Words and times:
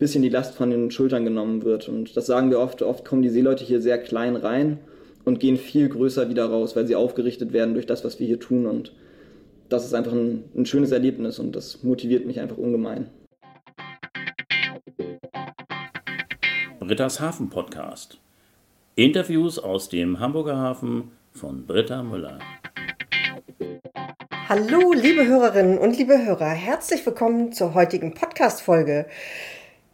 bisschen 0.00 0.22
die 0.22 0.30
Last 0.30 0.54
von 0.54 0.70
den 0.70 0.90
Schultern 0.90 1.24
genommen 1.24 1.62
wird. 1.62 1.88
Und 1.88 2.16
das 2.16 2.26
sagen 2.26 2.50
wir 2.50 2.58
oft. 2.58 2.82
Oft 2.82 3.04
kommen 3.04 3.22
die 3.22 3.28
Seeleute 3.28 3.64
hier 3.64 3.80
sehr 3.80 3.98
klein 3.98 4.34
rein 4.34 4.78
und 5.24 5.38
gehen 5.38 5.58
viel 5.58 5.88
größer 5.88 6.30
wieder 6.30 6.46
raus, 6.46 6.74
weil 6.74 6.86
sie 6.86 6.96
aufgerichtet 6.96 7.52
werden 7.52 7.74
durch 7.74 7.86
das, 7.86 8.02
was 8.02 8.18
wir 8.18 8.26
hier 8.26 8.40
tun. 8.40 8.66
Und 8.66 8.94
das 9.68 9.84
ist 9.84 9.94
einfach 9.94 10.12
ein, 10.12 10.44
ein 10.56 10.64
schönes 10.64 10.90
Erlebnis 10.90 11.38
und 11.38 11.54
das 11.54 11.82
motiviert 11.82 12.26
mich 12.26 12.40
einfach 12.40 12.56
ungemein. 12.56 13.10
Britta's 16.80 17.20
Hafen 17.20 17.50
Podcast. 17.50 18.18
Interviews 18.96 19.58
aus 19.58 19.90
dem 19.90 20.18
Hamburger 20.18 20.56
Hafen 20.56 21.12
von 21.32 21.66
Britta 21.66 22.02
Müller. 22.02 22.38
Hallo, 24.48 24.92
liebe 24.94 25.26
Hörerinnen 25.26 25.78
und 25.78 25.96
liebe 25.96 26.24
Hörer, 26.24 26.48
herzlich 26.48 27.04
willkommen 27.06 27.52
zur 27.52 27.74
heutigen 27.74 28.14
Podcast-Folge. 28.14 29.06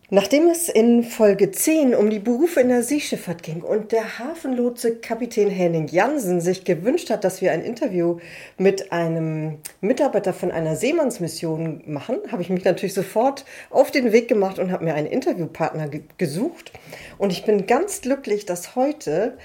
Nachdem 0.09 0.46
es 0.46 0.69
in 0.69 1.02
Folge 1.02 1.51
10 1.51 1.92
um 1.92 2.10
die 2.10 2.20
Berufe 2.20 2.60
in 2.60 2.69
der 2.69 2.84
Seeschifffahrt 2.84 3.42
ging 3.42 3.62
und 3.62 3.91
der 3.91 4.20
Hafenlotse 4.20 4.95
Kapitän 4.98 5.51
Henning 5.51 5.88
Jansen 5.88 6.41
sich 6.41 6.62
gewünscht 6.62 7.10
hat, 7.10 7.24
dass 7.24 7.41
wir 7.41 7.51
ein 7.51 7.60
Interview 7.60 8.19
mit 8.56 8.92
einem 8.92 9.59
Mitarbeiter 9.80 10.33
von 10.33 10.52
einer 10.52 10.77
Seemannsmission 10.77 11.83
machen, 11.87 12.19
habe 12.30 12.41
ich 12.41 12.50
mich 12.50 12.64
natürlich 12.64 12.95
sofort 12.95 13.45
auf 13.70 13.91
den 13.91 14.12
Weg 14.12 14.28
gemacht 14.28 14.61
und 14.61 14.70
habe 14.70 14.84
mir 14.84 14.95
einen 14.95 15.09
Interviewpartner 15.09 15.88
ge 15.88 16.02
gesucht. 16.19 16.70
Und 17.19 17.33
ich 17.33 17.45
bin 17.45 17.66
ganz 17.66 18.00
glücklich, 18.00 18.47
dass 18.47 18.77
heute 18.77 19.36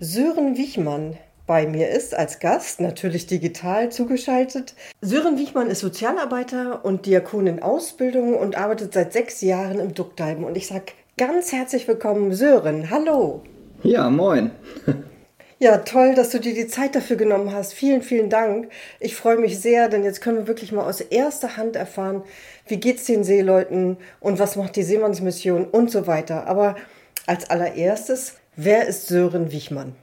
Sören 0.00 0.58
Wichmann 0.58 1.16
bei 1.50 1.66
mir 1.66 1.88
ist 1.88 2.14
als 2.14 2.38
Gast, 2.38 2.80
natürlich 2.80 3.26
digital 3.26 3.90
zugeschaltet. 3.90 4.74
Sören 5.00 5.36
Wichmann 5.36 5.68
ist 5.68 5.80
Sozialarbeiter 5.80 6.84
und 6.84 7.06
Diakon 7.06 7.48
in 7.48 7.60
Ausbildung 7.60 8.36
und 8.36 8.56
arbeitet 8.56 8.94
seit 8.94 9.12
sechs 9.12 9.40
Jahren 9.40 9.80
im 9.80 9.92
Duckdalben. 9.92 10.44
Und 10.44 10.56
ich 10.56 10.68
sage 10.68 10.92
ganz 11.18 11.50
herzlich 11.50 11.88
willkommen, 11.88 12.32
Sören. 12.34 12.88
Hallo. 12.88 13.42
Ja, 13.82 14.08
moin. 14.10 14.52
Ja, 15.58 15.76
toll, 15.78 16.14
dass 16.14 16.30
du 16.30 16.38
dir 16.38 16.54
die 16.54 16.68
Zeit 16.68 16.94
dafür 16.94 17.16
genommen 17.16 17.52
hast. 17.52 17.74
Vielen, 17.74 18.00
vielen 18.00 18.30
Dank. 18.30 18.70
Ich 18.98 19.14
freue 19.14 19.36
mich 19.36 19.60
sehr, 19.60 19.90
denn 19.90 20.04
jetzt 20.04 20.22
können 20.22 20.38
wir 20.38 20.46
wirklich 20.46 20.72
mal 20.72 20.84
aus 20.84 21.02
erster 21.02 21.58
Hand 21.58 21.76
erfahren, 21.76 22.22
wie 22.66 22.78
geht's 22.78 23.04
den 23.04 23.24
Seeleuten 23.24 23.98
und 24.20 24.38
was 24.38 24.56
macht 24.56 24.76
die 24.76 24.84
Seemannsmission 24.84 25.66
und 25.66 25.90
so 25.90 26.06
weiter. 26.06 26.46
Aber 26.46 26.76
als 27.26 27.50
allererstes, 27.50 28.36
wer 28.56 28.86
ist 28.86 29.08
Sören 29.08 29.52
Wichmann? 29.52 29.96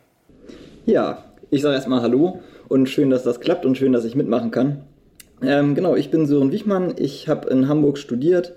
Ja, 0.85 1.26
ich 1.49 1.61
sage 1.61 1.75
erstmal 1.75 2.01
Hallo 2.01 2.39
und 2.67 2.89
schön, 2.89 3.09
dass 3.09 3.23
das 3.23 3.39
klappt 3.39 3.65
und 3.65 3.77
schön, 3.77 3.93
dass 3.93 4.05
ich 4.05 4.15
mitmachen 4.15 4.51
kann. 4.51 4.79
Ähm, 5.41 5.75
genau, 5.75 5.95
ich 5.95 6.11
bin 6.11 6.25
Sören 6.25 6.51
Wichmann. 6.51 6.95
Ich 6.97 7.29
habe 7.29 7.49
in 7.49 7.67
Hamburg 7.69 7.97
studiert, 7.97 8.53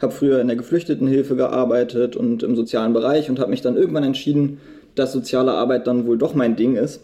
habe 0.00 0.12
früher 0.12 0.40
in 0.40 0.46
der 0.46 0.56
Geflüchtetenhilfe 0.56 1.36
gearbeitet 1.36 2.16
und 2.16 2.42
im 2.42 2.56
sozialen 2.56 2.92
Bereich 2.92 3.28
und 3.28 3.38
habe 3.40 3.50
mich 3.50 3.60
dann 3.60 3.76
irgendwann 3.76 4.04
entschieden, 4.04 4.58
dass 4.94 5.12
soziale 5.12 5.52
Arbeit 5.52 5.86
dann 5.86 6.06
wohl 6.06 6.16
doch 6.16 6.34
mein 6.34 6.56
Ding 6.56 6.76
ist. 6.76 7.02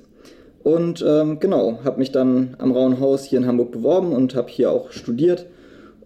Und 0.63 1.05
ähm, 1.07 1.39
genau, 1.39 1.81
habe 1.85 1.99
mich 1.99 2.13
dann 2.13 2.57
am 2.59 2.73
Rauen 2.73 2.99
Haus 2.99 3.25
hier 3.25 3.39
in 3.39 3.47
Hamburg 3.47 3.73
beworben 3.73 4.13
und 4.13 4.35
habe 4.35 4.49
hier 4.49 4.73
auch 4.73 4.91
studiert 4.91 5.47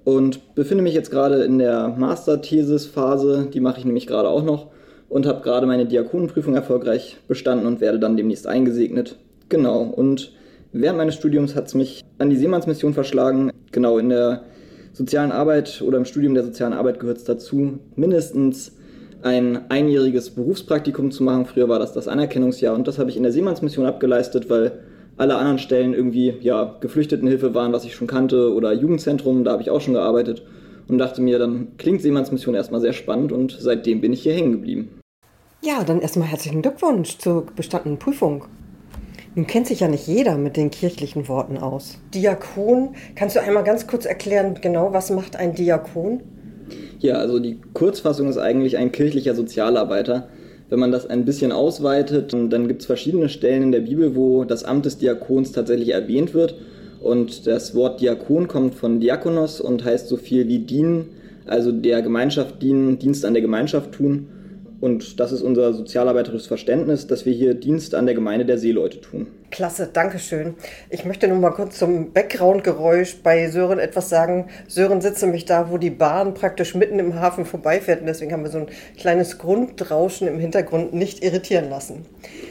und 0.04 0.54
befinde 0.54 0.82
mich 0.82 0.94
jetzt 0.94 1.10
gerade 1.10 1.44
in 1.44 1.58
der 1.58 1.88
Masterthesis-Phase. 1.96 3.48
Die 3.52 3.60
mache 3.60 3.78
ich 3.78 3.84
nämlich 3.84 4.06
gerade 4.06 4.28
auch 4.28 4.42
noch 4.42 4.66
und 5.10 5.26
habe 5.26 5.42
gerade 5.42 5.66
meine 5.66 5.84
Diakonenprüfung 5.84 6.54
erfolgreich 6.54 7.18
bestanden 7.28 7.66
und 7.66 7.82
werde 7.82 7.98
dann 7.98 8.16
demnächst 8.16 8.46
eingesegnet. 8.46 9.16
Genau, 9.50 9.82
und 9.82 10.32
während 10.72 10.96
meines 10.96 11.16
Studiums 11.16 11.54
hat 11.54 11.66
es 11.66 11.74
mich 11.74 12.02
an 12.18 12.30
die 12.30 12.36
Seemannsmission 12.36 12.94
verschlagen. 12.94 13.50
Genau, 13.72 13.98
in 13.98 14.08
der 14.08 14.44
sozialen 14.92 15.32
Arbeit 15.32 15.82
oder 15.82 15.98
im 15.98 16.04
Studium 16.04 16.34
der 16.34 16.44
sozialen 16.44 16.72
Arbeit 16.72 17.00
gehört 17.00 17.18
es 17.18 17.24
dazu, 17.24 17.80
mindestens 17.96 18.76
ein 19.22 19.68
einjähriges 19.68 20.30
Berufspraktikum 20.30 21.10
zu 21.10 21.24
machen. 21.24 21.44
Früher 21.44 21.68
war 21.68 21.80
das 21.80 21.92
das 21.92 22.08
Anerkennungsjahr 22.08 22.74
und 22.74 22.86
das 22.88 22.98
habe 22.98 23.10
ich 23.10 23.16
in 23.16 23.24
der 23.24 23.32
Seemannsmission 23.32 23.86
abgeleistet, 23.86 24.48
weil 24.48 24.72
alle 25.16 25.36
anderen 25.36 25.58
Stellen 25.58 25.92
irgendwie 25.92 26.34
ja 26.40 26.76
Geflüchtetenhilfe 26.80 27.52
waren, 27.52 27.72
was 27.72 27.84
ich 27.84 27.94
schon 27.94 28.06
kannte, 28.06 28.54
oder 28.54 28.72
Jugendzentrum, 28.72 29.44
da 29.44 29.52
habe 29.52 29.62
ich 29.62 29.70
auch 29.70 29.80
schon 29.80 29.94
gearbeitet 29.94 30.44
und 30.88 30.98
dachte 30.98 31.20
mir, 31.20 31.38
dann 31.38 31.76
klingt 31.78 32.00
Seemannsmission 32.00 32.54
erstmal 32.54 32.80
sehr 32.80 32.92
spannend 32.92 33.32
und 33.32 33.56
seitdem 33.58 34.00
bin 34.00 34.12
ich 34.12 34.22
hier 34.22 34.34
hängen 34.34 34.52
geblieben. 34.52 34.99
Ja, 35.62 35.84
dann 35.84 36.00
erstmal 36.00 36.26
herzlichen 36.26 36.62
Glückwunsch 36.62 37.18
zur 37.18 37.44
bestandenen 37.54 37.98
Prüfung. 37.98 38.46
Nun 39.34 39.46
kennt 39.46 39.66
sich 39.66 39.80
ja 39.80 39.88
nicht 39.88 40.06
jeder 40.06 40.38
mit 40.38 40.56
den 40.56 40.70
kirchlichen 40.70 41.28
Worten 41.28 41.58
aus. 41.58 41.98
Diakon, 42.14 42.94
kannst 43.14 43.36
du 43.36 43.42
einmal 43.42 43.62
ganz 43.62 43.86
kurz 43.86 44.06
erklären, 44.06 44.54
genau 44.62 44.94
was 44.94 45.10
macht 45.10 45.36
ein 45.36 45.54
Diakon? 45.54 46.22
Ja, 46.98 47.16
also 47.16 47.38
die 47.38 47.60
Kurzfassung 47.74 48.30
ist 48.30 48.38
eigentlich 48.38 48.78
ein 48.78 48.90
kirchlicher 48.90 49.34
Sozialarbeiter. 49.34 50.28
Wenn 50.70 50.78
man 50.78 50.92
das 50.92 51.06
ein 51.06 51.26
bisschen 51.26 51.52
ausweitet, 51.52 52.32
dann 52.32 52.66
gibt 52.66 52.80
es 52.80 52.86
verschiedene 52.86 53.28
Stellen 53.28 53.64
in 53.64 53.72
der 53.72 53.80
Bibel, 53.80 54.16
wo 54.16 54.44
das 54.44 54.64
Amt 54.64 54.86
des 54.86 54.96
Diakons 54.96 55.52
tatsächlich 55.52 55.90
erwähnt 55.90 56.32
wird. 56.32 56.54
Und 57.02 57.46
das 57.46 57.74
Wort 57.74 58.00
Diakon 58.00 58.48
kommt 58.48 58.76
von 58.76 58.98
Diakonos 58.98 59.60
und 59.60 59.84
heißt 59.84 60.08
so 60.08 60.16
viel 60.16 60.48
wie 60.48 60.60
dienen, 60.60 61.10
also 61.44 61.70
der 61.70 62.00
Gemeinschaft 62.00 62.62
dienen, 62.62 62.98
Dienst 62.98 63.26
an 63.26 63.34
der 63.34 63.42
Gemeinschaft 63.42 63.92
tun. 63.92 64.28
Und 64.80 65.20
das 65.20 65.30
ist 65.30 65.42
unser 65.42 65.74
sozialarbeiterisches 65.74 66.46
Verständnis, 66.46 67.06
dass 67.06 67.26
wir 67.26 67.34
hier 67.34 67.54
Dienst 67.54 67.94
an 67.94 68.06
der 68.06 68.14
Gemeinde 68.14 68.46
der 68.46 68.56
Seeleute 68.56 69.00
tun. 69.00 69.26
Klasse, 69.50 69.90
Dankeschön. 69.92 70.54
Ich 70.88 71.04
möchte 71.04 71.28
nur 71.28 71.38
mal 71.38 71.50
kurz 71.50 71.78
zum 71.78 72.12
Background-Geräusch 72.12 73.18
bei 73.22 73.50
Sören 73.50 73.78
etwas 73.78 74.08
sagen. 74.08 74.46
Sören 74.68 75.02
sitzt 75.02 75.22
nämlich 75.22 75.44
da, 75.44 75.70
wo 75.70 75.76
die 75.76 75.90
Bahn 75.90 76.32
praktisch 76.32 76.74
mitten 76.74 76.98
im 76.98 77.20
Hafen 77.20 77.44
vorbeifährt. 77.44 78.00
Und 78.00 78.06
deswegen 78.06 78.32
haben 78.32 78.42
wir 78.42 78.50
so 78.50 78.58
ein 78.58 78.68
kleines 78.96 79.38
Grundrauschen 79.38 80.28
im 80.28 80.38
Hintergrund 80.38 80.94
nicht 80.94 81.22
irritieren 81.22 81.68
lassen. 81.68 82.06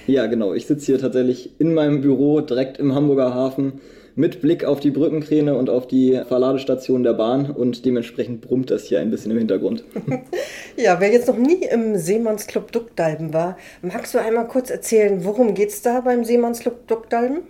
Ja, 0.05 0.27
genau. 0.27 0.53
Ich 0.53 0.67
sitze 0.67 0.85
hier 0.85 0.99
tatsächlich 0.99 1.59
in 1.59 1.73
meinem 1.73 2.01
Büro 2.01 2.41
direkt 2.41 2.77
im 2.77 2.93
Hamburger 2.93 3.33
Hafen 3.33 3.81
mit 4.19 4.41
Blick 4.41 4.65
auf 4.65 4.81
die 4.81 4.91
Brückenkräne 4.91 5.57
und 5.57 5.69
auf 5.69 5.87
die 5.87 6.19
Verladestation 6.27 7.03
der 7.03 7.13
Bahn 7.13 7.51
und 7.51 7.85
dementsprechend 7.85 8.41
brummt 8.41 8.69
das 8.69 8.83
hier 8.83 8.99
ein 8.99 9.11
bisschen 9.11 9.31
im 9.31 9.37
Hintergrund. 9.37 9.85
ja, 10.75 10.99
wer 10.99 11.09
jetzt 11.09 11.29
noch 11.29 11.37
nie 11.37 11.63
im 11.63 11.95
Seemannsclub 11.95 12.69
Duckdalben 12.73 13.33
war, 13.33 13.57
magst 13.81 14.13
du 14.13 14.19
einmal 14.19 14.45
kurz 14.47 14.71
erzählen, 14.71 15.23
worum 15.23 15.53
geht 15.53 15.69
es 15.69 15.81
da 15.81 16.01
beim 16.01 16.25
Seemannsclub 16.25 16.85
Duckdalben? 16.87 17.43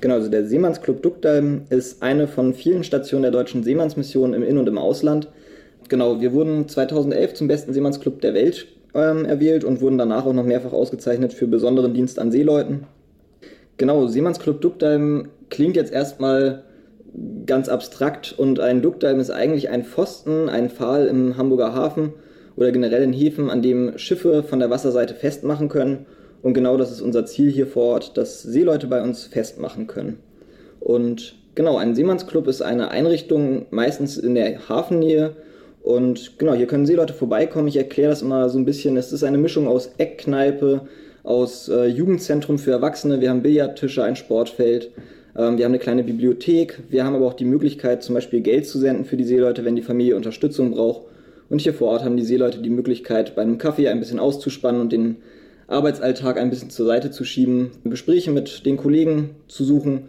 Genau, 0.00 0.14
also 0.14 0.28
der 0.28 0.44
Seemannsclub 0.44 1.02
Duckdalben 1.02 1.66
ist 1.70 2.02
eine 2.02 2.26
von 2.26 2.52
vielen 2.52 2.82
Stationen 2.82 3.22
der 3.22 3.30
deutschen 3.30 3.62
Seemannsmission 3.62 4.34
im 4.34 4.42
In- 4.42 4.58
und 4.58 4.68
im 4.68 4.78
Ausland. 4.78 5.28
Genau, 5.88 6.20
wir 6.20 6.32
wurden 6.32 6.68
2011 6.68 7.34
zum 7.34 7.46
besten 7.46 7.72
Seemannsclub 7.72 8.20
der 8.20 8.34
Welt 8.34 8.66
ähm, 8.92 9.24
erwählt 9.24 9.62
und 9.62 9.80
wurden 9.80 9.98
danach 9.98 10.26
auch 10.26 10.32
noch 10.32 10.44
mehrfach 10.44 10.72
ausgezeichnet 10.72 11.32
für 11.32 11.46
besonderen 11.46 11.94
Dienst 11.94 12.18
an 12.18 12.32
Seeleuten. 12.32 12.88
Genau, 13.76 14.06
Seemannsclub 14.08 14.60
Duckdalben 14.60 15.28
klingt 15.52 15.76
jetzt 15.76 15.92
erstmal 15.92 16.64
ganz 17.46 17.68
abstrakt 17.68 18.34
und 18.36 18.58
ein 18.58 18.82
Duckdalm 18.82 19.20
ist 19.20 19.30
eigentlich 19.30 19.68
ein 19.68 19.84
Pfosten, 19.84 20.48
ein 20.48 20.70
Pfahl 20.70 21.06
im 21.06 21.36
Hamburger 21.36 21.74
Hafen 21.74 22.14
oder 22.56 22.72
generell 22.72 23.02
in 23.02 23.12
Häfen, 23.12 23.50
an 23.50 23.62
dem 23.62 23.96
Schiffe 23.98 24.42
von 24.42 24.58
der 24.58 24.70
Wasserseite 24.70 25.14
festmachen 25.14 25.68
können. 25.68 26.06
Und 26.42 26.54
genau 26.54 26.76
das 26.76 26.90
ist 26.90 27.00
unser 27.00 27.24
Ziel 27.26 27.50
hier 27.50 27.66
vor 27.66 27.84
Ort, 27.84 28.16
dass 28.16 28.42
Seeleute 28.42 28.86
bei 28.86 29.02
uns 29.02 29.26
festmachen 29.26 29.86
können. 29.86 30.18
Und 30.80 31.36
genau, 31.54 31.76
ein 31.76 31.94
Seemannsclub 31.94 32.48
ist 32.48 32.62
eine 32.62 32.90
Einrichtung 32.90 33.66
meistens 33.70 34.16
in 34.16 34.34
der 34.34 34.68
Hafennähe. 34.68 35.36
Und 35.82 36.38
genau, 36.38 36.54
hier 36.54 36.66
können 36.66 36.86
Seeleute 36.86 37.12
vorbeikommen. 37.12 37.68
Ich 37.68 37.76
erkläre 37.76 38.10
das 38.10 38.22
immer 38.22 38.48
so 38.48 38.58
ein 38.58 38.64
bisschen. 38.64 38.96
Es 38.96 39.12
ist 39.12 39.22
eine 39.22 39.38
Mischung 39.38 39.68
aus 39.68 39.92
Eckkneipe, 39.98 40.88
aus 41.22 41.68
äh, 41.68 41.86
Jugendzentrum 41.86 42.58
für 42.58 42.72
Erwachsene. 42.72 43.20
Wir 43.20 43.30
haben 43.30 43.42
Billardtische, 43.42 44.02
ein 44.02 44.16
Sportfeld. 44.16 44.90
Ähm, 45.36 45.58
wir 45.58 45.64
haben 45.64 45.72
eine 45.72 45.78
kleine 45.78 46.04
Bibliothek. 46.04 46.80
Wir 46.88 47.04
haben 47.04 47.14
aber 47.14 47.26
auch 47.26 47.34
die 47.34 47.44
Möglichkeit, 47.44 48.02
zum 48.02 48.14
Beispiel 48.14 48.40
Geld 48.40 48.66
zu 48.66 48.78
senden 48.78 49.04
für 49.04 49.16
die 49.16 49.24
Seeleute, 49.24 49.64
wenn 49.64 49.76
die 49.76 49.82
Familie 49.82 50.16
Unterstützung 50.16 50.72
braucht. 50.72 51.02
Und 51.48 51.60
hier 51.60 51.74
vor 51.74 51.88
Ort 51.88 52.04
haben 52.04 52.16
die 52.16 52.24
Seeleute 52.24 52.58
die 52.58 52.70
Möglichkeit, 52.70 53.34
bei 53.34 53.42
einem 53.42 53.58
Kaffee 53.58 53.88
ein 53.88 53.98
bisschen 53.98 54.18
auszuspannen 54.18 54.80
und 54.80 54.92
den 54.92 55.16
Arbeitsalltag 55.68 56.38
ein 56.38 56.50
bisschen 56.50 56.70
zur 56.70 56.86
Seite 56.86 57.10
zu 57.10 57.24
schieben, 57.24 57.70
Gespräche 57.84 58.30
mit 58.30 58.64
den 58.66 58.76
Kollegen 58.76 59.30
zu 59.48 59.64
suchen, 59.64 60.08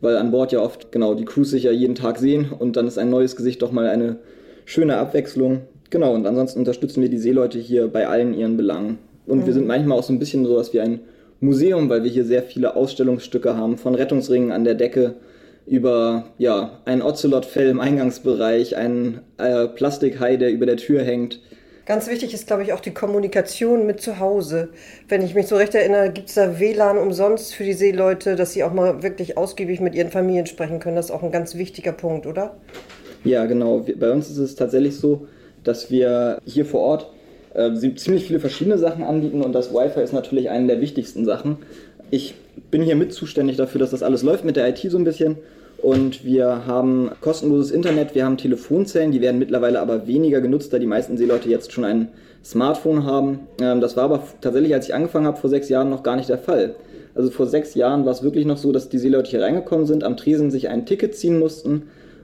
weil 0.00 0.16
an 0.16 0.30
Bord 0.30 0.52
ja 0.52 0.60
oft 0.60 0.92
genau 0.92 1.14
die 1.14 1.24
Crews 1.24 1.50
sich 1.50 1.64
ja 1.64 1.72
jeden 1.72 1.94
Tag 1.94 2.18
sehen 2.18 2.50
und 2.56 2.76
dann 2.76 2.86
ist 2.86 2.98
ein 2.98 3.10
neues 3.10 3.36
Gesicht 3.36 3.62
doch 3.62 3.72
mal 3.72 3.86
eine 3.86 4.18
schöne 4.64 4.96
Abwechslung. 4.96 5.62
Genau, 5.90 6.14
und 6.14 6.26
ansonsten 6.26 6.60
unterstützen 6.60 7.02
wir 7.02 7.08
die 7.08 7.18
Seeleute 7.18 7.58
hier 7.58 7.88
bei 7.88 8.08
allen 8.08 8.34
ihren 8.34 8.56
Belangen. 8.56 8.98
Und 9.26 9.40
mhm. 9.40 9.46
wir 9.46 9.52
sind 9.52 9.66
manchmal 9.66 9.98
auch 9.98 10.02
so 10.02 10.12
ein 10.12 10.18
bisschen 10.18 10.44
sowas 10.44 10.72
wie 10.72 10.80
ein 10.80 11.00
Museum, 11.40 11.88
weil 11.88 12.04
wir 12.04 12.10
hier 12.10 12.24
sehr 12.24 12.42
viele 12.42 12.76
Ausstellungsstücke 12.76 13.56
haben, 13.56 13.76
von 13.76 13.94
Rettungsringen 13.94 14.52
an 14.52 14.64
der 14.64 14.74
Decke 14.74 15.14
über 15.66 16.26
ja, 16.38 16.80
ein 16.84 17.02
Ocelot-Fell 17.02 17.68
im 17.68 17.80
Eingangsbereich, 17.80 18.76
einen 18.76 19.20
äh, 19.38 19.66
Plastikhai, 19.68 20.36
der 20.36 20.50
über 20.50 20.66
der 20.66 20.76
Tür 20.76 21.02
hängt. 21.02 21.40
Ganz 21.86 22.08
wichtig 22.08 22.32
ist, 22.32 22.46
glaube 22.46 22.62
ich, 22.62 22.72
auch 22.72 22.80
die 22.80 22.94
Kommunikation 22.94 23.84
mit 23.84 24.00
zu 24.00 24.18
Hause. 24.18 24.70
Wenn 25.08 25.20
ich 25.22 25.34
mich 25.34 25.46
so 25.46 25.56
recht 25.56 25.74
erinnere, 25.74 26.10
gibt 26.10 26.30
es 26.30 26.34
da 26.34 26.58
WLAN 26.58 26.96
umsonst 26.96 27.54
für 27.54 27.64
die 27.64 27.74
Seeleute, 27.74 28.36
dass 28.36 28.52
sie 28.52 28.64
auch 28.64 28.72
mal 28.72 29.02
wirklich 29.02 29.36
ausgiebig 29.36 29.80
mit 29.80 29.94
ihren 29.94 30.10
Familien 30.10 30.46
sprechen 30.46 30.80
können. 30.80 30.96
Das 30.96 31.06
ist 31.06 31.10
auch 31.10 31.22
ein 31.22 31.32
ganz 31.32 31.56
wichtiger 31.56 31.92
Punkt, 31.92 32.26
oder? 32.26 32.56
Ja, 33.22 33.44
genau. 33.44 33.84
Bei 33.96 34.10
uns 34.10 34.30
ist 34.30 34.38
es 34.38 34.54
tatsächlich 34.54 34.96
so, 34.96 35.26
dass 35.62 35.90
wir 35.90 36.38
hier 36.46 36.64
vor 36.64 36.80
Ort 36.80 37.10
äh, 37.54 37.72
ziemlich 37.94 38.26
viele 38.26 38.40
verschiedene 38.40 38.78
Sachen 38.78 39.04
anbieten 39.04 39.42
und 39.42 39.52
das 39.52 39.72
Wi-Fi 39.72 40.00
ist 40.00 40.12
natürlich 40.12 40.50
eine 40.50 40.66
der 40.66 40.80
wichtigsten 40.80 41.24
Sachen. 41.24 41.58
Ich 42.10 42.34
bin 42.70 42.82
hier 42.82 42.96
mit 42.96 43.12
zuständig 43.12 43.56
dafür, 43.56 43.78
dass 43.78 43.90
das 43.90 44.02
alles 44.02 44.22
läuft 44.22 44.44
mit 44.44 44.56
der 44.56 44.68
IT 44.68 44.78
so 44.78 44.98
ein 44.98 45.04
bisschen 45.04 45.36
und 45.78 46.24
wir 46.24 46.66
haben 46.66 47.10
kostenloses 47.20 47.70
Internet, 47.70 48.14
wir 48.14 48.24
haben 48.24 48.36
Telefonzellen, 48.36 49.12
die 49.12 49.20
werden 49.20 49.38
mittlerweile 49.38 49.80
aber 49.80 50.06
weniger 50.06 50.40
genutzt, 50.40 50.72
da 50.72 50.78
die 50.78 50.86
meisten 50.86 51.16
Seeleute 51.16 51.48
jetzt 51.48 51.72
schon 51.72 51.84
ein 51.84 52.08
Smartphone 52.44 53.04
haben. 53.04 53.40
Ähm, 53.60 53.80
das 53.80 53.96
war 53.96 54.04
aber 54.04 54.22
tatsächlich, 54.40 54.74
als 54.74 54.88
ich 54.88 54.94
angefangen 54.94 55.26
habe, 55.26 55.38
vor 55.38 55.50
sechs 55.50 55.68
Jahren 55.68 55.90
noch 55.90 56.02
gar 56.02 56.16
nicht 56.16 56.28
der 56.28 56.38
Fall. 56.38 56.74
Also 57.14 57.30
vor 57.30 57.46
sechs 57.46 57.74
Jahren 57.74 58.04
war 58.04 58.12
es 58.12 58.22
wirklich 58.22 58.44
noch 58.44 58.56
so, 58.56 58.72
dass 58.72 58.88
die 58.88 58.98
Seeleute 58.98 59.30
hier 59.30 59.42
reingekommen 59.42 59.86
sind, 59.86 60.04
am 60.04 60.16
Tresen 60.16 60.50
sich 60.50 60.68
ein 60.68 60.86
Ticket 60.86 61.14
ziehen 61.14 61.38
mussten 61.38 61.82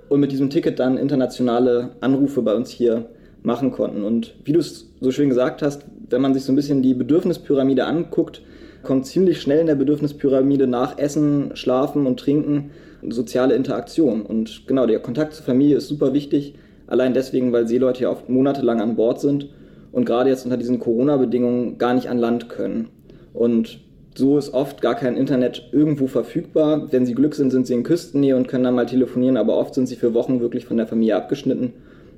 und 0.09 0.21
mit 0.21 0.33
diesem 0.33 0.51
Ticket 0.51 0.79
dann 0.81 0.99
internationale 0.99 1.91
Anrufe 2.01 2.43
bei 2.43 2.55
uns 2.55 2.71
hier 2.71 3.07
machen 3.43 3.71
konnten. 3.71 4.05
Und 4.05 4.35
wie 4.45 4.53
du 4.53 4.61
es 4.61 4.91
so 5.01 5.11
schön 5.11 5.29
gesagt 5.29 5.63
hast, 5.63 5.85
wenn 6.09 6.21
man 6.21 6.35
sich 6.35 6.45
so 6.45 6.53
ein 6.53 6.57
bisschen 6.57 6.83
die 6.83 6.95
Bedürfnispyramide 6.95 7.85
anguckt, 7.85 8.43
kommt 8.83 9.07
ziemlich 9.07 9.41
schnell 9.41 9.61
in 9.61 9.67
der 9.67 9.75
Bedürfnispyramide 9.75 10.67
nach 10.67 10.99
Essen, 10.99 11.51
Schlafen 11.55 12.07
und 12.07 12.19
Trinken 12.19 12.71
soziale 13.09 13.55
Interaktion. 13.55 14.23
Und 14.23 14.67
genau, 14.67 14.87
der 14.87 15.01
Kontakt 15.01 15.35
zur 15.35 15.45
Familie 15.45 15.77
ist 15.77 15.89
super 15.89 16.13
wichtig, 16.13 16.55
allein 16.87 17.15
deswegen, 17.15 17.53
weil 17.53 17.67
Seeleute 17.67 18.03
ja 18.03 18.11
oft 18.11 18.29
monatelang 18.29 18.81
an 18.81 18.97
Bord 18.97 19.21
sind 19.21 19.49
und 19.93 20.05
gerade 20.05 20.31
jetzt 20.31 20.45
unter 20.45 20.57
diesen 20.57 20.81
Corona-Bedingungen 20.81 21.79
gar 21.79 21.95
nicht 21.95 22.09
an 22.09 22.19
Land 22.19 22.49
können. 22.49 22.89
Und 23.33 23.81
so 24.15 24.37
ist 24.39 24.53
oft 24.53 24.83
gar 24.83 24.97
kein 24.97 25.17
Internet 25.17 25.71
irgendwo 25.73 26.09
verfügbar. 26.09 26.89
Wenn 26.91 27.07
sie 27.07 27.15
Glück 27.15 27.35
sind, 27.35 27.51
sind 27.51 27.67
sie 27.67 27.75
in 27.75 27.85
Küstennähe 27.85 28.37
und 28.37 28.49
können 28.49 28.65
dann 28.65 28.75
mal 28.75 28.87
telefonieren, 28.87 29.37
aber 29.37 29.57
oft 29.57 29.75
sind 29.75 29.87
sie 29.87 29.97
für 29.97 30.15
Wochen 30.15 30.41
wirklich 30.41 30.67
von 30.67 30.77
der 30.77 30.87
Familie 30.87 31.17
abgeschnitten. 31.17 31.73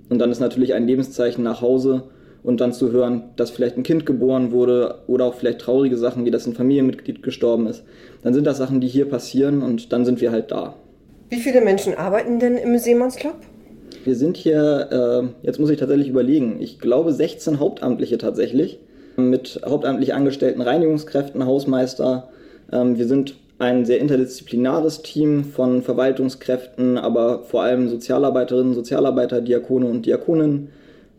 Und 0.08 0.19
dann 0.19 0.31
ist 0.31 0.40
natürlich 0.40 0.75
ein 0.75 0.87
Lebenszeichen 0.87 1.43
nach 1.43 1.60
Hause 1.60 2.04
und 2.43 2.60
dann 2.60 2.72
zu 2.72 2.93
hören, 2.93 3.25
dass 3.37 3.50
vielleicht 3.50 3.76
ein 3.76 3.82
Kind 3.82 4.04
geboren 4.04 4.52
wurde 4.52 4.96
oder 5.06 5.26
auch 5.26 5.34
vielleicht 5.34 5.60
traurige 5.60 5.96
Sachen, 5.96 6.25
wie 6.25 6.31
dass 6.31 6.46
ein 6.46 6.54
Familienmitglied 6.54 7.22
gestorben 7.22 7.66
ist. 7.66 7.84
Dann 8.22 8.34
sind 8.34 8.46
das 8.46 8.58
Sachen, 8.58 8.81
die 8.81 8.88
hier 8.88 9.08
passieren 9.08 9.62
und 9.62 9.93
dann 9.93 10.04
sind 10.04 10.20
wir 10.20 10.32
halt 10.32 10.50
da. 10.50 10.75
Wie 11.31 11.40
viele 11.40 11.60
Menschen 11.62 11.94
arbeiten 11.94 12.40
denn 12.40 12.56
im 12.56 12.76
Seemannsclub? 12.78 13.37
Wir 14.04 14.16
sind 14.16 14.37
hier, 14.37 14.88
äh, 15.43 15.46
jetzt 15.46 15.60
muss 15.60 15.70
ich 15.70 15.78
tatsächlich 15.78 16.08
überlegen, 16.08 16.56
ich 16.60 16.78
glaube 16.78 17.12
16 17.12 17.60
Hauptamtliche 17.60 18.19
tatsächlich, 18.19 18.81
mit 19.16 19.60
hauptamtlich 19.64 20.14
angestellten 20.14 20.60
Reinigungskräften, 20.60 21.46
Hausmeister. 21.46 22.28
Ähm, 22.72 22.98
wir 22.98 23.06
sind 23.06 23.37
ein 23.62 23.84
sehr 23.84 24.00
interdisziplinares 24.00 25.02
Team 25.02 25.44
von 25.44 25.82
Verwaltungskräften, 25.82 26.98
aber 26.98 27.44
vor 27.44 27.62
allem 27.62 27.88
Sozialarbeiterinnen, 27.88 28.74
Sozialarbeiter, 28.74 29.40
Diakone 29.40 29.86
und 29.86 30.04
Diakoninnen. 30.04 30.68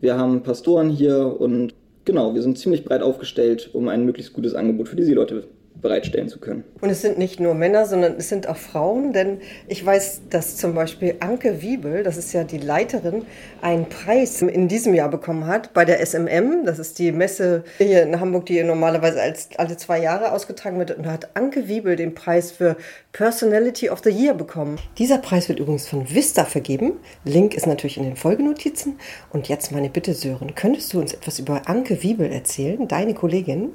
Wir 0.02 0.18
haben 0.18 0.42
Pastoren 0.42 0.90
hier 0.90 1.40
und 1.40 1.74
genau, 2.04 2.34
wir 2.34 2.42
sind 2.42 2.58
ziemlich 2.58 2.84
breit 2.84 3.00
aufgestellt, 3.00 3.70
um 3.72 3.88
ein 3.88 4.04
möglichst 4.04 4.34
gutes 4.34 4.54
Angebot 4.54 4.90
für 4.90 4.96
die 4.96 5.04
Seeleute 5.04 5.44
bereitstellen 5.80 6.28
zu 6.28 6.38
können. 6.38 6.64
Und 6.80 6.90
es 6.90 7.02
sind 7.02 7.18
nicht 7.18 7.40
nur 7.40 7.54
Männer, 7.54 7.86
sondern 7.86 8.14
es 8.16 8.28
sind 8.28 8.48
auch 8.48 8.56
Frauen, 8.56 9.12
denn 9.12 9.40
ich 9.68 9.84
weiß, 9.84 10.22
dass 10.30 10.56
zum 10.56 10.74
Beispiel 10.74 11.16
Anke 11.20 11.60
Wiebel, 11.62 12.02
das 12.02 12.16
ist 12.16 12.32
ja 12.32 12.44
die 12.44 12.58
Leiterin, 12.58 13.26
einen 13.60 13.88
Preis 13.88 14.40
in 14.40 14.68
diesem 14.68 14.94
Jahr 14.94 15.10
bekommen 15.10 15.46
hat 15.46 15.74
bei 15.74 15.84
der 15.84 16.04
SMM. 16.04 16.64
Das 16.64 16.78
ist 16.78 16.98
die 16.98 17.12
Messe 17.12 17.64
hier 17.78 18.02
in 18.02 18.18
Hamburg, 18.18 18.46
die 18.46 18.62
normalerweise 18.62 19.20
als 19.20 19.48
alle 19.56 19.76
zwei 19.76 20.00
Jahre 20.00 20.32
ausgetragen 20.32 20.78
wird. 20.78 20.92
Und 20.92 21.04
da 21.04 21.12
hat 21.12 21.36
Anke 21.36 21.68
Wiebel 21.68 21.96
den 21.96 22.14
Preis 22.14 22.50
für 22.50 22.76
Personality 23.12 23.90
of 23.90 24.00
the 24.02 24.10
Year 24.10 24.34
bekommen. 24.34 24.78
Dieser 24.98 25.18
Preis 25.18 25.48
wird 25.48 25.60
übrigens 25.60 25.86
von 25.86 26.08
Vista 26.08 26.44
vergeben. 26.44 26.94
Link 27.24 27.54
ist 27.54 27.66
natürlich 27.66 27.96
in 27.98 28.04
den 28.04 28.16
Folgenotizen. 28.16 28.98
Und 29.32 29.48
jetzt 29.48 29.72
meine 29.72 29.90
Bitte, 29.90 30.14
Sören, 30.14 30.54
könntest 30.54 30.92
du 30.94 31.00
uns 31.00 31.12
etwas 31.12 31.38
über 31.38 31.68
Anke 31.68 32.02
Wiebel 32.02 32.32
erzählen, 32.32 32.88
deine 32.88 33.14
Kollegin? 33.14 33.72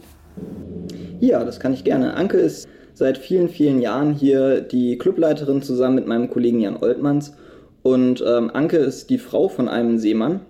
Ja, 1.20 1.44
das 1.44 1.60
kann 1.60 1.74
ich 1.74 1.84
gerne. 1.84 2.14
Anke 2.14 2.38
ist 2.38 2.68
seit 2.94 3.18
vielen, 3.18 3.50
vielen 3.50 3.82
Jahren 3.82 4.14
hier 4.14 4.62
die 4.62 4.98
Clubleiterin 4.98 5.62
zusammen 5.62 5.96
mit 5.96 6.08
meinem 6.08 6.30
Kollegen 6.30 6.60
Jan 6.60 6.78
Oltmanns. 6.78 7.34
Und 7.82 8.24
ähm, 8.26 8.52
Anke 8.54 8.78
ist 8.78 9.10
die 9.10 9.18
Frau 9.18 9.50
von 9.50 9.68
einem 9.68 9.98
Seemann. 9.98 10.42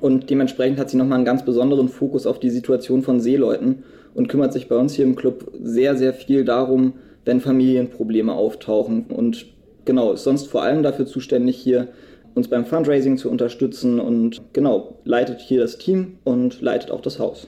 Und 0.00 0.28
dementsprechend 0.28 0.78
hat 0.78 0.90
sie 0.90 0.96
nochmal 0.96 1.16
einen 1.16 1.24
ganz 1.24 1.44
besonderen 1.44 1.88
Fokus 1.88 2.26
auf 2.26 2.38
die 2.38 2.50
Situation 2.50 3.02
von 3.02 3.20
Seeleuten 3.20 3.84
und 4.14 4.28
kümmert 4.28 4.52
sich 4.52 4.68
bei 4.68 4.76
uns 4.76 4.94
hier 4.94 5.04
im 5.04 5.16
Club 5.16 5.52
sehr, 5.62 5.96
sehr 5.96 6.12
viel 6.12 6.44
darum, 6.44 6.94
wenn 7.24 7.40
Familienprobleme 7.40 8.32
auftauchen. 8.32 9.06
Und 9.08 9.46
genau, 9.84 10.12
ist 10.12 10.24
sonst 10.24 10.48
vor 10.48 10.62
allem 10.62 10.82
dafür 10.82 11.06
zuständig, 11.06 11.56
hier 11.56 11.88
uns 12.34 12.48
beim 12.48 12.66
Fundraising 12.66 13.16
zu 13.16 13.30
unterstützen 13.30 14.00
und 14.00 14.42
genau, 14.52 14.98
leitet 15.04 15.40
hier 15.40 15.60
das 15.60 15.78
Team 15.78 16.18
und 16.24 16.60
leitet 16.60 16.90
auch 16.90 17.00
das 17.00 17.18
Haus. 17.18 17.46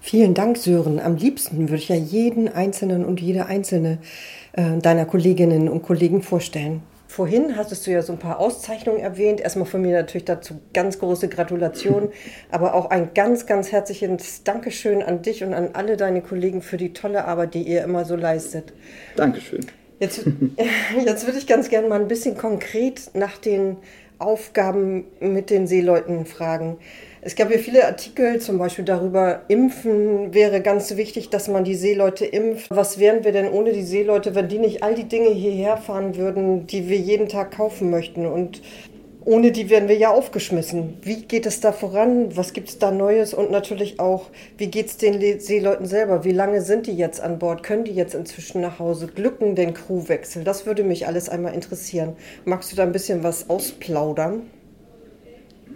Vielen 0.00 0.34
Dank, 0.34 0.56
Sören. 0.56 0.98
Am 0.98 1.16
liebsten 1.16 1.68
würde 1.68 1.82
ich 1.82 1.88
ja 1.88 1.96
jeden 1.96 2.48
Einzelnen 2.48 3.04
und 3.04 3.20
jede 3.20 3.46
Einzelne 3.46 3.98
äh, 4.52 4.78
deiner 4.78 5.04
Kolleginnen 5.04 5.68
und 5.68 5.82
Kollegen 5.82 6.22
vorstellen. 6.22 6.82
Vorhin 7.06 7.56
hattest 7.56 7.86
du 7.86 7.90
ja 7.90 8.02
so 8.02 8.12
ein 8.12 8.20
paar 8.20 8.38
Auszeichnungen 8.38 9.00
erwähnt. 9.00 9.40
Erstmal 9.40 9.66
von 9.66 9.82
mir 9.82 9.92
natürlich 9.92 10.24
dazu 10.24 10.60
ganz 10.72 11.00
große 11.00 11.28
Gratulation, 11.28 12.10
aber 12.52 12.74
auch 12.74 12.88
ein 12.90 13.14
ganz, 13.14 13.46
ganz 13.46 13.72
herzliches 13.72 14.44
Dankeschön 14.44 15.02
an 15.02 15.20
dich 15.20 15.42
und 15.42 15.52
an 15.52 15.70
alle 15.72 15.96
deine 15.96 16.22
Kollegen 16.22 16.62
für 16.62 16.76
die 16.76 16.92
tolle 16.92 17.24
Arbeit, 17.24 17.54
die 17.54 17.62
ihr 17.62 17.82
immer 17.82 18.04
so 18.04 18.14
leistet. 18.14 18.72
Dankeschön. 19.16 19.66
Jetzt, 19.98 20.24
jetzt 21.04 21.26
würde 21.26 21.38
ich 21.38 21.48
ganz 21.48 21.68
gerne 21.68 21.88
mal 21.88 22.00
ein 22.00 22.08
bisschen 22.08 22.36
konkret 22.36 23.10
nach 23.14 23.38
den 23.38 23.76
Aufgaben 24.20 25.06
mit 25.18 25.50
den 25.50 25.66
Seeleuten 25.66 26.26
fragen. 26.26 26.78
Es 27.22 27.36
gab 27.36 27.50
ja 27.50 27.58
viele 27.58 27.86
Artikel, 27.86 28.40
zum 28.40 28.56
Beispiel 28.56 28.86
darüber, 28.86 29.42
Impfen 29.48 30.32
wäre 30.32 30.62
ganz 30.62 30.96
wichtig, 30.96 31.28
dass 31.28 31.48
man 31.48 31.64
die 31.64 31.74
Seeleute 31.74 32.24
impft. 32.24 32.70
Was 32.70 32.98
wären 32.98 33.24
wir 33.24 33.32
denn 33.32 33.50
ohne 33.50 33.72
die 33.74 33.82
Seeleute, 33.82 34.34
wenn 34.34 34.48
die 34.48 34.58
nicht 34.58 34.82
all 34.82 34.94
die 34.94 35.04
Dinge 35.04 35.28
hierher 35.28 35.76
fahren 35.76 36.16
würden, 36.16 36.66
die 36.66 36.88
wir 36.88 36.96
jeden 36.96 37.28
Tag 37.28 37.50
kaufen 37.50 37.90
möchten? 37.90 38.24
Und 38.24 38.62
ohne 39.26 39.52
die 39.52 39.68
wären 39.68 39.86
wir 39.86 39.98
ja 39.98 40.10
aufgeschmissen. 40.10 40.96
Wie 41.02 41.22
geht 41.22 41.44
es 41.44 41.60
da 41.60 41.72
voran? 41.72 42.34
Was 42.38 42.54
gibt 42.54 42.70
es 42.70 42.78
da 42.78 42.90
Neues? 42.90 43.34
Und 43.34 43.50
natürlich 43.50 44.00
auch, 44.00 44.30
wie 44.56 44.68
geht 44.68 44.86
es 44.86 44.96
den 44.96 45.40
Seeleuten 45.40 45.84
selber? 45.84 46.24
Wie 46.24 46.32
lange 46.32 46.62
sind 46.62 46.86
die 46.86 46.96
jetzt 46.96 47.20
an 47.20 47.38
Bord? 47.38 47.62
Können 47.62 47.84
die 47.84 47.92
jetzt 47.92 48.14
inzwischen 48.14 48.62
nach 48.62 48.78
Hause? 48.78 49.08
Glücken 49.08 49.54
den 49.56 49.74
Crewwechsel? 49.74 50.42
Das 50.42 50.64
würde 50.64 50.84
mich 50.84 51.06
alles 51.06 51.28
einmal 51.28 51.52
interessieren. 51.52 52.16
Magst 52.46 52.72
du 52.72 52.76
da 52.76 52.82
ein 52.82 52.92
bisschen 52.92 53.22
was 53.22 53.50
ausplaudern? 53.50 54.40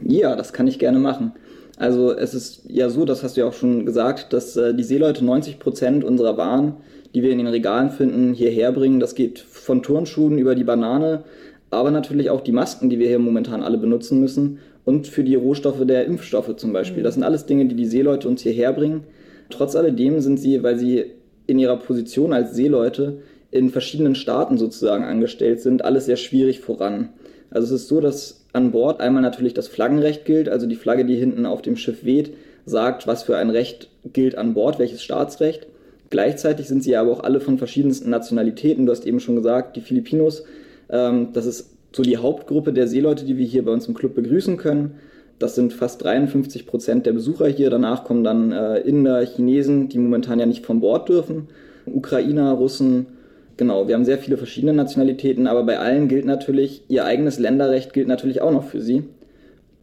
Ja, 0.02 0.36
das 0.36 0.52
kann 0.52 0.66
ich 0.66 0.78
gerne 0.78 0.98
machen. 0.98 1.32
Also 1.76 2.12
es 2.12 2.34
ist 2.34 2.62
ja 2.68 2.88
so, 2.88 3.04
das 3.04 3.22
hast 3.22 3.36
du 3.36 3.40
ja 3.40 3.46
auch 3.48 3.52
schon 3.52 3.84
gesagt, 3.84 4.32
dass 4.32 4.56
äh, 4.56 4.74
die 4.74 4.84
Seeleute 4.84 5.24
90 5.24 5.58
Prozent 5.58 6.04
unserer 6.04 6.36
Waren, 6.36 6.74
die 7.14 7.22
wir 7.22 7.30
in 7.30 7.38
den 7.38 7.46
Regalen 7.48 7.90
finden, 7.90 8.32
hierher 8.32 8.72
bringen. 8.72 9.00
Das 9.00 9.14
geht 9.14 9.38
von 9.38 9.82
Turnschuhen 9.82 10.38
über 10.38 10.54
die 10.54 10.64
Banane, 10.64 11.24
aber 11.70 11.90
natürlich 11.90 12.30
auch 12.30 12.42
die 12.42 12.52
Masken, 12.52 12.90
die 12.90 12.98
wir 12.98 13.08
hier 13.08 13.18
momentan 13.18 13.62
alle 13.62 13.78
benutzen 13.78 14.20
müssen 14.20 14.58
und 14.84 15.08
für 15.08 15.24
die 15.24 15.34
Rohstoffe 15.34 15.84
der 15.84 16.04
Impfstoffe 16.04 16.54
zum 16.56 16.72
Beispiel. 16.72 17.02
Das 17.02 17.14
sind 17.14 17.24
alles 17.24 17.46
Dinge, 17.46 17.66
die 17.66 17.74
die 17.74 17.86
Seeleute 17.86 18.28
uns 18.28 18.42
hierher 18.42 18.72
bringen. 18.72 19.04
Trotz 19.50 19.74
alledem 19.74 20.20
sind 20.20 20.38
sie, 20.38 20.62
weil 20.62 20.78
sie 20.78 21.06
in 21.46 21.58
ihrer 21.58 21.76
Position 21.76 22.32
als 22.32 22.54
Seeleute 22.54 23.18
in 23.50 23.70
verschiedenen 23.70 24.14
Staaten 24.14 24.58
sozusagen 24.58 25.04
angestellt 25.04 25.60
sind, 25.60 25.84
alles 25.84 26.06
sehr 26.06 26.16
schwierig 26.16 26.60
voran. 26.60 27.10
Also 27.50 27.74
es 27.74 27.82
ist 27.82 27.88
so, 27.88 28.00
dass 28.00 28.43
an 28.54 28.70
Bord 28.70 29.00
einmal 29.00 29.22
natürlich 29.22 29.52
das 29.52 29.68
Flaggenrecht 29.68 30.24
gilt, 30.24 30.48
also 30.48 30.66
die 30.66 30.76
Flagge, 30.76 31.04
die 31.04 31.16
hinten 31.16 31.44
auf 31.44 31.60
dem 31.60 31.76
Schiff 31.76 32.04
weht, 32.04 32.34
sagt, 32.64 33.06
was 33.06 33.24
für 33.24 33.36
ein 33.36 33.50
Recht 33.50 33.88
gilt 34.12 34.38
an 34.38 34.54
Bord, 34.54 34.78
welches 34.78 35.02
Staatsrecht. 35.02 35.66
Gleichzeitig 36.10 36.68
sind 36.68 36.82
sie 36.82 36.96
aber 36.96 37.10
auch 37.10 37.24
alle 37.24 37.40
von 37.40 37.58
verschiedensten 37.58 38.10
Nationalitäten. 38.10 38.86
Du 38.86 38.92
hast 38.92 39.06
eben 39.06 39.20
schon 39.20 39.36
gesagt, 39.36 39.76
die 39.76 39.80
Filipinos, 39.80 40.44
ähm, 40.88 41.28
das 41.32 41.46
ist 41.46 41.70
so 41.92 42.02
die 42.02 42.16
Hauptgruppe 42.16 42.72
der 42.72 42.86
Seeleute, 42.86 43.24
die 43.24 43.36
wir 43.36 43.46
hier 43.46 43.64
bei 43.64 43.72
uns 43.72 43.88
im 43.88 43.94
Club 43.94 44.14
begrüßen 44.14 44.56
können. 44.56 44.94
Das 45.38 45.56
sind 45.56 45.72
fast 45.72 46.02
53 46.04 46.66
Prozent 46.66 47.06
der 47.06 47.12
Besucher 47.12 47.48
hier. 47.48 47.70
Danach 47.70 48.04
kommen 48.04 48.22
dann 48.22 48.52
äh, 48.52 48.78
Inder, 48.80 49.24
Chinesen, 49.26 49.88
die 49.88 49.98
momentan 49.98 50.38
ja 50.38 50.46
nicht 50.46 50.64
von 50.64 50.80
Bord 50.80 51.08
dürfen, 51.08 51.48
Ukrainer, 51.86 52.52
Russen, 52.52 53.06
Genau, 53.56 53.86
wir 53.86 53.94
haben 53.94 54.04
sehr 54.04 54.18
viele 54.18 54.36
verschiedene 54.36 54.72
Nationalitäten, 54.72 55.46
aber 55.46 55.62
bei 55.62 55.78
allen 55.78 56.08
gilt 56.08 56.24
natürlich, 56.24 56.82
ihr 56.88 57.04
eigenes 57.04 57.38
Länderrecht 57.38 57.92
gilt 57.92 58.08
natürlich 58.08 58.40
auch 58.40 58.50
noch 58.50 58.64
für 58.64 58.80
sie. 58.80 59.04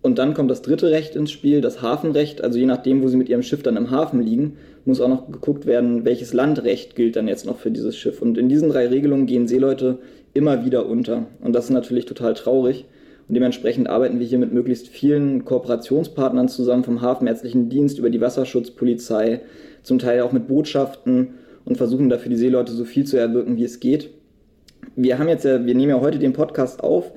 Und 0.02 0.18
dann 0.18 0.34
kommt 0.34 0.50
das 0.50 0.64
dritte 0.64 0.90
Recht 0.90 1.16
ins 1.16 1.32
Spiel, 1.32 1.62
das 1.62 1.82
Hafenrecht. 1.82 2.44
Also 2.44 2.58
je 2.58 2.66
nachdem, 2.66 3.04
wo 3.04 3.08
sie 3.08 3.18
mit 3.18 3.30
ihrem 3.30 3.44
Schiff 3.44 3.62
dann 3.62 3.78
im 3.78 3.92
Hafen 3.92 4.22
liegen, 4.22 4.58
muss 4.84 5.00
auch 5.00 5.08
noch 5.08 5.32
geguckt 5.32 5.68
werden, 5.68 6.06
welches 6.06 6.34
Landrecht 6.34 6.96
gilt 6.96 7.16
dann 7.16 7.28
jetzt 7.28 7.46
noch 7.46 7.60
für 7.60 7.70
dieses 7.70 7.96
Schiff. 7.96 8.22
Und 8.22 8.38
in 8.38 8.50
diesen 8.50 8.70
drei 8.70 8.88
Regelungen 8.88 9.28
gehen 9.28 9.48
Seeleute 9.48 10.00
immer 10.34 10.66
wieder 10.66 10.88
unter. 10.88 11.28
Und 11.42 11.54
das 11.54 11.66
ist 11.66 11.72
natürlich 11.72 12.06
total 12.06 12.34
traurig. 12.34 12.86
Und 13.28 13.36
dementsprechend 13.36 13.88
arbeiten 13.88 14.20
wir 14.20 14.26
hier 14.26 14.40
mit 14.40 14.52
möglichst 14.52 14.88
vielen 14.88 15.46
Kooperationspartnern 15.46 16.50
zusammen, 16.50 16.84
vom 16.84 17.02
Hafenärztlichen 17.02 17.70
Dienst 17.70 18.00
über 18.00 18.10
die 18.10 18.20
Wasserschutzpolizei, 18.20 19.42
zum 19.84 20.00
Teil 20.00 20.22
auch 20.22 20.32
mit 20.32 20.48
Botschaften 20.48 21.36
und 21.66 21.78
versuchen 21.78 22.10
dafür 22.10 22.30
die 22.30 22.38
Seeleute 22.38 22.72
so 22.72 22.86
viel 22.86 23.06
zu 23.06 23.18
erwirken, 23.18 23.58
wie 23.58 23.64
es 23.64 23.80
geht. 23.80 24.10
Wir 24.96 25.20
haben 25.20 25.28
jetzt 25.28 25.46
ja, 25.46 25.66
wir 25.66 25.76
nehmen 25.76 25.90
ja 25.90 26.02
heute 26.02 26.20
den 26.20 26.34
Podcast 26.34 26.84
auf 26.84 27.12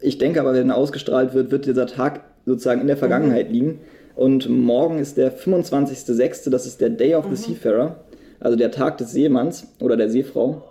Ich 0.00 0.18
denke 0.18 0.40
aber, 0.40 0.54
wenn 0.54 0.70
er 0.70 0.76
ausgestrahlt 0.76 1.34
wird, 1.34 1.50
wird 1.50 1.66
dieser 1.66 1.86
Tag 1.86 2.20
sozusagen 2.44 2.80
in 2.80 2.86
der 2.86 2.96
Vergangenheit 2.96 3.48
mhm. 3.48 3.54
liegen. 3.54 3.80
Und 4.16 4.48
morgen 4.48 4.98
ist 4.98 5.16
der 5.16 5.36
25.06., 5.36 6.50
das 6.50 6.66
ist 6.66 6.80
der 6.80 6.90
Day 6.90 7.14
of 7.14 7.24
the 7.24 7.30
mhm. 7.30 7.36
Seafarer, 7.36 7.96
also 8.40 8.56
der 8.56 8.70
Tag 8.70 8.98
des 8.98 9.12
Seemanns 9.12 9.66
oder 9.80 9.96
der 9.96 10.08
Seefrau. 10.08 10.62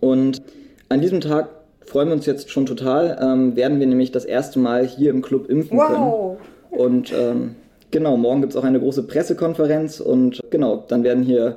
Und 0.00 0.42
an 0.88 1.00
diesem 1.00 1.20
Tag 1.20 1.48
freuen 1.84 2.08
wir 2.08 2.14
uns 2.14 2.26
jetzt 2.26 2.50
schon 2.50 2.66
total, 2.66 3.18
ähm, 3.20 3.56
werden 3.56 3.80
wir 3.80 3.86
nämlich 3.86 4.12
das 4.12 4.24
erste 4.24 4.58
Mal 4.58 4.86
hier 4.86 5.10
im 5.10 5.22
Club 5.22 5.48
impfen 5.48 5.78
wow. 5.78 5.88
können. 5.88 6.80
Und 6.80 7.12
ähm, 7.12 7.54
genau, 7.90 8.16
morgen 8.16 8.40
gibt 8.40 8.52
es 8.52 8.56
auch 8.56 8.64
eine 8.64 8.78
große 8.78 9.04
Pressekonferenz 9.04 10.00
und 10.00 10.40
genau, 10.50 10.84
dann 10.88 11.02
werden 11.04 11.24
hier 11.24 11.56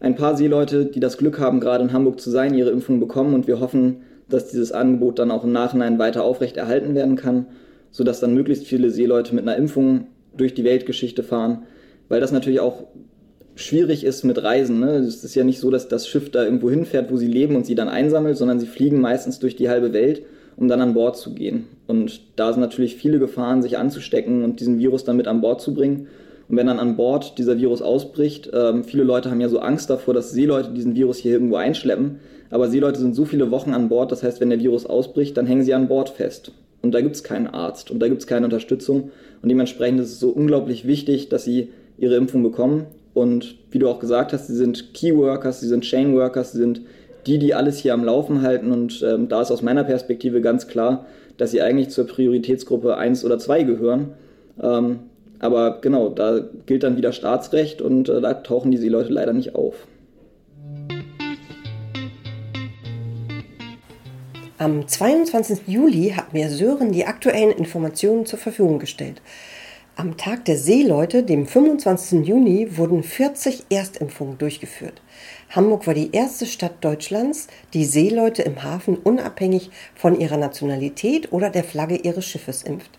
ein 0.00 0.14
paar 0.14 0.36
Seeleute, 0.36 0.86
die 0.86 1.00
das 1.00 1.18
Glück 1.18 1.38
haben, 1.38 1.60
gerade 1.60 1.84
in 1.84 1.92
Hamburg 1.92 2.20
zu 2.20 2.30
sein, 2.30 2.54
ihre 2.54 2.70
Impfung 2.70 3.00
bekommen 3.00 3.34
und 3.34 3.46
wir 3.46 3.60
hoffen, 3.60 4.02
dass 4.28 4.48
dieses 4.48 4.72
Angebot 4.72 5.18
dann 5.18 5.30
auch 5.30 5.44
im 5.44 5.52
Nachhinein 5.52 5.98
weiter 5.98 6.24
aufrechterhalten 6.24 6.94
werden 6.94 7.16
kann, 7.16 7.46
sodass 7.90 8.20
dann 8.20 8.34
möglichst 8.34 8.66
viele 8.66 8.90
Seeleute 8.90 9.34
mit 9.34 9.46
einer 9.46 9.56
Impfung 9.56 10.08
durch 10.36 10.54
die 10.54 10.64
Weltgeschichte 10.64 11.22
fahren, 11.22 11.62
weil 12.08 12.20
das 12.20 12.32
natürlich 12.32 12.60
auch 12.60 12.84
schwierig 13.54 14.04
ist 14.04 14.22
mit 14.22 14.42
Reisen. 14.42 14.80
Ne? 14.80 14.96
Es 14.96 15.24
ist 15.24 15.34
ja 15.34 15.44
nicht 15.44 15.60
so, 15.60 15.70
dass 15.70 15.88
das 15.88 16.06
Schiff 16.06 16.30
da 16.30 16.44
irgendwo 16.44 16.70
hinfährt, 16.70 17.10
wo 17.10 17.16
sie 17.16 17.26
leben 17.26 17.56
und 17.56 17.66
sie 17.66 17.74
dann 17.74 17.88
einsammelt, 17.88 18.36
sondern 18.36 18.60
sie 18.60 18.66
fliegen 18.66 19.00
meistens 19.00 19.38
durch 19.38 19.56
die 19.56 19.68
halbe 19.68 19.92
Welt, 19.92 20.22
um 20.56 20.68
dann 20.68 20.80
an 20.80 20.94
Bord 20.94 21.16
zu 21.16 21.34
gehen. 21.34 21.66
Und 21.86 22.20
da 22.36 22.52
sind 22.52 22.60
natürlich 22.60 22.96
viele 22.96 23.18
Gefahren, 23.18 23.62
sich 23.62 23.78
anzustecken 23.78 24.44
und 24.44 24.60
diesen 24.60 24.78
Virus 24.78 25.04
dann 25.04 25.16
mit 25.16 25.26
an 25.26 25.40
Bord 25.40 25.60
zu 25.60 25.74
bringen. 25.74 26.08
Und 26.48 26.56
wenn 26.56 26.66
dann 26.66 26.78
an 26.78 26.96
Bord 26.96 27.38
dieser 27.38 27.58
Virus 27.58 27.82
ausbricht, 27.82 28.50
ähm, 28.52 28.84
viele 28.84 29.02
Leute 29.02 29.30
haben 29.30 29.40
ja 29.40 29.48
so 29.48 29.58
Angst 29.58 29.90
davor, 29.90 30.14
dass 30.14 30.30
Seeleute 30.30 30.70
diesen 30.70 30.94
Virus 30.94 31.18
hier 31.18 31.32
irgendwo 31.32 31.56
einschleppen. 31.56 32.20
Aber 32.50 32.68
Seeleute 32.68 33.00
sind 33.00 33.14
so 33.14 33.24
viele 33.24 33.50
Wochen 33.50 33.74
an 33.74 33.88
Bord, 33.88 34.12
das 34.12 34.22
heißt, 34.22 34.40
wenn 34.40 34.50
der 34.50 34.60
Virus 34.60 34.86
ausbricht, 34.86 35.36
dann 35.36 35.46
hängen 35.46 35.62
sie 35.62 35.74
an 35.74 35.88
Bord 35.88 36.10
fest. 36.10 36.52
Und 36.82 36.92
da 36.92 37.00
gibt 37.00 37.16
es 37.16 37.24
keinen 37.24 37.48
Arzt 37.48 37.90
und 37.90 37.98
da 37.98 38.08
gibt 38.08 38.20
es 38.20 38.28
keine 38.28 38.46
Unterstützung. 38.46 39.10
Und 39.42 39.48
dementsprechend 39.48 40.00
ist 40.00 40.12
es 40.12 40.20
so 40.20 40.28
unglaublich 40.30 40.86
wichtig, 40.86 41.28
dass 41.28 41.44
sie 41.44 41.70
ihre 41.98 42.14
Impfung 42.14 42.42
bekommen. 42.42 42.86
Und 43.14 43.56
wie 43.70 43.78
du 43.78 43.88
auch 43.88 43.98
gesagt 43.98 44.32
hast, 44.32 44.46
sie 44.46 44.54
sind 44.54 44.94
Keyworkers, 44.94 45.60
sie 45.60 45.68
sind 45.68 45.84
Chainworkers, 45.84 46.52
sie 46.52 46.58
sind 46.58 46.82
die, 47.26 47.38
die 47.38 47.54
alles 47.54 47.78
hier 47.78 47.94
am 47.94 48.04
Laufen 48.04 48.42
halten. 48.42 48.70
Und 48.70 49.02
ähm, 49.02 49.28
da 49.28 49.42
ist 49.42 49.50
aus 49.50 49.62
meiner 49.62 49.84
Perspektive 49.84 50.40
ganz 50.40 50.68
klar, 50.68 51.06
dass 51.38 51.50
sie 51.50 51.60
eigentlich 51.60 51.88
zur 51.88 52.06
Prioritätsgruppe 52.06 52.96
1 52.96 53.24
oder 53.24 53.38
2 53.38 53.64
gehören. 53.64 54.10
Ähm, 54.62 55.00
aber 55.38 55.80
genau, 55.80 56.08
da 56.08 56.40
gilt 56.66 56.82
dann 56.82 56.96
wieder 56.96 57.12
Staatsrecht 57.12 57.82
und 57.82 58.08
äh, 58.08 58.20
da 58.20 58.34
tauchen 58.34 58.70
diese 58.70 58.88
Leute 58.88 59.12
leider 59.12 59.32
nicht 59.32 59.54
auf. 59.54 59.86
Am 64.58 64.88
22. 64.88 65.68
Juli 65.68 66.14
hat 66.16 66.32
mir 66.32 66.48
Sören 66.48 66.90
die 66.90 67.04
aktuellen 67.04 67.52
Informationen 67.52 68.24
zur 68.24 68.38
Verfügung 68.38 68.78
gestellt. 68.78 69.20
Am 69.96 70.16
Tag 70.18 70.44
der 70.44 70.58
Seeleute, 70.58 71.22
dem 71.22 71.46
25. 71.46 72.26
Juni, 72.26 72.76
wurden 72.76 73.02
40 73.02 73.64
Erstimpfungen 73.70 74.36
durchgeführt. 74.36 75.00
Hamburg 75.50 75.86
war 75.86 75.94
die 75.94 76.12
erste 76.12 76.44
Stadt 76.44 76.82
Deutschlands, 76.82 77.48
die 77.72 77.84
Seeleute 77.84 78.42
im 78.42 78.62
Hafen 78.62 78.96
unabhängig 78.96 79.70
von 79.94 80.20
ihrer 80.20 80.36
Nationalität 80.36 81.32
oder 81.32 81.48
der 81.48 81.64
Flagge 81.64 81.96
ihres 81.96 82.26
Schiffes 82.26 82.62
impft. 82.62 82.98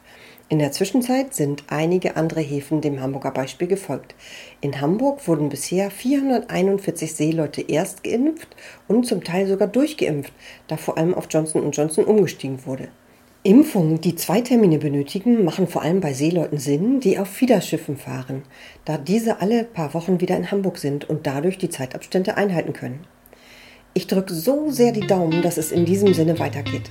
In 0.50 0.60
der 0.60 0.72
Zwischenzeit 0.72 1.34
sind 1.34 1.66
einige 1.68 2.16
andere 2.16 2.40
Häfen 2.40 2.80
dem 2.80 3.02
Hamburger 3.02 3.32
Beispiel 3.32 3.68
gefolgt. 3.68 4.16
In 4.62 4.80
Hamburg 4.80 5.28
wurden 5.28 5.50
bisher 5.50 5.92
441 5.92 7.14
Seeleute 7.14 7.62
erst 7.62 8.06
geimpft 8.06 8.56
und 8.88 9.06
zum 9.06 9.26
Teil 9.26 9.46
sogar 9.48 9.68
durchgeimpft, 9.68 10.32
da 10.68 10.78
vor 10.78 10.98
allem 10.98 11.14
auf 11.14 11.28
Johnson 11.30 11.70
Johnson 11.72 12.06
umgestiegen 12.06 12.66
wurde. 12.66 12.88
Impfungen, 13.44 14.00
die 14.00 14.16
zwei 14.16 14.40
Termine 14.40 14.78
benötigen, 14.78 15.44
machen 15.44 15.68
vor 15.68 15.82
allem 15.82 16.00
bei 16.00 16.14
Seeleuten 16.14 16.60
Sinn, 16.60 17.02
die 17.02 17.20
auf 17.20 17.28
Fiederschiffen 17.28 17.98
fahren, 17.98 18.44
da 18.86 18.98
diese 18.98 19.42
alle 19.42 19.66
paar 19.66 19.94
Wochen 19.94 20.22
wieder 20.22 20.38
in 20.38 20.50
Hamburg 20.50 20.78
sind 20.78 21.10
und 21.10 21.28
dadurch 21.28 21.58
die 21.58 21.70
Zeitabstände 21.70 22.38
einhalten 22.38 22.72
können. 22.72 23.06
Ich 23.94 24.08
drücke 24.08 24.34
so 24.34 24.70
sehr 24.70 24.94
die 24.94 25.08
Daumen, 25.08 25.42
dass 25.42 25.58
es 25.58 25.74
in 25.74 25.84
diesem 25.84 26.14
Sinne 26.14 26.40
weitergeht. 26.40 26.90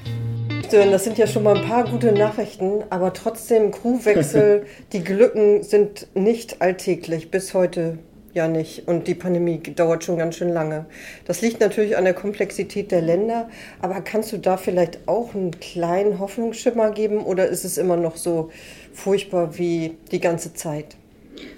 Das 0.73 1.04
sind 1.04 1.16
ja 1.16 1.28
schon 1.28 1.44
mal 1.44 1.56
ein 1.56 1.68
paar 1.68 1.85
gute 1.85 2.11
Nachrichten, 2.11 2.82
aber 2.90 3.12
trotzdem 3.12 3.70
Crewwechsel, 3.70 4.66
die 4.92 5.04
Glücken 5.04 5.62
sind 5.62 6.08
nicht 6.14 6.61
alltäglich, 6.61 7.30
bis 7.30 7.54
heute 7.54 7.99
ja 8.35 8.49
nicht. 8.49 8.88
Und 8.88 9.06
die 9.06 9.14
Pandemie 9.14 9.61
dauert 9.61 10.02
schon 10.02 10.18
ganz 10.18 10.37
schön 10.37 10.49
lange. 10.49 10.87
Das 11.25 11.40
liegt 11.40 11.61
natürlich 11.61 11.96
an 11.96 12.04
der 12.04 12.14
Komplexität 12.14 12.90
der 12.90 13.00
Länder, 13.00 13.49
aber 13.80 14.00
kannst 14.00 14.32
du 14.32 14.38
da 14.38 14.56
vielleicht 14.56 15.06
auch 15.06 15.37
einen 15.37 15.52
kleinen 15.61 16.18
Hoffnungsschimmer 16.18 16.90
geben 16.90 17.18
oder 17.18 17.46
ist 17.46 17.64
es 17.64 17.78
immer 17.78 17.96
noch 17.96 18.16
so 18.16 18.50
furchtbar 18.92 19.58
wie 19.58 19.96
die 20.11 20.20
ganze 20.20 20.52
Zeit? 20.52 20.96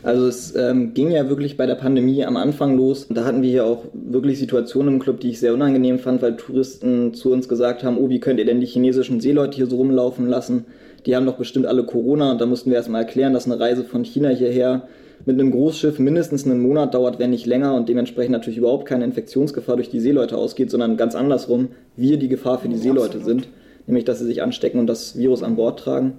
Also 0.02 0.26
es 0.26 0.54
ähm, 0.56 0.94
ging 0.94 1.10
ja 1.10 1.28
wirklich 1.28 1.56
bei 1.56 1.66
der 1.66 1.74
Pandemie 1.74 2.24
am 2.24 2.36
Anfang 2.36 2.76
los. 2.76 3.06
Da 3.10 3.24
hatten 3.24 3.42
wir 3.42 3.50
hier 3.50 3.64
auch 3.64 3.84
wirklich 3.92 4.38
Situationen 4.38 4.94
im 4.94 5.00
Club, 5.00 5.20
die 5.20 5.30
ich 5.30 5.40
sehr 5.40 5.54
unangenehm 5.54 5.98
fand, 5.98 6.22
weil 6.22 6.36
Touristen 6.36 7.14
zu 7.14 7.32
uns 7.32 7.48
gesagt 7.48 7.82
haben, 7.82 7.98
oh, 7.98 8.08
wie 8.08 8.20
könnt 8.20 8.38
ihr 8.38 8.46
denn 8.46 8.60
die 8.60 8.66
chinesischen 8.66 9.20
Seeleute 9.20 9.56
hier 9.56 9.66
so 9.66 9.76
rumlaufen 9.76 10.28
lassen? 10.28 10.66
Die 11.06 11.14
haben 11.16 11.26
doch 11.26 11.36
bestimmt 11.36 11.66
alle 11.66 11.84
Corona 11.84 12.32
und 12.32 12.40
da 12.40 12.46
mussten 12.46 12.70
wir 12.70 12.76
erstmal 12.76 13.02
erklären, 13.02 13.32
dass 13.32 13.46
eine 13.46 13.58
Reise 13.58 13.84
von 13.84 14.04
China 14.04 14.28
hierher 14.28 14.88
mit 15.24 15.38
einem 15.38 15.50
Großschiff 15.50 15.98
mindestens 15.98 16.46
einen 16.46 16.60
Monat 16.60 16.94
dauert, 16.94 17.18
wenn 17.18 17.30
nicht 17.30 17.46
länger 17.46 17.74
und 17.74 17.88
dementsprechend 17.88 18.32
natürlich 18.32 18.58
überhaupt 18.58 18.86
keine 18.86 19.04
Infektionsgefahr 19.04 19.76
durch 19.76 19.90
die 19.90 20.00
Seeleute 20.00 20.36
ausgeht, 20.36 20.70
sondern 20.70 20.96
ganz 20.96 21.14
andersrum, 21.14 21.68
wir 21.96 22.18
die 22.18 22.28
Gefahr 22.28 22.58
für 22.58 22.68
die 22.68 22.78
Seeleute 22.78 23.20
sind, 23.20 23.48
nämlich 23.86 24.04
dass 24.04 24.18
sie 24.18 24.26
sich 24.26 24.42
anstecken 24.42 24.80
und 24.80 24.86
das 24.86 25.18
Virus 25.18 25.42
an 25.42 25.56
Bord 25.56 25.80
tragen. 25.80 26.14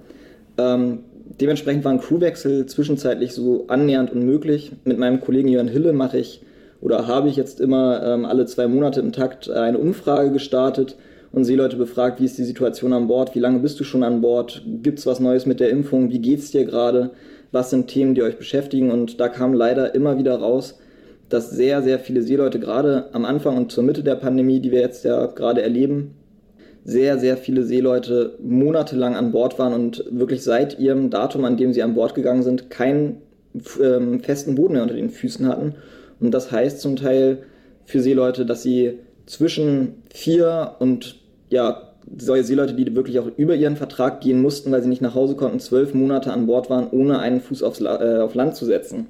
Ähm, 0.58 1.00
dementsprechend 1.40 1.84
waren 1.84 2.00
Crewwechsel 2.00 2.66
zwischenzeitlich 2.66 3.32
so 3.32 3.66
annähernd 3.68 4.12
unmöglich. 4.12 4.72
Mit 4.84 4.98
meinem 4.98 5.20
Kollegen 5.20 5.48
Jörn 5.48 5.68
Hille 5.68 5.92
mache 5.92 6.18
ich 6.18 6.42
oder 6.80 7.06
habe 7.06 7.28
ich 7.28 7.36
jetzt 7.36 7.60
immer 7.60 8.02
ähm, 8.02 8.24
alle 8.24 8.46
zwei 8.46 8.66
Monate 8.66 9.00
im 9.00 9.12
Takt 9.12 9.50
eine 9.50 9.78
Umfrage 9.78 10.32
gestartet 10.32 10.96
und 11.32 11.44
Seeleute 11.44 11.76
befragt, 11.76 12.20
wie 12.20 12.24
ist 12.24 12.38
die 12.38 12.44
Situation 12.44 12.92
an 12.92 13.06
Bord, 13.06 13.34
wie 13.34 13.40
lange 13.40 13.60
bist 13.60 13.78
du 13.78 13.84
schon 13.84 14.02
an 14.02 14.20
Bord, 14.20 14.62
gibt 14.82 14.98
es 14.98 15.06
was 15.06 15.20
Neues 15.20 15.46
mit 15.46 15.60
der 15.60 15.70
Impfung, 15.70 16.10
wie 16.10 16.18
geht 16.18 16.40
es 16.40 16.50
dir 16.50 16.64
gerade, 16.64 17.10
was 17.52 17.70
sind 17.70 17.88
Themen, 17.88 18.14
die 18.14 18.22
euch 18.22 18.36
beschäftigen 18.36 18.90
und 18.90 19.20
da 19.20 19.28
kam 19.28 19.52
leider 19.52 19.94
immer 19.94 20.18
wieder 20.18 20.36
raus, 20.36 20.78
dass 21.28 21.50
sehr, 21.50 21.82
sehr 21.82 22.00
viele 22.00 22.22
Seeleute 22.22 22.58
gerade 22.58 23.10
am 23.12 23.24
Anfang 23.24 23.56
und 23.56 23.70
zur 23.70 23.84
Mitte 23.84 24.02
der 24.02 24.16
Pandemie, 24.16 24.60
die 24.60 24.72
wir 24.72 24.80
jetzt 24.80 25.04
ja 25.04 25.26
gerade 25.26 25.62
erleben, 25.62 26.16
sehr, 26.84 27.18
sehr 27.18 27.36
viele 27.36 27.62
Seeleute 27.62 28.36
monatelang 28.42 29.14
an 29.14 29.32
Bord 29.32 29.58
waren 29.58 29.74
und 29.74 30.04
wirklich 30.10 30.42
seit 30.42 30.78
ihrem 30.78 31.10
Datum, 31.10 31.44
an 31.44 31.56
dem 31.56 31.72
sie 31.72 31.82
an 31.82 31.94
Bord 31.94 32.14
gegangen 32.14 32.42
sind, 32.42 32.70
keinen 32.70 33.22
ähm, 33.82 34.20
festen 34.20 34.54
Boden 34.54 34.74
mehr 34.74 34.82
unter 34.82 34.94
den 34.94 35.10
Füßen 35.10 35.46
hatten. 35.46 35.74
Und 36.20 36.32
das 36.32 36.50
heißt 36.50 36.80
zum 36.80 36.96
Teil 36.96 37.38
für 37.84 38.00
Seeleute, 38.00 38.46
dass 38.46 38.62
sie 38.62 38.98
zwischen 39.26 40.02
vier 40.12 40.76
und 40.78 41.16
ja, 41.50 41.90
solche 42.18 42.44
Seeleute, 42.44 42.74
die 42.74 42.94
wirklich 42.94 43.18
auch 43.18 43.28
über 43.36 43.54
ihren 43.54 43.76
Vertrag 43.76 44.20
gehen 44.20 44.40
mussten, 44.40 44.72
weil 44.72 44.82
sie 44.82 44.88
nicht 44.88 45.02
nach 45.02 45.14
Hause 45.14 45.36
konnten, 45.36 45.60
zwölf 45.60 45.94
Monate 45.94 46.32
an 46.32 46.46
Bord 46.46 46.70
waren, 46.70 46.88
ohne 46.90 47.18
einen 47.18 47.40
Fuß 47.40 47.62
aufs, 47.62 47.80
äh, 47.80 48.18
auf 48.20 48.34
Land 48.34 48.56
zu 48.56 48.64
setzen. 48.64 49.06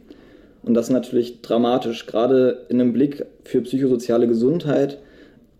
Und 0.62 0.74
das 0.74 0.86
ist 0.86 0.92
natürlich 0.92 1.40
dramatisch, 1.40 2.06
gerade 2.06 2.66
in 2.68 2.80
einem 2.80 2.92
Blick 2.92 3.24
für 3.44 3.62
psychosoziale 3.62 4.26
Gesundheit 4.26 4.98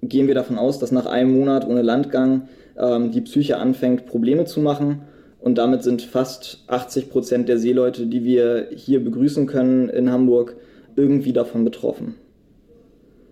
gehen 0.03 0.27
wir 0.27 0.35
davon 0.35 0.59
aus, 0.59 0.79
dass 0.79 0.93
nach 0.93 1.07
einem 1.07 1.33
Monat 1.33 1.67
ohne 1.67 1.83
Landgang 1.83 2.49
ähm, 2.79 3.11
die 3.11 3.21
Psyche 3.21 3.59
anfängt, 3.59 4.07
Probleme 4.07 4.45
zu 4.45 4.61
machen. 4.61 5.03
Und 5.41 5.57
damit 5.59 5.83
sind 5.83 6.03
fast 6.03 6.65
80 6.67 7.11
Prozent 7.11 7.49
der 7.49 7.59
Seeleute, 7.59 8.07
die 8.07 8.25
wir 8.25 8.69
hier 8.75 9.03
begrüßen 9.03 9.47
können 9.47 9.89
in 9.89 10.11
Hamburg, 10.11 10.57
irgendwie 10.97 11.33
davon 11.33 11.65
betroffen. 11.65 12.17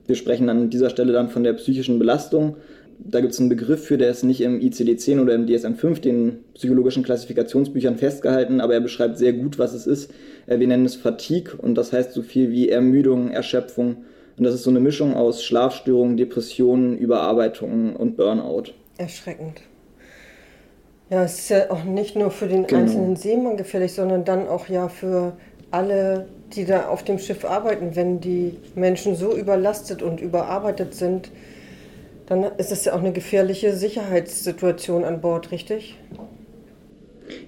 Wir 0.06 0.14
sprechen 0.14 0.48
an 0.48 0.70
dieser 0.70 0.88
Stelle 0.88 1.12
dann 1.12 1.28
von 1.28 1.44
der 1.44 1.52
psychischen 1.52 1.98
Belastung. 1.98 2.56
Da 2.98 3.20
gibt 3.20 3.34
es 3.34 3.40
einen 3.40 3.50
Begriff 3.50 3.84
für, 3.84 3.98
der 3.98 4.10
ist 4.10 4.24
nicht 4.24 4.40
im 4.40 4.58
ICD-10 4.58 5.20
oder 5.20 5.34
im 5.34 5.46
DSM-5, 5.46 6.00
den 6.00 6.38
psychologischen 6.54 7.02
Klassifikationsbüchern 7.02 7.96
festgehalten, 7.96 8.60
aber 8.60 8.74
er 8.74 8.80
beschreibt 8.80 9.18
sehr 9.18 9.34
gut, 9.34 9.58
was 9.58 9.74
es 9.74 9.86
ist. 9.86 10.10
Wir 10.46 10.66
nennen 10.66 10.86
es 10.86 10.96
Fatigue 10.96 11.52
und 11.58 11.76
das 11.76 11.92
heißt 11.92 12.12
so 12.12 12.22
viel 12.22 12.50
wie 12.50 12.70
Ermüdung, 12.70 13.30
Erschöpfung 13.30 13.98
und 14.38 14.44
das 14.44 14.54
ist 14.54 14.62
so 14.62 14.70
eine 14.70 14.80
Mischung 14.80 15.14
aus 15.14 15.42
Schlafstörungen, 15.42 16.16
Depressionen, 16.16 16.96
Überarbeitungen 16.96 17.96
und 17.96 18.16
Burnout. 18.16 18.72
Erschreckend. 18.96 19.62
Ja, 21.10 21.24
es 21.24 21.38
ist 21.38 21.48
ja 21.48 21.70
auch 21.70 21.84
nicht 21.84 22.16
nur 22.16 22.30
für 22.30 22.46
den 22.46 22.66
genau. 22.66 22.82
einzelnen 22.82 23.16
Seemann 23.16 23.56
gefährlich, 23.56 23.94
sondern 23.94 24.24
dann 24.24 24.46
auch 24.46 24.68
ja 24.68 24.88
für 24.88 25.32
alle, 25.70 26.28
die 26.54 26.64
da 26.64 26.88
auf 26.88 27.02
dem 27.02 27.18
Schiff 27.18 27.44
arbeiten. 27.44 27.96
Wenn 27.96 28.20
die 28.20 28.56
Menschen 28.74 29.16
so 29.16 29.34
überlastet 29.34 30.02
und 30.02 30.20
überarbeitet 30.20 30.94
sind, 30.94 31.30
dann 32.26 32.44
ist 32.58 32.72
es 32.72 32.84
ja 32.84 32.94
auch 32.94 33.00
eine 33.00 33.12
gefährliche 33.12 33.74
Sicherheitssituation 33.74 35.04
an 35.04 35.20
Bord, 35.20 35.50
richtig? 35.50 35.96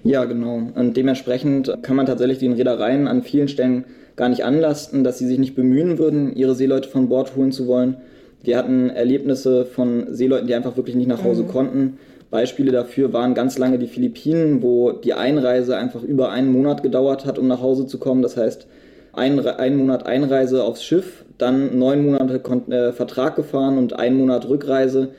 Ja, 0.03 0.25
genau. 0.25 0.55
Und 0.75 0.97
dementsprechend 0.97 1.71
kann 1.83 1.95
man 1.95 2.07
tatsächlich 2.07 2.39
den 2.39 2.53
Reedereien 2.53 3.07
an 3.07 3.21
vielen 3.21 3.47
Stellen 3.47 3.85
gar 4.15 4.29
nicht 4.29 4.43
anlasten, 4.43 5.03
dass 5.03 5.17
sie 5.17 5.27
sich 5.27 5.39
nicht 5.39 5.55
bemühen 5.55 5.97
würden, 5.97 6.35
ihre 6.35 6.55
Seeleute 6.55 6.89
von 6.89 7.09
Bord 7.09 7.35
holen 7.35 7.51
zu 7.51 7.67
wollen. 7.67 7.97
Wir 8.43 8.57
hatten 8.57 8.89
Erlebnisse 8.89 9.65
von 9.65 10.13
Seeleuten, 10.13 10.47
die 10.47 10.55
einfach 10.55 10.77
wirklich 10.77 10.95
nicht 10.95 11.07
nach 11.07 11.23
Hause 11.23 11.43
mhm. 11.43 11.47
konnten 11.47 11.97
Beispiele 12.31 12.71
dafür 12.71 13.11
waren 13.13 13.35
ganz 13.35 13.57
lange 13.57 13.77
die 13.77 13.87
Philippinen, 13.87 14.63
wo 14.63 14.93
die 14.93 15.13
Einreise 15.13 15.77
einfach 15.77 16.01
über 16.01 16.31
einen 16.31 16.51
Monat 16.51 16.81
gedauert 16.81 17.25
hat, 17.25 17.37
um 17.37 17.47
nach 17.47 17.61
Hause 17.61 17.85
zu 17.85 17.99
kommen. 17.99 18.21
Das 18.21 18.37
heißt, 18.37 18.67
ein, 19.11 19.45
ein 19.45 19.75
Monat 19.75 20.05
Einreise 20.05 20.63
aufs 20.63 20.83
Schiff, 20.83 21.25
dann 21.37 21.77
neun 21.77 22.05
Monate 22.05 22.41
äh, 22.71 22.93
Vertrag 22.93 23.35
gefahren 23.35 23.77
und 23.77 23.93
ein 23.93 24.15
Monat 24.15 24.47
Rückreise. 24.47 25.09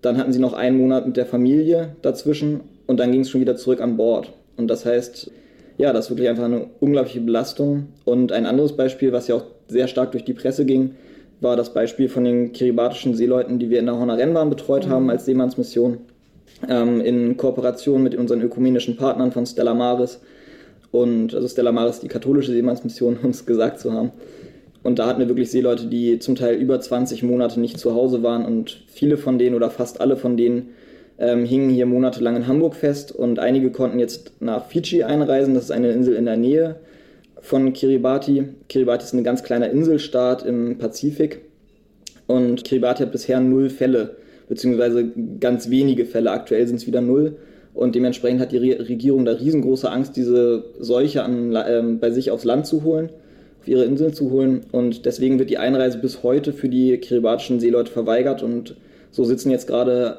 Dann 0.00 0.16
hatten 0.16 0.32
sie 0.32 0.40
noch 0.40 0.54
einen 0.54 0.78
Monat 0.78 1.06
mit 1.06 1.18
der 1.18 1.26
Familie 1.26 1.90
dazwischen 2.00 2.60
und 2.86 2.98
dann 2.98 3.12
ging 3.12 3.20
es 3.20 3.30
schon 3.30 3.42
wieder 3.42 3.56
zurück 3.56 3.82
an 3.82 3.98
Bord. 3.98 4.32
Und 4.56 4.68
das 4.68 4.86
heißt, 4.86 5.30
ja, 5.78 5.92
das 5.92 6.06
ist 6.06 6.10
wirklich 6.10 6.28
einfach 6.28 6.44
eine 6.44 6.66
unglaubliche 6.80 7.20
Belastung. 7.20 7.88
Und 8.04 8.32
ein 8.32 8.46
anderes 8.46 8.76
Beispiel, 8.76 9.12
was 9.12 9.28
ja 9.28 9.36
auch 9.36 9.44
sehr 9.68 9.88
stark 9.88 10.12
durch 10.12 10.24
die 10.24 10.34
Presse 10.34 10.64
ging, 10.64 10.92
war 11.40 11.56
das 11.56 11.74
Beispiel 11.74 12.08
von 12.08 12.24
den 12.24 12.52
kiribatischen 12.52 13.14
Seeleuten, 13.14 13.58
die 13.58 13.70
wir 13.70 13.80
in 13.80 13.86
der 13.86 13.98
Horner 13.98 14.18
Rennbahn 14.18 14.50
betreut 14.50 14.86
mhm. 14.86 14.90
haben 14.90 15.10
als 15.10 15.24
Seemannsmission, 15.24 15.98
ähm, 16.68 17.00
in 17.00 17.36
Kooperation 17.36 18.02
mit 18.02 18.14
unseren 18.14 18.42
ökumenischen 18.42 18.96
Partnern 18.96 19.32
von 19.32 19.46
Stella 19.46 19.74
Maris. 19.74 20.20
Und 20.90 21.34
also 21.34 21.48
Stella 21.48 21.72
Maris, 21.72 22.00
die 22.00 22.08
katholische 22.08 22.52
Seemannsmission, 22.52 23.18
um 23.22 23.30
es 23.30 23.46
gesagt 23.46 23.80
zu 23.80 23.92
haben. 23.92 24.12
Und 24.82 24.98
da 24.98 25.06
hatten 25.06 25.20
wir 25.20 25.28
wirklich 25.28 25.50
Seeleute, 25.50 25.86
die 25.86 26.18
zum 26.18 26.34
Teil 26.34 26.56
über 26.56 26.80
20 26.80 27.22
Monate 27.22 27.60
nicht 27.60 27.78
zu 27.78 27.94
Hause 27.94 28.22
waren 28.22 28.44
und 28.44 28.84
viele 28.88 29.16
von 29.16 29.38
denen 29.38 29.54
oder 29.54 29.70
fast 29.70 30.00
alle 30.00 30.16
von 30.16 30.36
denen 30.36 30.70
ähm, 31.22 31.44
hingen 31.44 31.70
hier 31.70 31.86
monatelang 31.86 32.34
in 32.34 32.46
Hamburg 32.48 32.74
fest 32.74 33.12
und 33.12 33.38
einige 33.38 33.70
konnten 33.70 34.00
jetzt 34.00 34.32
nach 34.40 34.66
Fidschi 34.66 35.04
einreisen. 35.04 35.54
Das 35.54 35.64
ist 35.64 35.70
eine 35.70 35.92
Insel 35.92 36.16
in 36.16 36.24
der 36.24 36.36
Nähe 36.36 36.76
von 37.40 37.72
Kiribati. 37.72 38.48
Kiribati 38.68 39.04
ist 39.04 39.14
ein 39.14 39.22
ganz 39.22 39.44
kleiner 39.44 39.70
Inselstaat 39.70 40.44
im 40.44 40.78
Pazifik 40.78 41.42
und 42.26 42.64
Kiribati 42.64 43.04
hat 43.04 43.12
bisher 43.12 43.38
null 43.40 43.70
Fälle, 43.70 44.16
beziehungsweise 44.48 45.12
ganz 45.38 45.70
wenige 45.70 46.06
Fälle. 46.06 46.32
Aktuell 46.32 46.66
sind 46.66 46.76
es 46.76 46.86
wieder 46.88 47.00
null. 47.00 47.36
Und 47.74 47.94
dementsprechend 47.94 48.40
hat 48.40 48.52
die 48.52 48.58
Regierung 48.58 49.24
da 49.24 49.32
riesengroße 49.32 49.90
Angst, 49.90 50.16
diese 50.16 50.64
Seuche 50.78 51.22
an, 51.22 51.54
äh, 51.54 51.82
bei 51.98 52.10
sich 52.10 52.30
aufs 52.30 52.44
Land 52.44 52.66
zu 52.66 52.82
holen, 52.82 53.08
auf 53.60 53.68
ihre 53.68 53.84
Insel 53.84 54.12
zu 54.12 54.30
holen. 54.30 54.60
Und 54.72 55.06
deswegen 55.06 55.38
wird 55.38 55.48
die 55.48 55.56
Einreise 55.56 55.98
bis 55.98 56.22
heute 56.22 56.52
für 56.52 56.68
die 56.68 56.98
kiribatischen 56.98 57.60
Seeleute 57.60 57.90
verweigert. 57.90 58.42
Und 58.42 58.74
so 59.10 59.24
sitzen 59.24 59.50
jetzt 59.50 59.66
gerade 59.66 60.18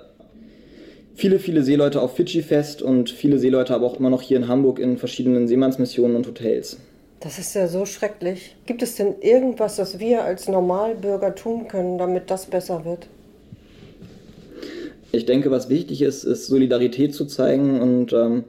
viele, 1.15 1.39
viele 1.39 1.63
Seeleute 1.63 2.01
auf 2.01 2.15
Fidschi 2.15 2.41
fest 2.41 2.82
und 2.82 3.10
viele 3.10 3.39
Seeleute 3.39 3.74
aber 3.74 3.86
auch 3.86 4.00
immer 4.00 4.10
noch 4.10 4.22
hier 4.22 4.38
in 4.38 4.48
Hamburg 4.48 4.79
in 4.79 4.98
verschiedenen 4.98 5.48
Seemannsmissionen 5.48 6.15
und 6.15 6.27
Hotels. 6.27 6.77
Das 7.20 7.39
ist 7.39 7.53
ja 7.55 7.67
so 7.67 7.86
schrecklich. 7.86 8.55
Gibt 8.65 8.84
es 8.84 8.96
denn 8.96 9.15
irgendwas, 9.22 9.77
das 9.77 10.00
wir 10.00 10.24
als 10.24 10.50
Normalbürger 10.50 11.36
tun 11.36 11.67
können, 11.70 11.98
damit 11.98 12.29
das 12.29 12.48
besser 12.48 12.84
wird? 12.84 13.08
Ich 15.13 15.25
denke, 15.25 15.51
was 15.51 15.70
wichtig 15.70 16.01
ist, 16.01 16.24
ist 16.24 16.48
Solidarität 16.48 17.13
zu 17.13 17.25
zeigen 17.25 17.79
und 17.79 18.12
ähm, 18.13 18.43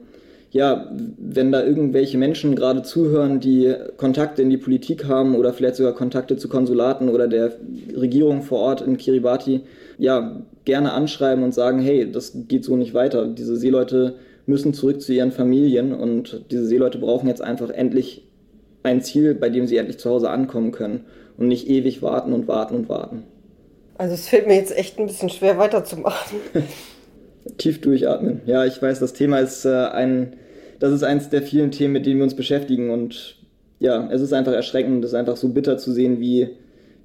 ja, 0.55 0.89
wenn 1.17 1.51
da 1.51 1.65
irgendwelche 1.65 2.17
Menschen 2.17 2.55
gerade 2.55 2.81
zuhören, 2.81 3.41
die 3.41 3.75
Kontakte 3.97 4.41
in 4.41 4.49
die 4.49 4.55
Politik 4.55 5.03
haben 5.05 5.35
oder 5.35 5.51
vielleicht 5.51 5.75
sogar 5.75 5.91
Kontakte 5.91 6.37
zu 6.37 6.47
Konsulaten 6.47 7.09
oder 7.09 7.27
der 7.27 7.51
Regierung 7.93 8.41
vor 8.41 8.59
Ort 8.59 8.79
in 8.79 8.95
Kiribati, 8.95 9.65
ja, 9.97 10.45
gerne 10.63 10.93
anschreiben 10.93 11.43
und 11.43 11.53
sagen, 11.53 11.79
hey, 11.79 12.09
das 12.09 12.31
geht 12.47 12.63
so 12.63 12.77
nicht 12.77 12.93
weiter. 12.93 13.27
Diese 13.27 13.57
Seeleute 13.57 14.15
müssen 14.45 14.73
zurück 14.73 15.01
zu 15.01 15.11
ihren 15.11 15.33
Familien 15.33 15.93
und 15.93 16.45
diese 16.49 16.65
Seeleute 16.65 16.99
brauchen 16.99 17.27
jetzt 17.27 17.41
einfach 17.41 17.69
endlich 17.69 18.25
ein 18.83 19.01
Ziel, 19.01 19.35
bei 19.35 19.49
dem 19.49 19.67
sie 19.67 19.75
endlich 19.75 19.97
zu 19.97 20.09
Hause 20.09 20.29
ankommen 20.29 20.71
können 20.71 21.03
und 21.37 21.49
nicht 21.49 21.67
ewig 21.67 22.01
warten 22.01 22.31
und 22.31 22.47
warten 22.47 22.75
und 22.75 22.87
warten. 22.87 23.23
Also 23.97 24.13
es 24.13 24.29
fällt 24.29 24.47
mir 24.47 24.55
jetzt 24.55 24.77
echt 24.77 24.99
ein 24.99 25.07
bisschen 25.07 25.29
schwer 25.29 25.57
weiterzumachen. 25.57 26.39
Tief 27.57 27.81
durchatmen. 27.81 28.39
Ja, 28.45 28.63
ich 28.63 28.81
weiß, 28.81 28.99
das 28.99 29.11
Thema 29.11 29.39
ist 29.39 29.65
äh, 29.65 29.87
ein, 29.87 30.37
das 30.79 30.93
ist 30.93 31.03
eins 31.03 31.29
der 31.29 31.41
vielen 31.41 31.71
Themen, 31.71 31.93
mit 31.93 32.05
denen 32.05 32.17
wir 32.17 32.23
uns 32.23 32.35
beschäftigen 32.35 32.89
und 32.89 33.37
ja, 33.79 34.09
es 34.11 34.21
ist 34.21 34.33
einfach 34.33 34.53
erschreckend, 34.53 35.03
es 35.03 35.11
ist 35.11 35.15
einfach 35.15 35.37
so 35.37 35.49
bitter 35.49 35.77
zu 35.77 35.91
sehen, 35.91 36.19
wie 36.19 36.49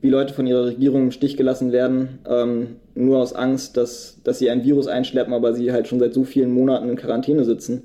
wie 0.00 0.08
Leute 0.08 0.32
von 0.32 0.46
ihrer 0.46 0.66
Regierung 0.66 1.02
im 1.02 1.10
Stich 1.10 1.36
gelassen 1.36 1.72
werden, 1.72 2.20
ähm, 2.28 2.76
nur 2.94 3.18
aus 3.18 3.34
Angst, 3.34 3.76
dass, 3.76 4.18
dass 4.24 4.38
sie 4.38 4.50
ein 4.50 4.64
Virus 4.64 4.86
einschleppen, 4.86 5.34
aber 5.34 5.52
sie 5.52 5.72
halt 5.72 5.88
schon 5.88 6.00
seit 6.00 6.14
so 6.14 6.24
vielen 6.24 6.52
Monaten 6.52 6.88
in 6.88 6.96
Quarantäne 6.96 7.44
sitzen. 7.44 7.82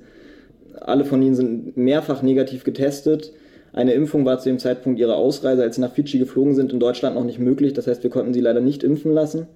Alle 0.80 1.04
von 1.04 1.20
ihnen 1.22 1.34
sind 1.34 1.76
mehrfach 1.76 2.22
negativ 2.22 2.64
getestet. 2.64 3.32
Eine 3.72 3.92
Impfung 3.92 4.24
war 4.24 4.38
zu 4.38 4.48
dem 4.48 4.58
Zeitpunkt 4.58 4.98
ihrer 4.98 5.16
Ausreise, 5.16 5.62
als 5.62 5.74
sie 5.74 5.82
nach 5.82 5.92
Fidschi 5.92 6.18
geflogen 6.18 6.54
sind, 6.54 6.72
in 6.72 6.80
Deutschland 6.80 7.16
noch 7.16 7.24
nicht 7.24 7.38
möglich. 7.38 7.74
Das 7.74 7.86
heißt, 7.86 8.02
wir 8.02 8.10
konnten 8.10 8.32
sie 8.32 8.40
leider 8.40 8.60
nicht 8.60 8.82
impfen 8.82 9.12
lassen. 9.12 9.46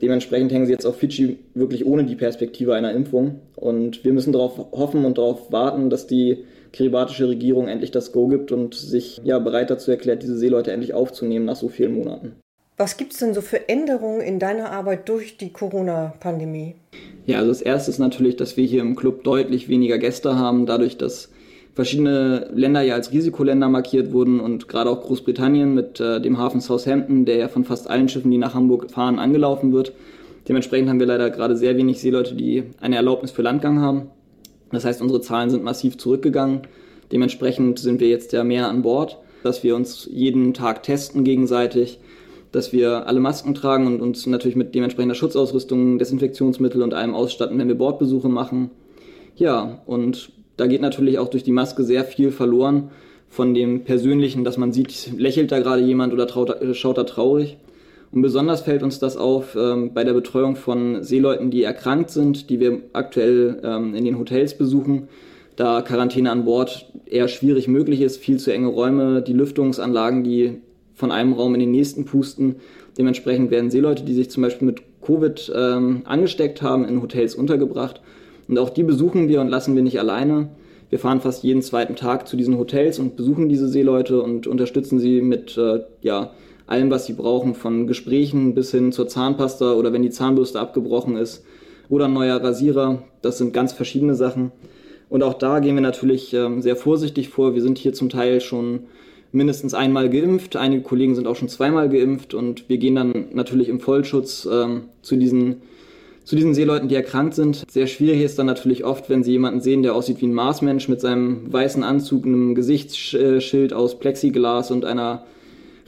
Dementsprechend 0.00 0.52
hängen 0.52 0.66
sie 0.66 0.72
jetzt 0.72 0.86
auf 0.86 0.96
Fidschi 0.96 1.38
wirklich 1.54 1.86
ohne 1.86 2.04
die 2.04 2.16
Perspektive 2.16 2.74
einer 2.74 2.92
Impfung. 2.92 3.40
Und 3.56 4.04
wir 4.04 4.12
müssen 4.12 4.32
darauf 4.32 4.58
hoffen 4.72 5.04
und 5.04 5.18
darauf 5.18 5.52
warten, 5.52 5.90
dass 5.90 6.06
die 6.06 6.44
kiribatische 6.72 7.28
Regierung 7.28 7.68
endlich 7.68 7.90
das 7.90 8.12
Go 8.12 8.28
gibt 8.28 8.50
und 8.50 8.74
sich 8.74 9.20
ja 9.24 9.38
bereit 9.38 9.70
dazu 9.70 9.90
erklärt, 9.90 10.22
diese 10.22 10.38
Seeleute 10.38 10.72
endlich 10.72 10.94
aufzunehmen 10.94 11.44
nach 11.44 11.56
so 11.56 11.68
vielen 11.68 11.94
Monaten. 11.94 12.32
Was 12.78 12.96
gibt 12.96 13.12
es 13.12 13.18
denn 13.18 13.34
so 13.34 13.42
für 13.42 13.68
Änderungen 13.68 14.22
in 14.22 14.38
deiner 14.38 14.72
Arbeit 14.72 15.08
durch 15.08 15.36
die 15.36 15.52
Corona-Pandemie? 15.52 16.74
Ja, 17.26 17.38
also 17.38 17.50
das 17.50 17.62
erste 17.62 17.90
ist 17.90 17.98
natürlich, 17.98 18.36
dass 18.36 18.56
wir 18.56 18.64
hier 18.64 18.80
im 18.80 18.96
Club 18.96 19.22
deutlich 19.22 19.68
weniger 19.68 19.98
Gäste 19.98 20.36
haben, 20.36 20.66
dadurch, 20.66 20.96
dass 20.96 21.30
verschiedene 21.74 22.50
Länder 22.54 22.82
ja 22.82 22.94
als 22.94 23.12
Risikoländer 23.12 23.68
markiert 23.68 24.12
wurden 24.12 24.40
und 24.40 24.68
gerade 24.68 24.90
auch 24.90 25.02
Großbritannien 25.02 25.74
mit 25.74 26.00
äh, 26.00 26.20
dem 26.20 26.38
Hafen 26.38 26.60
Southampton, 26.60 27.24
der 27.24 27.36
ja 27.36 27.48
von 27.48 27.64
fast 27.64 27.88
allen 27.88 28.08
Schiffen, 28.08 28.30
die 28.30 28.38
nach 28.38 28.54
Hamburg 28.54 28.90
fahren, 28.90 29.18
angelaufen 29.18 29.72
wird. 29.72 29.92
Dementsprechend 30.48 30.88
haben 30.88 31.00
wir 31.00 31.06
leider 31.06 31.30
gerade 31.30 31.56
sehr 31.56 31.76
wenig 31.76 32.00
Seeleute, 32.00 32.34
die 32.34 32.64
eine 32.80 32.96
Erlaubnis 32.96 33.30
für 33.30 33.42
Landgang 33.42 33.80
haben. 33.80 34.10
Das 34.70 34.84
heißt, 34.84 35.00
unsere 35.00 35.20
Zahlen 35.20 35.50
sind 35.50 35.62
massiv 35.62 35.98
zurückgegangen. 35.98 36.62
Dementsprechend 37.10 37.78
sind 37.78 38.00
wir 38.00 38.08
jetzt 38.08 38.32
ja 38.32 38.42
mehr 38.42 38.68
an 38.68 38.82
Bord, 38.82 39.18
dass 39.42 39.62
wir 39.62 39.76
uns 39.76 40.08
jeden 40.10 40.54
Tag 40.54 40.82
testen 40.82 41.24
gegenseitig, 41.24 42.00
dass 42.52 42.72
wir 42.72 43.06
alle 43.06 43.20
Masken 43.20 43.54
tragen 43.54 43.86
und 43.86 44.00
uns 44.00 44.26
natürlich 44.26 44.56
mit 44.56 44.74
dementsprechender 44.74 45.14
Schutzausrüstung, 45.14 45.98
Desinfektionsmittel 45.98 46.82
und 46.82 46.94
allem 46.94 47.14
ausstatten, 47.14 47.58
wenn 47.58 47.68
wir 47.68 47.76
Bordbesuche 47.76 48.28
machen. 48.28 48.70
Ja, 49.36 49.80
und 49.86 50.32
da 50.56 50.66
geht 50.66 50.80
natürlich 50.80 51.18
auch 51.18 51.28
durch 51.28 51.44
die 51.44 51.52
Maske 51.52 51.84
sehr 51.84 52.04
viel 52.04 52.30
verloren 52.30 52.90
von 53.28 53.54
dem 53.54 53.84
Persönlichen, 53.84 54.44
dass 54.44 54.58
man 54.58 54.72
sieht, 54.72 55.12
lächelt 55.16 55.52
da 55.52 55.58
gerade 55.58 55.82
jemand 55.82 56.12
oder 56.12 56.26
traut, 56.26 56.54
schaut 56.74 56.98
da 56.98 57.04
traurig. 57.04 57.56
Und 58.10 58.20
besonders 58.20 58.60
fällt 58.60 58.82
uns 58.82 58.98
das 58.98 59.16
auf 59.16 59.56
ähm, 59.56 59.94
bei 59.94 60.04
der 60.04 60.12
Betreuung 60.12 60.54
von 60.54 61.02
Seeleuten, 61.02 61.50
die 61.50 61.62
erkrankt 61.62 62.10
sind, 62.10 62.50
die 62.50 62.60
wir 62.60 62.80
aktuell 62.92 63.58
ähm, 63.64 63.94
in 63.94 64.04
den 64.04 64.18
Hotels 64.18 64.56
besuchen, 64.58 65.08
da 65.56 65.80
Quarantäne 65.80 66.30
an 66.30 66.44
Bord 66.44 66.92
eher 67.06 67.28
schwierig 67.28 67.68
möglich 67.68 68.02
ist, 68.02 68.18
viel 68.18 68.38
zu 68.38 68.52
enge 68.52 68.68
Räume, 68.68 69.22
die 69.22 69.32
Lüftungsanlagen, 69.32 70.24
die 70.24 70.58
von 70.94 71.10
einem 71.10 71.32
Raum 71.32 71.54
in 71.54 71.60
den 71.60 71.70
nächsten 71.70 72.04
pusten. 72.04 72.56
Dementsprechend 72.98 73.50
werden 73.50 73.70
Seeleute, 73.70 74.04
die 74.04 74.14
sich 74.14 74.30
zum 74.30 74.42
Beispiel 74.42 74.66
mit 74.66 74.82
Covid 75.00 75.50
ähm, 75.54 76.02
angesteckt 76.04 76.60
haben, 76.60 76.84
in 76.86 77.00
Hotels 77.00 77.34
untergebracht. 77.34 78.02
Und 78.48 78.58
auch 78.58 78.70
die 78.70 78.82
besuchen 78.82 79.28
wir 79.28 79.40
und 79.40 79.48
lassen 79.48 79.74
wir 79.74 79.82
nicht 79.82 79.98
alleine. 79.98 80.48
Wir 80.90 80.98
fahren 80.98 81.20
fast 81.20 81.42
jeden 81.42 81.62
zweiten 81.62 81.96
Tag 81.96 82.28
zu 82.28 82.36
diesen 82.36 82.58
Hotels 82.58 82.98
und 82.98 83.16
besuchen 83.16 83.48
diese 83.48 83.68
Seeleute 83.68 84.22
und 84.22 84.46
unterstützen 84.46 84.98
sie 84.98 85.22
mit 85.22 85.56
äh, 85.56 85.80
ja, 86.02 86.32
allem, 86.66 86.90
was 86.90 87.06
sie 87.06 87.14
brauchen, 87.14 87.54
von 87.54 87.86
Gesprächen 87.86 88.54
bis 88.54 88.70
hin 88.72 88.92
zur 88.92 89.08
Zahnpasta 89.08 89.72
oder 89.72 89.92
wenn 89.92 90.02
die 90.02 90.10
Zahnbürste 90.10 90.60
abgebrochen 90.60 91.16
ist 91.16 91.44
oder 91.88 92.06
ein 92.06 92.12
neuer 92.12 92.42
Rasierer. 92.42 93.02
Das 93.22 93.38
sind 93.38 93.54
ganz 93.54 93.72
verschiedene 93.72 94.14
Sachen. 94.14 94.52
Und 95.08 95.22
auch 95.22 95.34
da 95.34 95.60
gehen 95.60 95.74
wir 95.74 95.82
natürlich 95.82 96.32
ähm, 96.34 96.62
sehr 96.62 96.76
vorsichtig 96.76 97.28
vor. 97.28 97.54
Wir 97.54 97.62
sind 97.62 97.78
hier 97.78 97.92
zum 97.92 98.08
Teil 98.08 98.40
schon 98.40 98.80
mindestens 99.32 99.74
einmal 99.74 100.10
geimpft. 100.10 100.56
Einige 100.56 100.82
Kollegen 100.82 101.14
sind 101.14 101.26
auch 101.26 101.36
schon 101.36 101.48
zweimal 101.48 101.88
geimpft 101.88 102.34
und 102.34 102.68
wir 102.68 102.78
gehen 102.78 102.94
dann 102.94 103.26
natürlich 103.32 103.68
im 103.68 103.80
Vollschutz 103.80 104.48
ähm, 104.50 104.82
zu 105.00 105.16
diesen 105.16 105.62
zu 106.24 106.36
diesen 106.36 106.54
Seeleuten, 106.54 106.88
die 106.88 106.94
erkrankt 106.94 107.34
sind. 107.34 107.64
Sehr 107.70 107.86
schwierig 107.86 108.22
ist 108.22 108.38
dann 108.38 108.46
natürlich 108.46 108.84
oft, 108.84 109.10
wenn 109.10 109.24
sie 109.24 109.32
jemanden 109.32 109.60
sehen, 109.60 109.82
der 109.82 109.94
aussieht 109.94 110.20
wie 110.20 110.26
ein 110.26 110.34
Marsmensch 110.34 110.88
mit 110.88 111.00
seinem 111.00 111.52
weißen 111.52 111.82
Anzug, 111.82 112.24
einem 112.24 112.54
Gesichtsschild 112.54 113.72
aus 113.72 113.98
Plexiglas 113.98 114.70
und 114.70 114.84
einer 114.84 115.24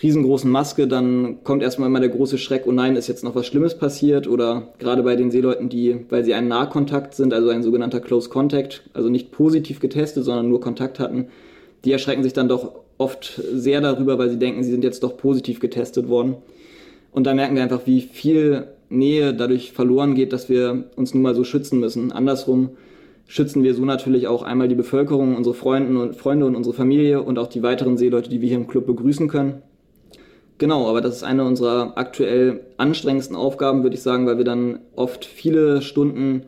riesengroßen 0.03 0.51
Maske, 0.51 0.89
dann 0.89 1.45
kommt 1.45 1.63
erstmal 1.63 1.89
immer 1.89 2.01
der 2.01 2.09
große 2.09 2.37
Schreck, 2.37 2.65
oh 2.67 2.73
nein, 2.73 2.97
ist 2.97 3.09
jetzt 3.09 3.23
noch 3.23 3.35
was 3.35 3.47
Schlimmes 3.47 3.79
passiert 3.79 4.27
oder 4.27 4.75
gerade 4.79 5.03
bei 5.03 5.17
den 5.17 5.31
Seeleuten, 5.31 5.69
die, 5.69 5.97
weil 6.11 6.25
sie 6.25 6.35
ein 6.35 6.49
Nahkontakt 6.49 7.15
sind, 7.15 7.33
also 7.33 7.49
ein 7.49 7.63
sogenannter 7.63 8.01
Close 8.01 8.29
Contact, 8.29 8.83
also 8.93 9.09
nicht 9.09 9.31
positiv 9.31 9.81
getestet, 9.81 10.25
sondern 10.25 10.49
nur 10.49 10.61
Kontakt 10.61 10.99
hatten, 10.99 11.29
die 11.85 11.93
erschrecken 11.93 12.23
sich 12.23 12.33
dann 12.33 12.49
doch 12.49 12.73
oft 12.99 13.41
sehr 13.53 13.81
darüber, 13.81 14.19
weil 14.19 14.31
sie 14.31 14.39
denken, 14.39 14.63
sie 14.65 14.71
sind 14.71 14.85
jetzt 14.85 15.03
doch 15.03 15.17
positiv 15.17 15.61
getestet 15.61 16.09
worden. 16.09 16.37
Und 17.13 17.25
da 17.25 17.35
merken 17.35 17.55
wir 17.55 17.63
einfach, 17.63 17.87
wie 17.87 18.01
viel 18.01 18.67
Nähe 18.97 19.35
dadurch 19.35 19.73
verloren 19.73 20.15
geht, 20.15 20.33
dass 20.33 20.49
wir 20.49 20.91
uns 20.97 21.15
nun 21.15 21.23
mal 21.23 21.35
so 21.35 21.45
schützen 21.45 21.81
müssen. 21.81 22.13
Andersrum 22.13 22.71
schützen 23.27 23.63
wir 23.63 23.75
so 23.75 23.85
natürlich 23.85 24.27
auch 24.27 24.43
einmal 24.43 24.69
die 24.69 24.75
Bevölkerung, 24.75 25.37
unsere 25.37 25.55
Freunde 25.55 26.01
und, 26.01 26.17
Freunde 26.17 26.47
und 26.47 26.57
unsere 26.57 26.75
Familie 26.75 27.23
und 27.23 27.39
auch 27.39 27.49
die 27.49 27.63
weiteren 27.63 27.97
Seeleute, 27.97 28.31
die 28.31 28.41
wir 28.41 28.49
hier 28.49 28.59
im 28.59 28.67
Club 28.67 28.87
begrüßen 28.87 29.29
können. 29.29 29.63
Genau, 30.59 30.89
aber 30.89 31.01
das 31.01 31.17
ist 31.17 31.25
eine 31.25 31.45
unserer 31.45 31.99
aktuell 31.99 32.61
anstrengendsten 32.77 33.37
Aufgaben, 33.37 33.83
würde 33.83 33.97
ich 33.97 34.03
sagen, 34.03 34.27
weil 34.27 34.39
wir 34.39 34.45
dann 34.45 34.79
oft 34.95 35.25
viele 35.25 35.83
Stunden 35.83 36.43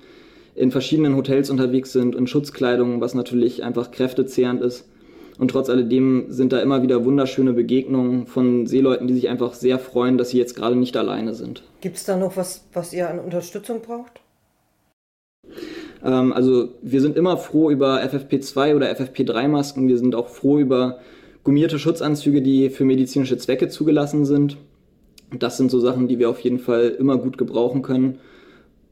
in 0.55 0.71
verschiedenen 0.71 1.17
Hotels 1.17 1.51
unterwegs 1.51 1.93
sind, 1.93 2.15
in 2.15 2.27
Schutzkleidung, 2.27 3.01
was 3.01 3.15
natürlich 3.15 3.65
einfach 3.65 3.91
kräftezehrend 3.91 4.63
ist. 4.63 4.89
Und 5.39 5.51
trotz 5.51 5.69
alledem 5.69 6.27
sind 6.29 6.53
da 6.53 6.61
immer 6.61 6.83
wieder 6.83 7.05
wunderschöne 7.05 7.53
Begegnungen 7.53 8.27
von 8.27 8.67
Seeleuten, 8.67 9.07
die 9.07 9.15
sich 9.15 9.29
einfach 9.29 9.53
sehr 9.53 9.79
freuen, 9.79 10.17
dass 10.17 10.31
sie 10.31 10.39
jetzt 10.39 10.57
gerade 10.57 10.77
nicht 10.77 10.97
alleine 10.97 11.35
sind. 11.35 11.63
Gibt 11.81 11.97
es 11.97 12.05
da 12.05 12.17
noch 12.17 12.37
was, 12.37 12.65
was 12.73 12.93
ihr 12.93 13.11
an 13.11 13.19
Unterstützung 13.19 13.83
braucht? 13.83 14.21
Ähm, 16.03 16.33
also 16.33 16.71
wir 16.83 17.01
sind 17.01 17.17
immer 17.17 17.37
froh 17.37 17.71
über 17.71 18.01
FFP2 18.03 18.77
oder 18.77 18.91
FFP3-Masken. 18.93 19.89
Wir 19.89 19.99
sind 19.99 20.15
auch 20.15 20.29
froh 20.29 20.59
über 20.59 20.99
gummierte 21.45 21.79
Schutzanzüge, 21.79 22.41
die 22.41 22.71
für 22.71 22.85
medizinische 22.85 23.37
Zwecke 23.37 23.69
zugelassen 23.69 24.25
sind. 24.25 24.57
Das 25.39 25.57
sind 25.57 25.71
so 25.71 25.81
Sachen, 25.81 26.09
die 26.09 26.19
wir 26.19 26.31
auf 26.31 26.41
jeden 26.41 26.59
Fall 26.59 26.89
immer 26.99 27.19
gut 27.19 27.37
gebrauchen 27.37 27.83
können. 27.83 28.19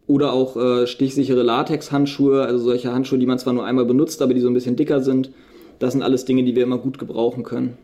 Oder 0.07 0.35
auch 0.35 0.57
äh, 0.57 0.87
stichsichere 0.87 1.43
Latex-Handschuhe, 1.43 2.43
also 2.43 2.59
solche 2.59 2.93
Handschuhe, 2.93 3.19
die 3.19 3.27
man 3.27 3.39
zwar 3.39 3.55
nur 3.55 3.65
einmal 3.65 3.87
benutzt, 3.87 4.21
aber 4.21 4.35
die 4.35 4.41
so 4.41 4.49
ein 4.49 4.55
bisschen 4.55 4.77
dicker 4.77 5.01
sind. 5.01 5.31
Das 5.85 5.93
sind 5.93 6.03
alles 6.03 6.25
Dinge, 6.25 6.43
die 6.45 6.57
wir 6.57 6.63
immer 6.63 6.79
gut 6.79 6.99
gebrauchen 6.99 7.45
können. 7.45 7.77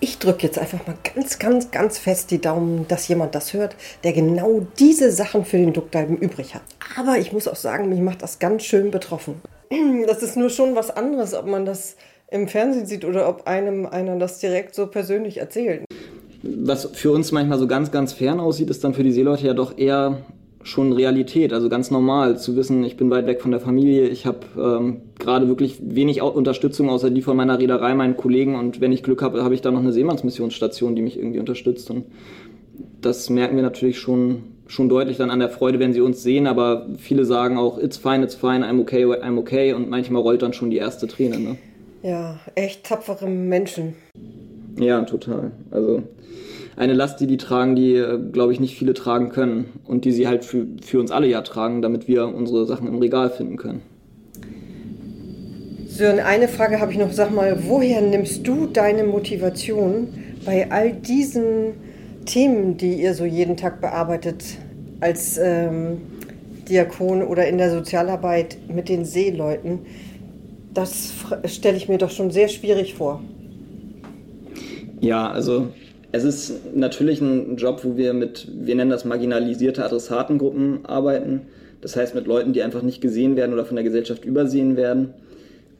Ich 0.00 0.18
drücke 0.18 0.46
jetzt 0.46 0.58
einfach 0.58 0.86
mal 0.86 0.96
ganz, 1.14 1.38
ganz, 1.38 1.70
ganz 1.70 1.98
fest 1.98 2.30
die 2.30 2.40
Daumen, 2.40 2.86
dass 2.88 3.06
jemand 3.06 3.34
das 3.34 3.52
hört, 3.52 3.76
der 4.02 4.14
genau 4.14 4.66
diese 4.78 5.12
Sachen 5.12 5.44
für 5.44 5.58
den 5.58 5.74
Duckdalben 5.74 6.16
übrig 6.16 6.54
hat. 6.54 6.62
Aber 6.96 7.18
ich 7.18 7.30
muss 7.30 7.46
auch 7.46 7.56
sagen, 7.56 7.90
mich 7.90 8.00
macht 8.00 8.22
das 8.22 8.38
ganz 8.38 8.62
schön 8.64 8.90
betroffen. 8.90 9.42
Das 10.06 10.22
ist 10.22 10.38
nur 10.38 10.48
schon 10.48 10.74
was 10.74 10.90
anderes, 10.90 11.34
ob 11.34 11.46
man 11.46 11.66
das 11.66 11.96
im 12.30 12.48
Fernsehen 12.48 12.86
sieht 12.86 13.04
oder 13.04 13.28
ob 13.28 13.46
einem 13.46 13.84
einer 13.84 14.16
das 14.16 14.38
direkt 14.38 14.74
so 14.74 14.86
persönlich 14.86 15.36
erzählt. 15.36 15.84
Was 16.42 16.86
für 16.94 17.12
uns 17.12 17.30
manchmal 17.30 17.58
so 17.58 17.66
ganz, 17.66 17.90
ganz 17.90 18.14
fern 18.14 18.40
aussieht, 18.40 18.70
ist 18.70 18.82
dann 18.84 18.94
für 18.94 19.02
die 19.02 19.12
Seeleute 19.12 19.46
ja 19.46 19.52
doch 19.52 19.76
eher 19.76 20.24
schon 20.62 20.92
Realität, 20.92 21.52
also 21.52 21.68
ganz 21.68 21.90
normal 21.90 22.38
zu 22.38 22.56
wissen, 22.56 22.84
ich 22.84 22.96
bin 22.96 23.10
weit 23.10 23.26
weg 23.26 23.40
von 23.40 23.50
der 23.50 23.60
Familie, 23.60 24.08
ich 24.08 24.26
habe 24.26 24.40
ähm, 24.56 25.02
gerade 25.18 25.48
wirklich 25.48 25.78
wenig 25.80 26.20
Unterstützung 26.20 26.90
außer 26.90 27.10
die 27.10 27.22
von 27.22 27.36
meiner 27.36 27.58
Reederei, 27.58 27.94
meinen 27.94 28.16
Kollegen 28.16 28.56
und 28.56 28.80
wenn 28.80 28.92
ich 28.92 29.02
Glück 29.02 29.22
habe, 29.22 29.44
habe 29.44 29.54
ich 29.54 29.60
da 29.60 29.70
noch 29.70 29.80
eine 29.80 29.92
Seemannsmissionsstation, 29.92 30.96
die 30.96 31.02
mich 31.02 31.18
irgendwie 31.18 31.38
unterstützt 31.38 31.90
und 31.90 32.04
das 33.00 33.30
merken 33.30 33.56
wir 33.56 33.62
natürlich 33.62 33.98
schon, 33.98 34.42
schon 34.66 34.88
deutlich 34.88 35.16
dann 35.16 35.30
an 35.30 35.38
der 35.38 35.48
Freude, 35.48 35.78
wenn 35.78 35.92
sie 35.92 36.00
uns 36.00 36.22
sehen, 36.22 36.46
aber 36.46 36.88
viele 36.98 37.24
sagen 37.24 37.56
auch, 37.56 37.78
it's 37.78 37.96
fine, 37.96 38.24
it's 38.24 38.34
fine, 38.34 38.66
I'm 38.66 38.80
okay, 38.80 39.04
I'm 39.04 39.38
okay 39.38 39.72
und 39.72 39.88
manchmal 39.88 40.22
rollt 40.22 40.42
dann 40.42 40.52
schon 40.52 40.70
die 40.70 40.78
erste 40.78 41.06
Träne. 41.06 41.38
Ne? 41.38 41.56
Ja, 42.02 42.40
echt 42.54 42.84
tapfere 42.84 43.26
Menschen. 43.26 43.94
Ja, 44.76 45.02
total. 45.02 45.52
Also 45.70 46.02
eine 46.78 46.92
Last, 46.92 47.20
die 47.20 47.26
die 47.26 47.36
tragen, 47.36 47.74
die, 47.74 47.94
äh, 47.94 48.18
glaube 48.32 48.52
ich, 48.52 48.60
nicht 48.60 48.78
viele 48.78 48.94
tragen 48.94 49.30
können 49.30 49.80
und 49.84 50.04
die 50.04 50.12
sie 50.12 50.28
halt 50.28 50.44
für, 50.44 50.66
für 50.80 51.00
uns 51.00 51.10
alle 51.10 51.26
ja 51.26 51.42
tragen, 51.42 51.82
damit 51.82 52.06
wir 52.06 52.26
unsere 52.28 52.66
Sachen 52.66 52.86
im 52.86 52.98
Regal 52.98 53.30
finden 53.30 53.56
können. 53.56 53.82
Sören, 55.88 56.20
eine 56.20 56.46
Frage 56.46 56.80
habe 56.80 56.92
ich 56.92 56.98
noch. 56.98 57.12
Sag 57.12 57.34
mal, 57.34 57.64
woher 57.66 58.00
nimmst 58.00 58.46
du 58.46 58.66
deine 58.66 59.02
Motivation 59.02 60.08
bei 60.44 60.70
all 60.70 60.92
diesen 60.92 61.74
Themen, 62.24 62.76
die 62.76 63.02
ihr 63.02 63.14
so 63.14 63.24
jeden 63.24 63.56
Tag 63.56 63.80
bearbeitet, 63.80 64.44
als 65.00 65.36
ähm, 65.42 65.98
Diakon 66.68 67.22
oder 67.24 67.48
in 67.48 67.58
der 67.58 67.72
Sozialarbeit 67.72 68.56
mit 68.72 68.88
den 68.88 69.04
Seeleuten? 69.04 69.80
Das 70.72 71.12
stelle 71.46 71.76
ich 71.76 71.88
mir 71.88 71.98
doch 71.98 72.10
schon 72.10 72.30
sehr 72.30 72.46
schwierig 72.46 72.94
vor. 72.94 73.20
Ja, 75.00 75.28
also 75.28 75.68
es 76.10 76.24
ist 76.24 76.74
natürlich 76.74 77.20
ein 77.20 77.56
Job, 77.56 77.80
wo 77.84 77.96
wir 77.96 78.14
mit, 78.14 78.48
wir 78.52 78.74
nennen 78.74 78.90
das 78.90 79.04
marginalisierte 79.04 79.84
Adressatengruppen 79.84 80.86
arbeiten. 80.86 81.42
Das 81.80 81.96
heißt 81.96 82.14
mit 82.14 82.26
Leuten, 82.26 82.52
die 82.52 82.62
einfach 82.62 82.82
nicht 82.82 83.00
gesehen 83.00 83.36
werden 83.36 83.52
oder 83.52 83.64
von 83.64 83.76
der 83.76 83.84
Gesellschaft 83.84 84.24
übersehen 84.24 84.76
werden. 84.76 85.14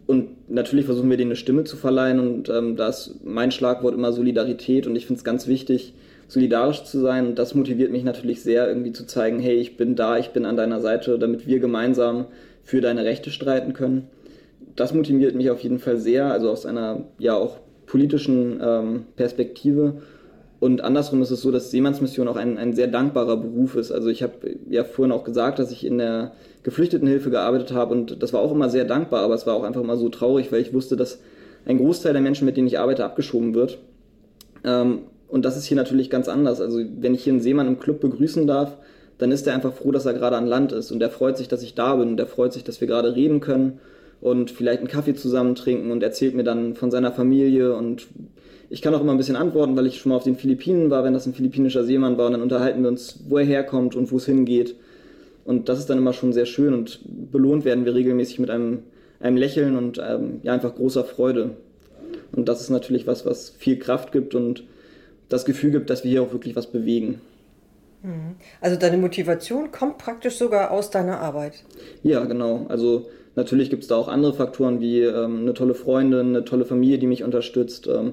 Und 0.07 0.51
natürlich 0.51 0.87
versuchen 0.87 1.11
wir 1.11 1.17
denen 1.17 1.33
eine 1.33 1.37
Stimme 1.37 1.65
zu 1.65 1.77
verleihen 1.77 2.19
und 2.19 2.49
ähm, 2.49 2.77
da 2.77 2.89
ist 2.89 3.17
mein 3.25 3.51
Schlagwort 3.51 3.95
immer 3.95 4.13
Solidarität 4.13 4.87
und 4.87 4.97
ich 4.97 5.07
finde 5.07 5.19
es 5.19 5.25
ganz 5.25 5.47
wichtig, 5.47 5.93
solidarisch 6.29 6.85
zu 6.85 7.01
sein 7.01 7.27
und 7.27 7.39
das 7.39 7.55
motiviert 7.55 7.93
mich 7.93 8.05
natürlich 8.05 8.43
sehr, 8.43 8.69
irgendwie 8.69 8.93
zu 8.93 9.05
zeigen, 9.05 9.39
hey, 9.39 9.57
ich 9.57 9.77
bin 9.77 9.97
da, 9.97 10.17
ich 10.17 10.31
bin 10.31 10.47
an 10.47 10.57
deiner 10.57 10.81
Seite, 10.81 11.19
damit 11.19 11.47
wir 11.47 11.59
gemeinsam 11.59 12.25
für 12.63 12.81
deine 12.81 13.05
Rechte 13.05 13.31
streiten 13.31 13.75
können. 13.75 14.09
Das 14.77 14.95
motiviert 14.95 15.35
mich 15.35 15.51
auf 15.51 15.61
jeden 15.61 15.79
Fall 15.79 15.99
sehr, 15.99 16.33
also 16.33 16.51
aus 16.51 16.65
einer 16.65 17.05
ja 17.19 17.35
auch 17.35 17.59
politischen 17.85 18.61
ähm, 18.63 19.05
Perspektive 19.17 20.01
und 20.61 20.83
andersrum 20.83 21.23
ist 21.23 21.31
es 21.31 21.41
so, 21.41 21.53
dass 21.53 21.71
Seemannsmission 21.71 22.27
auch 22.27 22.37
ein, 22.37 22.59
ein 22.59 22.75
sehr 22.75 22.89
dankbarer 22.89 23.37
Beruf 23.37 23.77
ist. 23.77 23.93
Also 23.93 24.09
ich 24.09 24.23
habe 24.23 24.33
ja 24.69 24.83
vorhin 24.83 25.13
auch 25.13 25.23
gesagt, 25.23 25.61
dass 25.61 25.71
ich 25.71 25.87
in 25.87 25.99
der 25.99 26.33
Geflüchtetenhilfe 26.65 27.31
gearbeitet 27.31 27.73
habe 27.73 27.95
und 27.95 28.23
das 28.23 28.33
war 28.33 28.41
auch 28.41 28.51
immer 28.51 28.69
sehr 28.69 28.85
dankbar, 28.85 29.23
aber 29.23 29.35
es 29.35 29.47
war 29.47 29.55
auch 29.55 29.63
einfach 29.63 29.81
immer 29.81 29.97
so 29.97 30.09
traurig, 30.09 30.51
weil 30.51 30.61
ich 30.61 30.75
wusste, 30.75 30.97
dass 30.97 31.21
ein 31.65 31.79
Großteil 31.79 32.13
der 32.13 32.23
Menschen, 32.23 32.45
mit 32.45 32.57
denen 32.57 32.67
ich 32.67 32.79
arbeite, 32.79 33.05
abgeschoben 33.05 33.55
wird. 33.55 33.79
Ähm, 34.65 35.03
und 35.29 35.45
das 35.45 35.57
ist 35.57 35.67
hier 35.67 35.77
natürlich 35.77 36.11
ganz 36.11 36.29
anders. 36.29 36.61
Also 36.61 36.81
wenn 37.01 37.15
ich 37.15 37.23
hier 37.23 37.35
einen 37.35 37.43
Seemann 37.43 37.69
im 37.69 37.79
Club 37.79 38.01
begrüßen 38.01 38.47
darf, 38.47 38.77
dann 39.19 39.31
ist 39.31 39.47
er 39.47 39.55
einfach 39.55 39.75
froh, 39.75 39.93
dass 39.93 40.07
er 40.07 40.15
gerade 40.15 40.37
an 40.37 40.47
Land 40.47 40.73
ist 40.73 40.91
und 40.91 41.01
er 41.03 41.11
freut 41.11 41.37
sich, 41.37 41.49
dass 41.49 41.63
ich 41.63 41.75
da 41.75 41.95
bin 41.97 42.09
und 42.09 42.21
er 42.21 42.27
freut 42.27 42.53
sich, 42.53 42.65
dass 42.65 42.81
wir 42.81 42.89
gerade 42.89 43.15
reden 43.15 43.41
können 43.41 43.81
und 44.21 44.51
vielleicht 44.51 44.81
einen 44.81 44.89
Kaffee 44.89 45.15
zusammen 45.15 45.55
trinken 45.55 45.91
und 45.91 46.03
erzählt 46.03 46.35
mir 46.35 46.45
dann 46.45 46.75
von 46.75 46.91
seiner 46.91 47.13
Familie 47.13 47.75
und 47.77 48.09
ich 48.71 48.83
kann 48.83 48.95
auch 48.95 49.01
immer 49.01 49.13
ein 49.13 49.19
bisschen 49.19 49.37
antworten, 49.37 49.77
weil 49.77 49.87
ich 49.87 49.99
schon 49.99 50.11
mal 50.11 50.17
auf 50.17 50.25
den 50.25 50.37
Philippinen 50.37 50.91
war, 50.91 51.05
wenn 51.05 51.15
das 51.15 51.27
ein 51.27 51.35
philippinischer 51.35 51.85
Seemann 51.85 52.19
war 52.19 52.27
und 52.27 52.33
dann 52.33 52.43
unterhalten 52.43 52.83
wir 52.83 52.89
uns, 52.89 53.21
wo 53.29 53.39
er 53.39 53.45
herkommt 53.45 53.95
und 53.95 54.13
wo 54.13 54.17
es 54.17 54.27
hingeht. 54.27 54.77
Und 55.45 55.71
das 55.71 55.79
ist 55.79 55.89
dann 55.89 55.99
immer 55.99 56.13
schon 56.13 56.35
sehr 56.35 56.45
schön 56.45 56.75
und 56.75 57.01
belohnt 57.33 57.65
werden 57.65 57.87
wir 57.87 57.95
regelmäßig 57.95 58.39
mit 58.39 58.51
einem, 58.51 58.81
einem 59.21 59.39
Lächeln 59.39 59.77
und 59.77 59.99
ähm, 59.99 60.41
ja, 60.43 60.53
einfach 60.53 60.75
großer 60.75 61.05
Freude. 61.05 61.57
Und 62.33 62.49
das 62.49 62.61
ist 62.61 62.69
natürlich 62.69 63.07
was, 63.07 63.25
was 63.25 63.49
viel 63.49 63.79
Kraft 63.79 64.13
gibt 64.13 64.35
und 64.35 64.65
das 65.31 65.47
Gefühl 65.47 65.71
gibt, 65.71 65.89
dass 65.89 66.05
wir 66.05 66.11
hier 66.11 66.23
auch 66.23 66.33
wirklich 66.33 66.55
was 66.55 66.67
bewegen. 66.67 67.21
Mhm. 68.03 68.37
Also 68.61 68.77
deine 68.77 68.99
Motivation 68.99 69.73
kommt 69.73 69.99
praktisch 69.99 70.37
sogar 70.37 70.71
aus 70.71 70.91
deiner 70.91 71.21
Arbeit. 71.21 71.65
Ja, 72.03 72.25
genau. 72.25 72.67
Also 72.69 73.09
natürlich 73.39 73.71
gibt 73.71 73.85
es 73.85 73.89
da 73.89 73.97
auch 73.97 74.09
andere 74.09 74.35
Faktoren 74.35 74.81
wie 74.81 75.01
ähm, 75.01 75.41
eine 75.41 75.55
tolle 75.55 75.75
Freundin, 75.75 76.29
eine 76.29 76.45
tolle 76.45 76.67
Familie, 76.67 76.99
die 76.99 77.07
mich 77.07 77.25
unterstützt. 77.25 77.89
Ähm, 77.89 78.13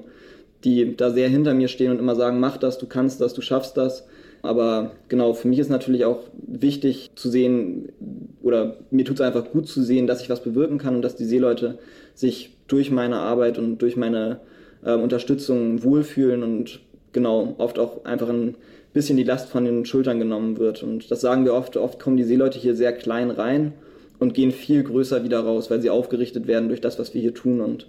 die 0.64 0.96
da 0.96 1.10
sehr 1.10 1.28
hinter 1.28 1.54
mir 1.54 1.68
stehen 1.68 1.90
und 1.92 1.98
immer 1.98 2.16
sagen, 2.16 2.40
mach 2.40 2.56
das, 2.56 2.78
du 2.78 2.86
kannst 2.86 3.20
das, 3.20 3.34
du 3.34 3.40
schaffst 3.40 3.76
das. 3.76 4.06
Aber 4.42 4.92
genau, 5.08 5.32
für 5.32 5.48
mich 5.48 5.58
ist 5.58 5.70
natürlich 5.70 6.04
auch 6.04 6.20
wichtig 6.46 7.10
zu 7.14 7.30
sehen, 7.30 7.88
oder 8.42 8.76
mir 8.90 9.04
tut 9.04 9.16
es 9.16 9.20
einfach 9.20 9.50
gut 9.50 9.68
zu 9.68 9.82
sehen, 9.82 10.06
dass 10.06 10.20
ich 10.22 10.30
was 10.30 10.42
bewirken 10.42 10.78
kann 10.78 10.96
und 10.96 11.02
dass 11.02 11.16
die 11.16 11.24
Seeleute 11.24 11.78
sich 12.14 12.56
durch 12.68 12.90
meine 12.90 13.18
Arbeit 13.18 13.58
und 13.58 13.78
durch 13.78 13.96
meine 13.96 14.40
äh, 14.84 14.94
Unterstützung 14.94 15.82
wohlfühlen 15.82 16.42
und 16.42 16.80
genau, 17.12 17.54
oft 17.58 17.78
auch 17.78 18.04
einfach 18.04 18.28
ein 18.28 18.56
bisschen 18.92 19.16
die 19.16 19.24
Last 19.24 19.48
von 19.48 19.64
den 19.64 19.84
Schultern 19.84 20.18
genommen 20.18 20.58
wird. 20.58 20.82
Und 20.82 21.10
das 21.10 21.20
sagen 21.20 21.44
wir 21.44 21.54
oft, 21.54 21.76
oft 21.76 21.98
kommen 21.98 22.16
die 22.16 22.24
Seeleute 22.24 22.58
hier 22.58 22.74
sehr 22.74 22.92
klein 22.92 23.30
rein 23.30 23.72
und 24.18 24.34
gehen 24.34 24.52
viel 24.52 24.82
größer 24.82 25.24
wieder 25.24 25.40
raus, 25.40 25.70
weil 25.70 25.80
sie 25.80 25.90
aufgerichtet 25.90 26.46
werden 26.46 26.68
durch 26.68 26.80
das, 26.80 26.98
was 26.98 27.14
wir 27.14 27.20
hier 27.20 27.34
tun. 27.34 27.60
Und 27.60 27.86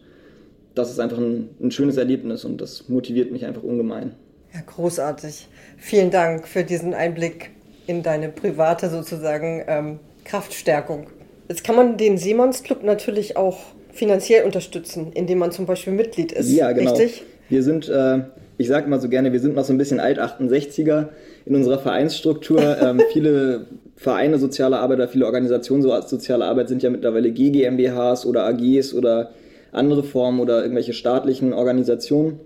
das 0.75 0.91
ist 0.91 0.99
einfach 0.99 1.17
ein, 1.17 1.49
ein 1.61 1.71
schönes 1.71 1.97
Erlebnis 1.97 2.45
und 2.45 2.61
das 2.61 2.89
motiviert 2.89 3.31
mich 3.31 3.45
einfach 3.45 3.63
ungemein. 3.63 4.13
Ja, 4.53 4.61
großartig. 4.65 5.47
Vielen 5.77 6.11
Dank 6.11 6.47
für 6.47 6.63
diesen 6.63 6.93
Einblick 6.93 7.51
in 7.85 8.03
deine 8.03 8.29
private 8.29 8.89
sozusagen 8.89 9.63
ähm, 9.67 9.99
Kraftstärkung. 10.23 11.07
Jetzt 11.47 11.63
kann 11.63 11.75
man 11.75 11.97
den 11.97 12.17
Simons 12.17 12.63
Club 12.63 12.83
natürlich 12.83 13.37
auch 13.37 13.59
finanziell 13.91 14.45
unterstützen, 14.45 15.11
indem 15.13 15.39
man 15.39 15.51
zum 15.51 15.65
Beispiel 15.65 15.93
Mitglied 15.93 16.31
ist. 16.31 16.51
Ja, 16.51 16.71
genau. 16.71 16.91
Richtig? 16.91 17.23
Wir 17.49 17.63
sind, 17.63 17.87
äh, 17.87 18.19
ich 18.57 18.67
sage 18.67 18.89
mal 18.89 18.99
so 18.99 19.09
gerne, 19.09 19.33
wir 19.33 19.39
sind 19.39 19.55
noch 19.55 19.65
so 19.65 19.73
ein 19.73 19.77
bisschen 19.77 19.99
Alt-68er 19.99 21.09
in 21.45 21.55
unserer 21.55 21.79
Vereinsstruktur. 21.79 22.77
ähm, 22.81 23.01
viele 23.13 23.67
Vereine 23.95 24.39
soziale 24.39 24.79
Arbeit 24.79 24.97
oder 24.97 25.07
viele 25.07 25.25
Organisationen 25.25 25.83
so 25.83 25.91
als 25.91 26.09
soziale 26.09 26.45
Arbeit 26.45 26.69
sind 26.69 26.83
ja 26.83 26.89
mittlerweile 26.89 27.31
GGMBHs 27.31 28.25
oder 28.25 28.45
AGs 28.45 28.93
oder 28.93 29.31
andere 29.71 30.03
Formen 30.03 30.39
oder 30.39 30.61
irgendwelche 30.61 30.93
staatlichen 30.93 31.53
Organisationen. 31.53 32.39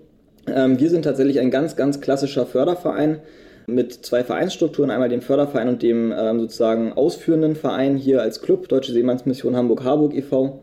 Ähm, 0.46 0.78
wir 0.78 0.90
sind 0.90 1.02
tatsächlich 1.02 1.40
ein 1.40 1.50
ganz, 1.50 1.76
ganz 1.76 2.00
klassischer 2.00 2.46
Förderverein 2.46 3.20
mit 3.66 3.92
zwei 4.04 4.24
Vereinsstrukturen, 4.24 4.90
einmal 4.90 5.08
dem 5.08 5.22
Förderverein 5.22 5.68
und 5.68 5.82
dem 5.82 6.12
ähm, 6.16 6.40
sozusagen 6.40 6.92
ausführenden 6.92 7.54
Verein 7.54 7.96
hier 7.96 8.20
als 8.20 8.42
Club, 8.42 8.68
Deutsche 8.68 8.92
Seemannsmission 8.92 9.56
Hamburg-Harburg 9.56 10.14
e.V. 10.14 10.62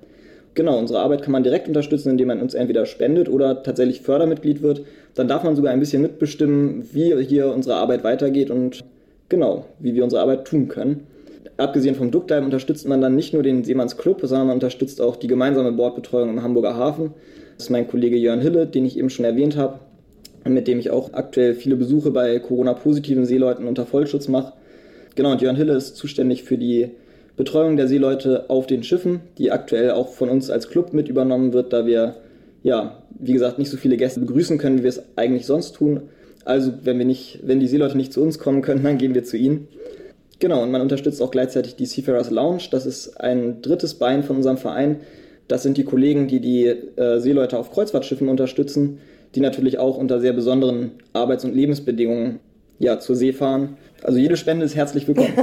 Genau, 0.60 0.78
unsere 0.78 1.00
Arbeit 1.00 1.22
kann 1.22 1.32
man 1.32 1.43
direkt 1.43 1.69
unterstützen, 1.69 2.10
indem 2.10 2.28
man 2.28 2.41
uns 2.41 2.54
entweder 2.54 2.86
spendet 2.86 3.30
oder 3.30 3.63
tatsächlich 3.63 4.02
Fördermitglied 4.02 4.62
wird. 4.62 4.82
Dann 5.15 5.30
darf 5.30 5.45
man 5.45 5.56
sogar 5.56 5.72
ein 5.72 5.80
bisschen 5.80 6.02
mitbestimmen, 6.02 6.84
wie 6.91 7.15
hier 7.24 7.54
unsere 7.54 7.78
Arbeit 7.78 8.04
weitergeht 8.04 8.52
und 8.52 8.84
genau, 9.30 9.67
wie 9.80 9.95
wir 9.95 10.04
unsere 10.04 10.22
Arbeit 10.22 10.43
tun 10.43 10.67
können 10.67 11.08
abgesehen 11.56 11.95
vom 11.95 12.12
Duckdive 12.12 12.43
unterstützt 12.43 12.89
man 12.89 13.00
dann 13.00 13.15
nicht 13.15 13.34
nur 13.34 13.41
den 13.41 13.63
Seemannsclub, 13.63 14.19
sondern 14.24 14.48
man 14.48 14.56
unterstützt 14.56 15.00
auch 15.00 15.15
die 15.15 15.28
gemeinsame 15.28 15.72
Bordbetreuung 15.72 16.30
im 16.30 16.43
Hamburger 16.43 16.76
Hafen. 16.76 17.13
Das 17.56 17.67
ist 17.67 17.69
mein 17.69 17.88
Kollege 17.88 18.17
Jörn 18.17 18.41
Hille, 18.41 18.67
den 18.67 18.86
ich 18.86 18.98
eben 18.98 19.10
schon 19.10 19.24
erwähnt 19.24 19.56
habe, 19.56 19.80
mit 20.43 20.67
dem 20.67 20.80
ich 20.80 20.89
auch 20.89 21.13
aktuell 21.13 21.54
viele 21.54 21.78
Besuche 21.78 22.12
bei 22.12 22.38
Corona-positiven 22.39 23.26
Seeleuten 23.26 23.65
unter 23.65 23.86
Vollschutz 23.86 24.28
mache. 24.28 24.54
Genau, 25.15 25.32
und 25.32 25.41
Jörn 25.41 25.56
Hille 25.56 25.74
ist 25.74 25.95
zuständig 25.95 26.43
für 26.43 26.58
die 26.58 26.91
Betreuung 27.39 27.78
der 27.78 27.88
Seeleute 27.88 28.49
auf 28.49 28.67
den 28.67 28.84
Schiffen, 28.84 29.21
die 29.38 29.49
aktuell 29.49 29.91
auch 29.91 30.10
von 30.10 30.28
uns 30.28 30.49
als 30.49 30.67
Club 30.67 30.91
mit 30.91 31.08
übernommen 31.08 31.54
wird, 31.54 31.71
da 31.71 31.86
wir, 31.86 32.15
ja, 32.63 33.02
wie 33.17 33.32
gesagt, 33.32 33.58
nicht 33.58 33.71
so 33.71 33.78
viele 33.78 33.95
Gäste 33.95 34.19
begrüßen 34.19 34.58
können, 34.58 34.80
wie 34.80 34.84
wir 34.84 34.89
es 34.89 35.02
eigentlich 35.15 35.45
sonst 35.45 35.71
tun. 35.75 36.02
Also, 36.43 36.73
wenn 36.84 36.97
wir 36.97 37.06
nicht, 37.06 37.39
wenn 37.41 37.62
die 37.62 37.69
Seeleute 37.69 37.95
nicht 37.95 38.12
zu 38.12 38.21
uns 38.21 38.39
kommen 38.39 38.62
können, 38.62 38.84
dann 38.84 38.97
gehen 38.97 39.15
wir 39.15 39.23
zu 39.23 39.38
ihnen. 39.38 39.69
Genau, 40.39 40.62
und 40.62 40.71
man 40.71 40.82
unterstützt 40.82 41.21
auch 41.21 41.32
gleichzeitig 41.32 41.78
die 41.78 41.86
Seafarers 41.86 42.30
Lounge. 42.30 42.63
Das 42.71 42.86
ist 42.86 43.21
ein 43.21 43.62
drittes 43.62 43.93
Bein 43.93 44.23
von 44.23 44.36
unserem 44.36 44.58
Verein. 44.58 44.97
Das 45.47 45.63
sind 45.63 45.78
die 45.78 45.86
Kollegen, 45.86 46.28
die 46.28 46.41
die 46.41 46.65
äh, 46.65 47.19
Seeleute 47.21 47.58
auf 47.58 47.71
Kreuzfahrtschiffen 47.71 48.28
unterstützen, 48.28 48.97
die 49.34 49.39
natürlich 49.39 49.80
auch 49.80 49.97
unter 49.97 50.19
sehr 50.19 50.34
besonderen 50.34 50.91
Arbeits- 51.13 51.45
und 51.45 51.56
Lebensbedingungen 51.56 52.41
ja, 52.80 52.99
zur 52.99 53.15
See 53.15 53.32
fahren. 53.32 53.78
Also 54.03 54.17
jede 54.17 54.38
Spende 54.38 54.65
ist 54.65 54.75
herzlich 54.75 55.07
willkommen. 55.07 55.33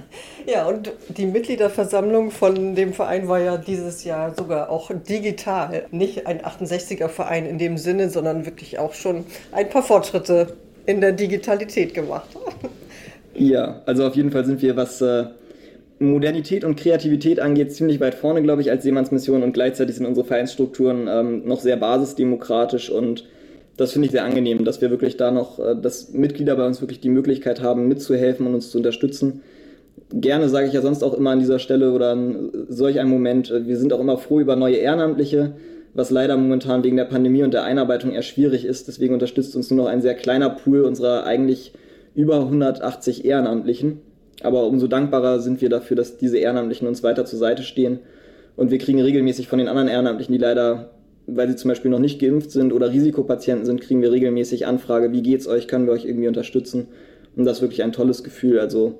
ja, 0.46 0.66
und 0.66 0.92
die 1.08 1.26
Mitgliederversammlung 1.26 2.30
von 2.30 2.74
dem 2.74 2.94
Verein 2.94 3.28
war 3.28 3.40
ja 3.40 3.58
dieses 3.58 4.04
Jahr 4.04 4.34
sogar 4.34 4.70
auch 4.70 4.90
digital. 5.08 5.84
Nicht 5.90 6.26
ein 6.26 6.40
68er 6.40 7.08
Verein 7.08 7.44
in 7.44 7.58
dem 7.58 7.76
Sinne, 7.76 8.08
sondern 8.08 8.46
wirklich 8.46 8.78
auch 8.78 8.94
schon 8.94 9.24
ein 9.52 9.68
paar 9.68 9.82
Fortschritte 9.82 10.54
in 10.86 11.00
der 11.00 11.12
Digitalität 11.12 11.94
gemacht. 11.94 12.28
Ja, 13.38 13.82
also 13.84 14.06
auf 14.06 14.16
jeden 14.16 14.30
Fall 14.30 14.46
sind 14.46 14.62
wir, 14.62 14.76
was 14.76 15.02
äh, 15.02 15.26
Modernität 15.98 16.64
und 16.64 16.76
Kreativität 16.76 17.38
angeht, 17.38 17.70
ziemlich 17.70 18.00
weit 18.00 18.14
vorne, 18.14 18.42
glaube 18.42 18.62
ich, 18.62 18.70
als 18.70 18.82
Seemannsmission 18.82 19.42
und 19.42 19.52
gleichzeitig 19.52 19.96
sind 19.96 20.06
unsere 20.06 20.26
Vereinsstrukturen 20.26 21.06
ähm, 21.06 21.46
noch 21.46 21.60
sehr 21.60 21.76
basisdemokratisch 21.76 22.88
und 22.88 23.24
das 23.76 23.92
finde 23.92 24.06
ich 24.06 24.12
sehr 24.12 24.24
angenehm, 24.24 24.64
dass 24.64 24.80
wir 24.80 24.90
wirklich 24.90 25.16
da 25.16 25.30
noch, 25.30 25.58
äh, 25.58 25.76
dass 25.80 26.12
Mitglieder 26.12 26.56
bei 26.56 26.66
uns 26.66 26.80
wirklich 26.80 27.00
die 27.00 27.08
Möglichkeit 27.08 27.62
haben, 27.62 27.88
mitzuhelfen 27.88 28.46
und 28.46 28.54
uns 28.54 28.70
zu 28.70 28.78
unterstützen. 28.78 29.42
Gerne 30.12 30.48
sage 30.48 30.66
ich 30.66 30.72
ja 30.72 30.82
sonst 30.82 31.02
auch 31.02 31.14
immer 31.14 31.30
an 31.30 31.40
dieser 31.40 31.58
Stelle 31.58 31.92
oder 31.92 32.10
an 32.10 32.50
solch 32.68 33.00
einem 33.00 33.10
Moment, 33.10 33.50
äh, 33.50 33.66
wir 33.66 33.76
sind 33.76 33.92
auch 33.92 34.00
immer 34.00 34.18
froh 34.18 34.40
über 34.40 34.56
neue 34.56 34.76
Ehrenamtliche, 34.76 35.54
was 35.94 36.10
leider 36.10 36.36
momentan 36.36 36.84
wegen 36.84 36.96
der 36.96 37.04
Pandemie 37.04 37.42
und 37.42 37.54
der 37.54 37.64
Einarbeitung 37.64 38.12
eher 38.12 38.22
schwierig 38.22 38.64
ist. 38.64 38.88
Deswegen 38.88 39.14
unterstützt 39.14 39.56
uns 39.56 39.70
nur 39.70 39.84
noch 39.84 39.90
ein 39.90 40.02
sehr 40.02 40.14
kleiner 40.14 40.50
Pool 40.50 40.82
unserer 40.82 41.24
eigentlich 41.24 41.72
über 42.14 42.40
180 42.40 43.24
Ehrenamtlichen. 43.24 44.00
Aber 44.42 44.66
umso 44.66 44.86
dankbarer 44.86 45.40
sind 45.40 45.60
wir 45.60 45.70
dafür, 45.70 45.96
dass 45.96 46.18
diese 46.18 46.38
Ehrenamtlichen 46.38 46.86
uns 46.86 47.02
weiter 47.02 47.24
zur 47.24 47.38
Seite 47.38 47.62
stehen. 47.62 48.00
Und 48.56 48.70
wir 48.70 48.78
kriegen 48.78 49.00
regelmäßig 49.00 49.48
von 49.48 49.58
den 49.58 49.68
anderen 49.68 49.88
Ehrenamtlichen, 49.88 50.32
die 50.32 50.38
leider, 50.38 50.90
weil 51.26 51.48
sie 51.48 51.56
zum 51.56 51.68
Beispiel 51.68 51.90
noch 51.90 51.98
nicht 51.98 52.20
geimpft 52.20 52.50
sind 52.50 52.72
oder 52.72 52.92
Risikopatienten 52.92 53.66
sind, 53.66 53.80
kriegen 53.80 54.02
wir 54.02 54.12
regelmäßig 54.12 54.66
Anfrage, 54.66 55.12
wie 55.12 55.22
geht's 55.22 55.46
euch, 55.46 55.68
können 55.68 55.86
wir 55.86 55.92
euch 55.92 56.04
irgendwie 56.04 56.28
unterstützen? 56.28 56.88
Und 57.36 57.44
das 57.44 57.58
ist 57.58 57.62
wirklich 57.62 57.82
ein 57.82 57.92
tolles 57.92 58.24
Gefühl. 58.24 58.58
Also 58.58 58.94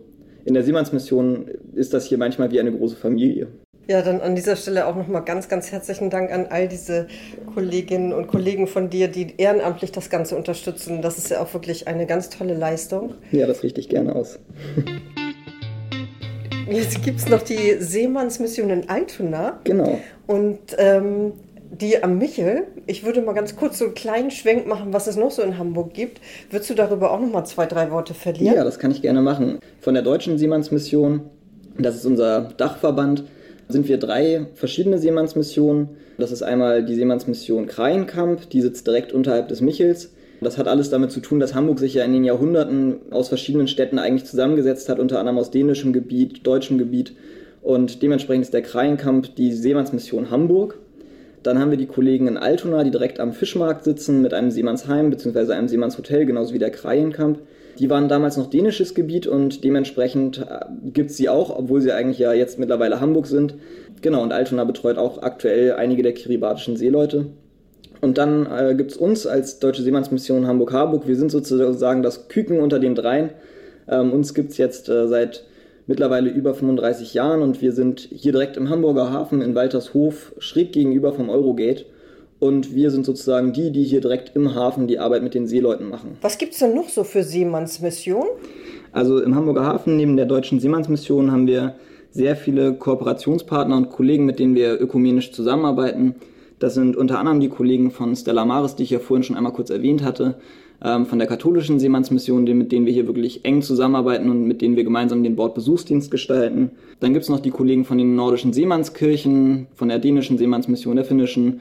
in 0.45 0.55
der 0.55 0.62
Seemannsmission 0.62 1.49
ist 1.75 1.95
das 1.95 2.07
hier 2.07 2.19
manchmal 2.19 2.51
wie 2.51 2.61
eine 2.61 2.73
große 2.73 2.97
Familie. 2.97 3.49
Ja, 3.89 4.03
dann 4.03 4.21
an 4.21 4.35
dieser 4.35 4.57
Stelle 4.57 4.87
auch 4.87 4.97
nochmal 4.97 5.23
ganz, 5.25 5.49
ganz 5.49 5.71
herzlichen 5.71 6.11
Dank 6.11 6.33
an 6.33 6.47
all 6.51 6.67
diese 6.67 7.07
Kolleginnen 7.55 8.12
und 8.12 8.27
Kollegen 8.27 8.67
von 8.67 8.91
dir, 8.91 9.07
die 9.07 9.35
ehrenamtlich 9.37 9.93
das 9.93 10.11
Ganze 10.11 10.37
unterstützen. 10.37 11.03
Das 11.03 11.19
ist 11.19 11.31
ja 11.31 11.41
auch 11.41 11.55
wirklich 11.55 11.87
eine 11.87 12.05
ganz 12.07 12.29
tolle 12.29 12.55
Leistung. 12.55 13.15
Ja, 13.31 13.47
das 13.47 13.62
richte 13.62 13.81
ich 13.81 13.89
gerne 13.89 14.17
aus. 14.17 14.41
Jetzt 16.69 17.05
gibt 17.05 17.21
es 17.21 17.29
noch 17.29 17.43
die 17.43 17.77
Seemannsmission 17.79 18.71
in 18.71 18.89
Altona. 18.89 19.61
Genau. 19.62 20.01
Und 20.27 20.59
ähm, 20.79 21.35
die 21.81 22.03
am 22.03 22.19
Michel. 22.19 22.65
Ich 22.87 23.05
würde 23.05 23.23
mal 23.23 23.33
ganz 23.33 23.57
kurz 23.57 23.79
so 23.79 23.87
einen 23.87 23.95
kleinen 23.95 24.31
Schwenk 24.31 24.67
machen, 24.67 24.93
was 24.93 25.07
es 25.07 25.17
noch 25.17 25.31
so 25.31 25.43
in 25.43 25.59
Hamburg 25.59 25.95
gibt. 25.95 26.21
Würdest 26.51 26.71
du 26.71 26.75
darüber 26.75 27.11
auch 27.11 27.21
noch 27.21 27.31
mal 27.31 27.45
zwei, 27.45 27.67
drei 27.67 27.91
Worte 27.91 28.15
verlieren? 28.15 28.57
Ja, 28.57 28.65
das 28.65 28.79
kann 28.79 28.91
ich 28.91 29.03
gerne 29.03 29.23
machen. 29.23 29.59
Von 29.81 29.95
der 29.95 30.03
Deutschen 30.03 30.39
Seemannsmission, 30.39 31.23
das 31.79 31.97
ist 31.97 32.07
unser 32.07 32.53
Dachverband, 32.57 33.25
sind 33.69 33.89
wir 33.89 33.99
drei 33.99 34.47
verschiedene 34.55 34.99
Seemannsmissionen. 34.99 35.89
Das 36.19 36.33
ist 36.33 36.43
einmal 36.43 36.85
die 36.85 36.95
Seemannsmission 36.95 37.67
Kreienkamp, 37.67 38.49
die 38.51 38.62
sitzt 38.62 38.87
direkt 38.87 39.12
unterhalb 39.12 39.49
des 39.49 39.61
Michels. 39.61 40.12
Das 40.41 40.59
hat 40.59 40.69
alles 40.69 40.91
damit 40.91 41.11
zu 41.12 41.21
tun, 41.21 41.41
dass 41.41 41.55
Hamburg 41.55 41.79
sich 41.79 41.95
ja 41.95 42.05
in 42.05 42.12
den 42.12 42.25
Jahrhunderten 42.25 42.97
aus 43.11 43.29
verschiedenen 43.29 43.69
Städten 43.69 43.99
eigentlich 43.99 44.27
zusammengesetzt 44.27 44.89
hat, 44.89 44.99
unter 44.99 45.19
anderem 45.19 45.39
aus 45.39 45.51
dänischem 45.51 45.93
Gebiet, 45.93 46.47
deutschem 46.47 46.79
Gebiet. 46.79 47.17
Und 47.62 48.03
dementsprechend 48.03 48.45
ist 48.45 48.55
der 48.55 48.62
Kreienkamp 48.62 49.35
die 49.35 49.53
Seemannsmission 49.53 50.31
Hamburg. 50.31 50.79
Dann 51.46 51.61
haben 51.61 51.70
wir 51.70 51.78
die 51.78 51.87
Kollegen 51.87 52.26
in 52.26 52.38
Altona, 52.38 52.82
die 52.82 52.90
direkt 52.90 53.20
am 53.20 53.32
Fischmarkt 53.32 53.85
sitzen 53.85 54.20
mit 54.20 54.35
einem 54.35 54.50
Seemannsheim 54.50 55.11
bzw. 55.11 55.52
einem 55.52 55.68
Seemannshotel, 55.68 56.26
genauso 56.26 56.52
wie 56.52 56.59
der 56.59 56.70
Kreienkamp. 56.70 57.38
Die 57.78 57.88
waren 57.88 58.09
damals 58.09 58.37
noch 58.37 58.50
dänisches 58.50 58.94
Gebiet 58.94 59.28
und 59.28 59.62
dementsprechend 59.62 60.38
äh, 60.38 60.64
gibt 60.92 61.11
es 61.11 61.16
sie 61.16 61.28
auch, 61.28 61.56
obwohl 61.56 61.80
sie 61.80 61.92
eigentlich 61.92 62.18
ja 62.18 62.32
jetzt 62.32 62.59
mittlerweile 62.59 63.00
Hamburg 63.00 63.26
sind. 63.26 63.54
Genau, 64.02 64.24
und 64.24 64.32
Altona 64.32 64.64
betreut 64.64 64.98
auch 64.98 65.22
aktuell 65.22 65.74
einige 65.74 66.02
der 66.02 66.14
kiribatischen 66.14 66.76
Seeleute. 66.76 67.26
Und 68.00 68.18
dann 68.18 68.46
äh, 68.46 68.74
gibt 68.74 68.90
es 68.90 68.96
uns 68.96 69.24
als 69.24 69.61
Deutsche 69.61 69.82
Seemannsmission 69.82 70.48
Hamburg-Harburg. 70.48 71.06
Wir 71.06 71.16
sind 71.16 71.30
sozusagen 71.30 72.02
das 72.02 72.28
Küken 72.28 72.59
unter 72.59 72.80
den 72.80 72.96
dreien. 72.96 73.30
Ähm, 73.88 74.12
uns 74.12 74.35
gibt 74.35 74.50
es 74.50 74.59
jetzt 74.59 74.88
äh, 74.88 75.06
seit 75.06 75.44
mittlerweile 75.87 76.31
über 76.31 76.55
35 76.55 77.14
Jahren 77.14 77.42
und 77.42 77.62
wir 77.62 77.72
sind 77.72 78.09
hier 78.12 78.33
direkt 78.33 78.57
im 78.57 78.70
Hamburger 78.70 79.11
Hafen 79.11 79.40
in 79.40 79.55
Waltershof, 79.55 80.35
schräg 80.38 80.72
gegenüber 80.72 81.12
vom 81.12 81.31
Eurogate. 81.31 81.87
Und 82.38 82.75
wir 82.75 82.90
sind 82.90 83.07
sozusagen 83.07 83.55
die, 83.55 83.70
die 83.72 83.85
hier 83.85 84.03
direkt 84.03 84.37
im 84.37 84.55
Hafen 84.55 84.87
die 84.87 84.99
Arbeit 84.99 85.22
mit 85.22 85.33
den 85.33 85.46
Seeleuten 85.46 85.88
machen. 85.88 86.18
Was 86.20 86.37
gibt 86.37 86.53
es 86.53 86.59
denn 86.59 86.75
noch 86.75 86.90
so 86.90 87.03
für 87.03 87.22
Seemannsmissionen? 87.22 88.29
Also 88.92 89.22
im 89.22 89.35
Hamburger 89.35 89.64
Hafen 89.64 89.96
neben 89.96 90.16
der 90.16 90.27
Deutschen 90.27 90.61
Seemannsmission 90.61 91.33
haben 91.33 91.46
wir 91.46 91.77
sehr 92.11 92.37
viele 92.37 92.75
Kooperationspartner 92.75 93.77
und 93.77 93.90
Kollegen, 93.90 94.27
mit 94.27 94.38
denen 94.38 94.55
wir 94.55 94.81
ökumenisch 94.81 95.33
zusammenarbeiten. 95.33 96.14
Das 96.59 96.75
sind 96.75 96.97
unter 96.97 97.19
anderem 97.19 97.40
die 97.40 97.49
Kollegen 97.49 97.90
von 97.90 98.16
Stella 98.16 98.45
Maris, 98.45 98.77
die 98.77 98.85
ich 98.85 98.90
ja 98.90 98.99
vorhin 98.99 99.23
schon 99.23 99.37
einmal 99.37 99.53
kurz 99.53 99.71
erwähnt 99.71 100.03
hatte, 100.03 100.37
ähm, 100.83 101.07
von 101.07 101.19
der 101.19 101.29
katholischen 101.29 101.79
Seemannsmission, 101.79 102.45
mit 102.45 102.73
denen 102.73 102.87
wir 102.87 102.92
hier 102.92 103.07
wirklich 103.07 103.45
eng 103.45 103.62
zusammenarbeiten 103.62 104.31
und 104.31 104.47
mit 104.47 104.62
denen 104.62 104.77
wir 104.77 104.85
gemeinsam 104.85 105.23
den 105.23 105.37
Bordbesuchsdienst 105.37 106.11
gestalten. 106.11 106.71
Dann 107.01 107.12
gibt 107.12 107.25
es 107.25 107.29
noch 107.29 107.40
die 107.40 107.51
Kollegen 107.51 107.85
von 107.85 107.99
den 107.99 108.14
nordischen 108.14 108.53
Seemannskirchen, 108.53 109.66
von 109.75 109.88
der 109.88 109.99
dänischen 109.99 110.38
Seemannsmission, 110.38 110.97
der 110.97 111.05
finnischen, 111.05 111.61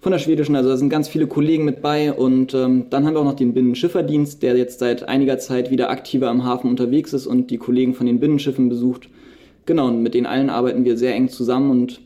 von 0.00 0.12
der 0.12 0.18
schwedischen, 0.18 0.56
also 0.56 0.70
da 0.70 0.76
sind 0.76 0.88
ganz 0.88 1.08
viele 1.08 1.26
Kollegen 1.26 1.64
mit 1.64 1.82
bei 1.82 2.12
und 2.12 2.54
ähm, 2.54 2.86
dann 2.88 3.04
haben 3.04 3.14
wir 3.14 3.20
auch 3.20 3.24
noch 3.24 3.34
den 3.34 3.52
Binnenschifferdienst, 3.52 4.42
der 4.42 4.56
jetzt 4.56 4.78
seit 4.78 5.08
einiger 5.08 5.38
Zeit 5.38 5.70
wieder 5.70 5.90
aktiver 5.90 6.28
am 6.28 6.44
Hafen 6.44 6.70
unterwegs 6.70 7.12
ist 7.12 7.26
und 7.26 7.50
die 7.50 7.58
Kollegen 7.58 7.94
von 7.94 8.06
den 8.06 8.18
Binnenschiffen 8.18 8.68
besucht. 8.68 9.08
Genau, 9.66 9.88
und 9.88 10.02
mit 10.02 10.14
den 10.14 10.24
allen 10.24 10.48
arbeiten 10.48 10.84
wir 10.84 10.96
sehr 10.96 11.14
eng 11.14 11.28
zusammen 11.28 11.70
und 11.70 12.00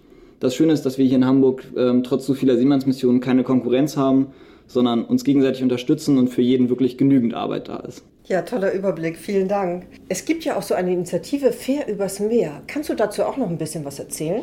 das 0.44 0.54
Schöne 0.54 0.72
ist, 0.72 0.86
dass 0.86 0.98
wir 0.98 1.06
hier 1.06 1.16
in 1.16 1.26
Hamburg 1.26 1.64
ähm, 1.76 2.04
trotz 2.04 2.26
so 2.26 2.34
vieler 2.34 2.56
Seemannsmissionen 2.56 3.20
keine 3.20 3.42
Konkurrenz 3.42 3.96
haben, 3.96 4.28
sondern 4.66 5.04
uns 5.04 5.24
gegenseitig 5.24 5.62
unterstützen 5.62 6.18
und 6.18 6.28
für 6.28 6.42
jeden 6.42 6.68
wirklich 6.68 6.98
genügend 6.98 7.34
Arbeit 7.34 7.68
da 7.68 7.78
ist. 7.78 8.04
Ja, 8.26 8.42
toller 8.42 8.72
Überblick, 8.72 9.16
vielen 9.16 9.48
Dank. 9.48 9.86
Es 10.08 10.24
gibt 10.24 10.44
ja 10.44 10.56
auch 10.56 10.62
so 10.62 10.74
eine 10.74 10.92
Initiative 10.92 11.52
Fair 11.52 11.88
übers 11.88 12.20
Meer. 12.20 12.62
Kannst 12.66 12.88
du 12.88 12.94
dazu 12.94 13.22
auch 13.22 13.36
noch 13.36 13.50
ein 13.50 13.58
bisschen 13.58 13.84
was 13.84 13.98
erzählen? 13.98 14.42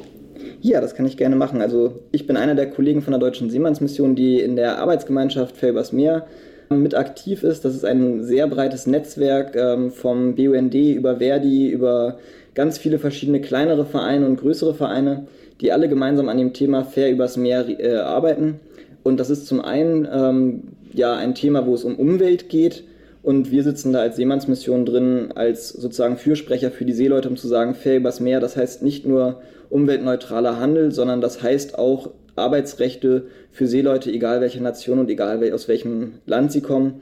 Ja, 0.61 0.81
das 0.81 0.95
kann 0.95 1.05
ich 1.05 1.17
gerne 1.17 1.35
machen. 1.35 1.61
Also 1.61 1.99
ich 2.11 2.27
bin 2.27 2.37
einer 2.37 2.55
der 2.55 2.69
Kollegen 2.69 3.01
von 3.01 3.11
der 3.11 3.19
Deutschen 3.19 3.49
Seemannsmission, 3.49 4.15
die 4.15 4.39
in 4.39 4.55
der 4.55 4.79
Arbeitsgemeinschaft 4.79 5.57
Fair 5.57 5.71
übers 5.71 5.91
Meer 5.91 6.27
mit 6.69 6.95
aktiv 6.95 7.43
ist. 7.43 7.65
Das 7.65 7.75
ist 7.75 7.85
ein 7.85 8.23
sehr 8.23 8.47
breites 8.47 8.87
Netzwerk 8.87 9.55
ähm, 9.55 9.91
vom 9.91 10.35
BUND 10.35 10.73
über 10.73 11.17
Verdi, 11.17 11.69
über 11.69 12.17
ganz 12.55 12.77
viele 12.77 12.99
verschiedene 12.99 13.41
kleinere 13.41 13.85
Vereine 13.85 14.25
und 14.25 14.37
größere 14.37 14.73
Vereine, 14.73 15.27
die 15.61 15.71
alle 15.71 15.87
gemeinsam 15.87 16.27
an 16.29 16.37
dem 16.37 16.53
Thema 16.53 16.83
Fair 16.83 17.11
übers 17.11 17.37
Meer 17.37 17.67
äh, 17.79 17.95
arbeiten. 17.97 18.59
Und 19.03 19.19
das 19.19 19.29
ist 19.29 19.47
zum 19.47 19.61
einen 19.61 20.07
ähm, 20.11 20.63
ja 20.93 21.15
ein 21.15 21.35
Thema, 21.35 21.65
wo 21.65 21.73
es 21.73 21.83
um 21.83 21.95
Umwelt 21.95 22.49
geht. 22.49 22.83
Und 23.23 23.51
wir 23.51 23.63
sitzen 23.63 23.93
da 23.93 23.99
als 23.99 24.15
Seemannsmission 24.15 24.85
drin, 24.85 25.31
als 25.35 25.69
sozusagen 25.69 26.17
Fürsprecher 26.17 26.71
für 26.71 26.85
die 26.85 26.93
Seeleute, 26.93 27.29
um 27.29 27.37
zu 27.37 27.47
sagen, 27.47 27.75
fair 27.75 27.97
übers 27.97 28.19
Meer, 28.19 28.39
das 28.39 28.57
heißt 28.57 28.81
nicht 28.81 29.05
nur 29.05 29.41
umweltneutraler 29.69 30.59
Handel, 30.59 30.91
sondern 30.91 31.21
das 31.21 31.43
heißt 31.43 31.77
auch 31.77 32.09
Arbeitsrechte 32.35 33.25
für 33.51 33.67
Seeleute, 33.67 34.11
egal 34.11 34.41
welche 34.41 34.61
Nation 34.61 34.97
und 34.97 35.09
egal 35.09 35.51
aus 35.53 35.67
welchem 35.67 36.13
Land 36.25 36.51
sie 36.51 36.61
kommen. 36.61 37.01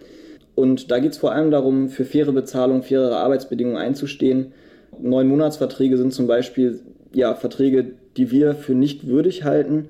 Und 0.55 0.91
da 0.91 0.99
geht 0.99 1.13
es 1.13 1.17
vor 1.17 1.31
allem 1.31 1.51
darum, 1.51 1.87
für 1.87 2.03
faire 2.03 2.33
Bezahlung, 2.33 2.83
faire 2.83 3.15
Arbeitsbedingungen 3.15 3.77
einzustehen. 3.77 4.51
Neun 5.01 5.27
Monatsverträge 5.27 5.97
sind 5.97 6.13
zum 6.13 6.27
Beispiel 6.27 6.81
ja, 7.13 7.33
Verträge, 7.33 7.93
die 8.19 8.31
wir 8.31 8.53
für 8.53 8.73
nicht 8.73 9.07
würdig 9.07 9.45
halten. 9.45 9.85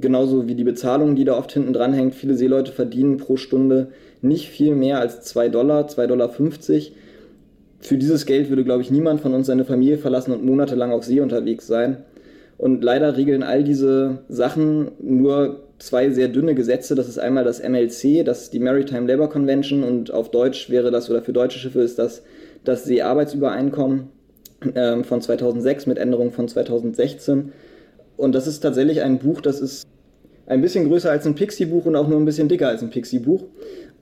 Genauso 0.00 0.48
wie 0.48 0.54
die 0.54 0.64
Bezahlung, 0.64 1.14
die 1.14 1.24
da 1.24 1.36
oft 1.36 1.52
hinten 1.52 1.72
dran 1.72 1.92
hängt. 1.92 2.14
Viele 2.14 2.34
Seeleute 2.34 2.72
verdienen 2.72 3.16
pro 3.16 3.36
Stunde 3.36 3.88
nicht 4.22 4.48
viel 4.48 4.74
mehr 4.74 5.00
als 5.00 5.22
2 5.22 5.48
Dollar, 5.50 5.86
2,50 5.86 6.06
Dollar. 6.06 6.30
Für 7.80 7.96
dieses 7.96 8.26
Geld 8.26 8.48
würde, 8.48 8.64
glaube 8.64 8.82
ich, 8.82 8.90
niemand 8.90 9.20
von 9.20 9.34
uns 9.34 9.46
seine 9.46 9.64
Familie 9.64 9.98
verlassen 9.98 10.32
und 10.32 10.44
monatelang 10.44 10.90
auf 10.90 11.04
See 11.04 11.20
unterwegs 11.20 11.66
sein. 11.66 11.98
Und 12.56 12.82
leider 12.82 13.16
regeln 13.16 13.42
all 13.44 13.62
diese 13.62 14.18
Sachen 14.28 14.90
nur 15.00 15.60
zwei 15.78 16.10
sehr 16.10 16.26
dünne 16.26 16.54
Gesetze. 16.54 16.96
Das 16.96 17.08
ist 17.08 17.18
einmal 17.18 17.44
das 17.44 17.62
MLC, 17.62 18.24
das 18.24 18.44
ist 18.44 18.52
die 18.52 18.58
Maritime 18.58 19.06
Labour 19.06 19.30
Convention 19.30 19.84
und 19.84 20.12
auf 20.12 20.30
Deutsch 20.32 20.70
wäre 20.70 20.90
das, 20.90 21.08
oder 21.08 21.22
für 21.22 21.32
deutsche 21.32 21.60
Schiffe 21.60 21.82
ist 21.82 22.00
das 22.00 22.22
das 22.64 22.84
Seearbeitsübereinkommen. 22.84 24.08
Ähm, 24.74 25.04
von 25.04 25.20
2006 25.20 25.86
mit 25.86 25.98
Änderung 25.98 26.32
von 26.32 26.48
2016. 26.48 27.52
Und 28.16 28.34
das 28.34 28.46
ist 28.46 28.60
tatsächlich 28.60 29.02
ein 29.02 29.18
Buch, 29.18 29.40
das 29.40 29.60
ist 29.60 29.86
ein 30.46 30.60
bisschen 30.60 30.88
größer 30.88 31.10
als 31.10 31.26
ein 31.26 31.34
Pixie-Buch 31.34 31.86
und 31.86 31.94
auch 31.94 32.08
nur 32.08 32.18
ein 32.18 32.24
bisschen 32.24 32.48
dicker 32.48 32.68
als 32.68 32.82
ein 32.82 32.90
Pixie-Buch. 32.90 33.44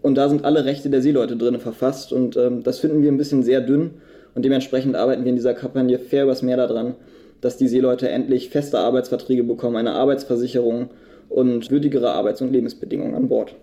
Und 0.02 0.14
da 0.14 0.28
sind 0.28 0.44
alle 0.44 0.64
Rechte 0.64 0.88
der 0.88 1.02
Seeleute 1.02 1.36
drin 1.36 1.58
verfasst. 1.58 2.12
Und 2.12 2.36
ähm, 2.36 2.62
das 2.62 2.78
finden 2.78 3.02
wir 3.02 3.10
ein 3.10 3.18
bisschen 3.18 3.42
sehr 3.42 3.60
dünn. 3.60 3.90
Und 4.34 4.44
dementsprechend 4.44 4.94
arbeiten 4.96 5.24
wir 5.24 5.30
in 5.30 5.36
dieser 5.36 5.54
Kampagne 5.54 5.98
fair 5.98 6.24
übers 6.24 6.42
Meer 6.42 6.56
daran, 6.56 6.94
dass 7.40 7.56
die 7.56 7.68
Seeleute 7.68 8.08
endlich 8.08 8.50
feste 8.50 8.78
Arbeitsverträge 8.78 9.42
bekommen, 9.42 9.76
eine 9.76 9.92
Arbeitsversicherung 9.92 10.90
und 11.28 11.70
würdigere 11.70 12.12
Arbeits- 12.12 12.40
und 12.40 12.52
Lebensbedingungen 12.52 13.14
an 13.14 13.28
Bord. 13.28 13.56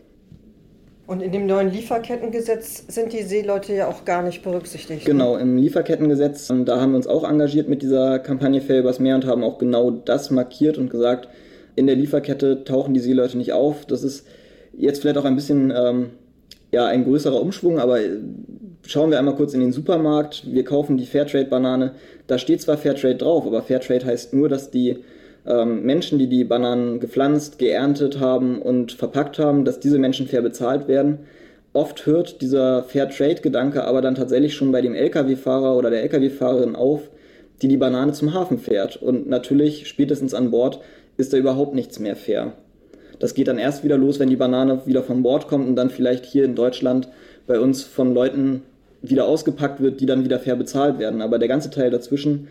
Und 1.06 1.22
in 1.22 1.34
dem 1.34 1.46
neuen 1.48 1.72
Lieferkettengesetz 1.72 2.86
sind 2.88 3.12
die 3.12 3.24
Seeleute 3.24 3.74
ja 3.74 3.88
auch 3.88 4.06
gar 4.06 4.24
nicht 4.24 4.42
berücksichtigt. 4.42 5.02
Ne? 5.02 5.06
Genau, 5.06 5.36
im 5.36 5.58
Lieferkettengesetz, 5.58 6.50
ähm, 6.50 6.64
da 6.64 6.80
haben 6.80 6.92
wir 6.92 6.98
uns 6.98 7.08
auch 7.08 7.30
engagiert 7.30 7.68
mit 7.68 7.82
dieser 7.82 8.20
Kampagne 8.20 8.62
Fair 8.62 8.80
übers 8.80 9.00
Meer 9.00 9.16
und 9.16 9.26
haben 9.26 9.44
auch 9.44 9.58
genau 9.58 9.92
das 9.92 10.32
markiert 10.32 10.78
und 10.78 10.90
gesagt, 10.90 11.28
in 11.76 11.88
der 11.88 11.98
Lieferkette 11.98 12.64
tauchen 12.64 12.94
die 12.94 13.02
Seeleute 13.02 13.38
nicht 13.38 13.52
auf. 13.52 13.86
Das 13.86 14.04
ist 14.04 14.26
jetzt 14.78 15.02
vielleicht 15.02 15.18
auch 15.18 15.26
ein 15.26 15.36
bisschen 15.36 15.74
ähm, 15.76 16.12
ja, 16.72 16.86
ein 16.88 17.04
größerer 17.04 17.40
Umschwung, 17.40 17.80
aber 17.80 18.02
äh, 18.02 18.20
schauen 18.86 19.12
wir 19.12 19.20
einmal 19.20 19.36
kurz 19.36 19.54
in 19.54 19.60
den 19.60 19.74
Supermarkt. 19.74 20.44
Wir 20.52 20.64
kaufen 20.64 20.96
die 20.96 21.06
Fairtrade-Banane. 21.06 21.94
Da 22.28 22.38
steht 22.38 22.62
zwar 22.62 22.78
Fairtrade 22.78 23.16
drauf, 23.16 23.46
aber 23.46 23.62
Fairtrade 23.62 24.06
heißt 24.06 24.34
nur, 24.34 24.48
dass 24.48 24.72
die 24.72 24.98
ähm, 25.46 25.84
Menschen, 25.84 26.20
die 26.20 26.28
die 26.28 26.44
Bananen 26.44 27.00
gepflanzt, 27.00 27.60
geerntet 27.60 28.20
haben 28.20 28.62
und 28.62 28.94
verpackt 28.94 29.40
haben, 29.40 29.66
dass 29.66 29.80
diese 29.80 30.00
Menschen 30.00 30.28
fair 30.28 30.42
bezahlt 30.42 30.88
werden. 30.88 31.20
Oft 31.74 32.06
hört 32.06 32.42
dieser 32.42 32.84
Fair-Trade-Gedanke 32.84 33.84
aber 33.84 34.02
dann 34.02 34.16
tatsächlich 34.16 34.54
schon 34.54 34.72
bei 34.72 34.82
dem 34.82 34.94
Lkw-Fahrer 34.94 35.76
oder 35.76 35.90
der 35.90 36.04
Lkw-Fahrerin 36.04 36.76
auf, 36.76 37.10
die 37.62 37.68
die 37.68 37.78
Banane 37.78 38.14
zum 38.14 38.34
Hafen 38.34 38.60
fährt. 38.60 38.98
Und 38.98 39.28
natürlich, 39.28 39.88
spätestens 39.88 40.34
an 40.34 40.52
Bord, 40.52 40.80
ist 41.18 41.34
da 41.34 41.38
überhaupt 41.38 41.74
nichts 41.74 42.00
mehr 42.00 42.16
fair. 42.16 42.54
Das 43.20 43.34
geht 43.34 43.48
dann 43.48 43.58
erst 43.58 43.84
wieder 43.84 43.98
los, 43.98 44.20
wenn 44.20 44.30
die 44.30 44.36
Banane 44.36 44.86
wieder 44.86 45.04
von 45.04 45.24
Bord 45.24 45.48
kommt 45.48 45.68
und 45.68 45.76
dann 45.76 45.90
vielleicht 45.90 46.26
hier 46.26 46.46
in 46.46 46.56
Deutschland 46.56 47.08
bei 47.48 47.60
uns 47.60 47.84
von 47.84 48.14
Leuten 48.14 48.64
wieder 49.02 49.28
ausgepackt 49.28 49.82
wird, 49.82 50.00
die 50.00 50.06
dann 50.06 50.24
wieder 50.24 50.40
fair 50.40 50.56
bezahlt 50.56 51.00
werden. 51.00 51.22
Aber 51.22 51.40
der 51.40 51.48
ganze 51.48 51.70
Teil 51.70 51.92
dazwischen 51.92 52.48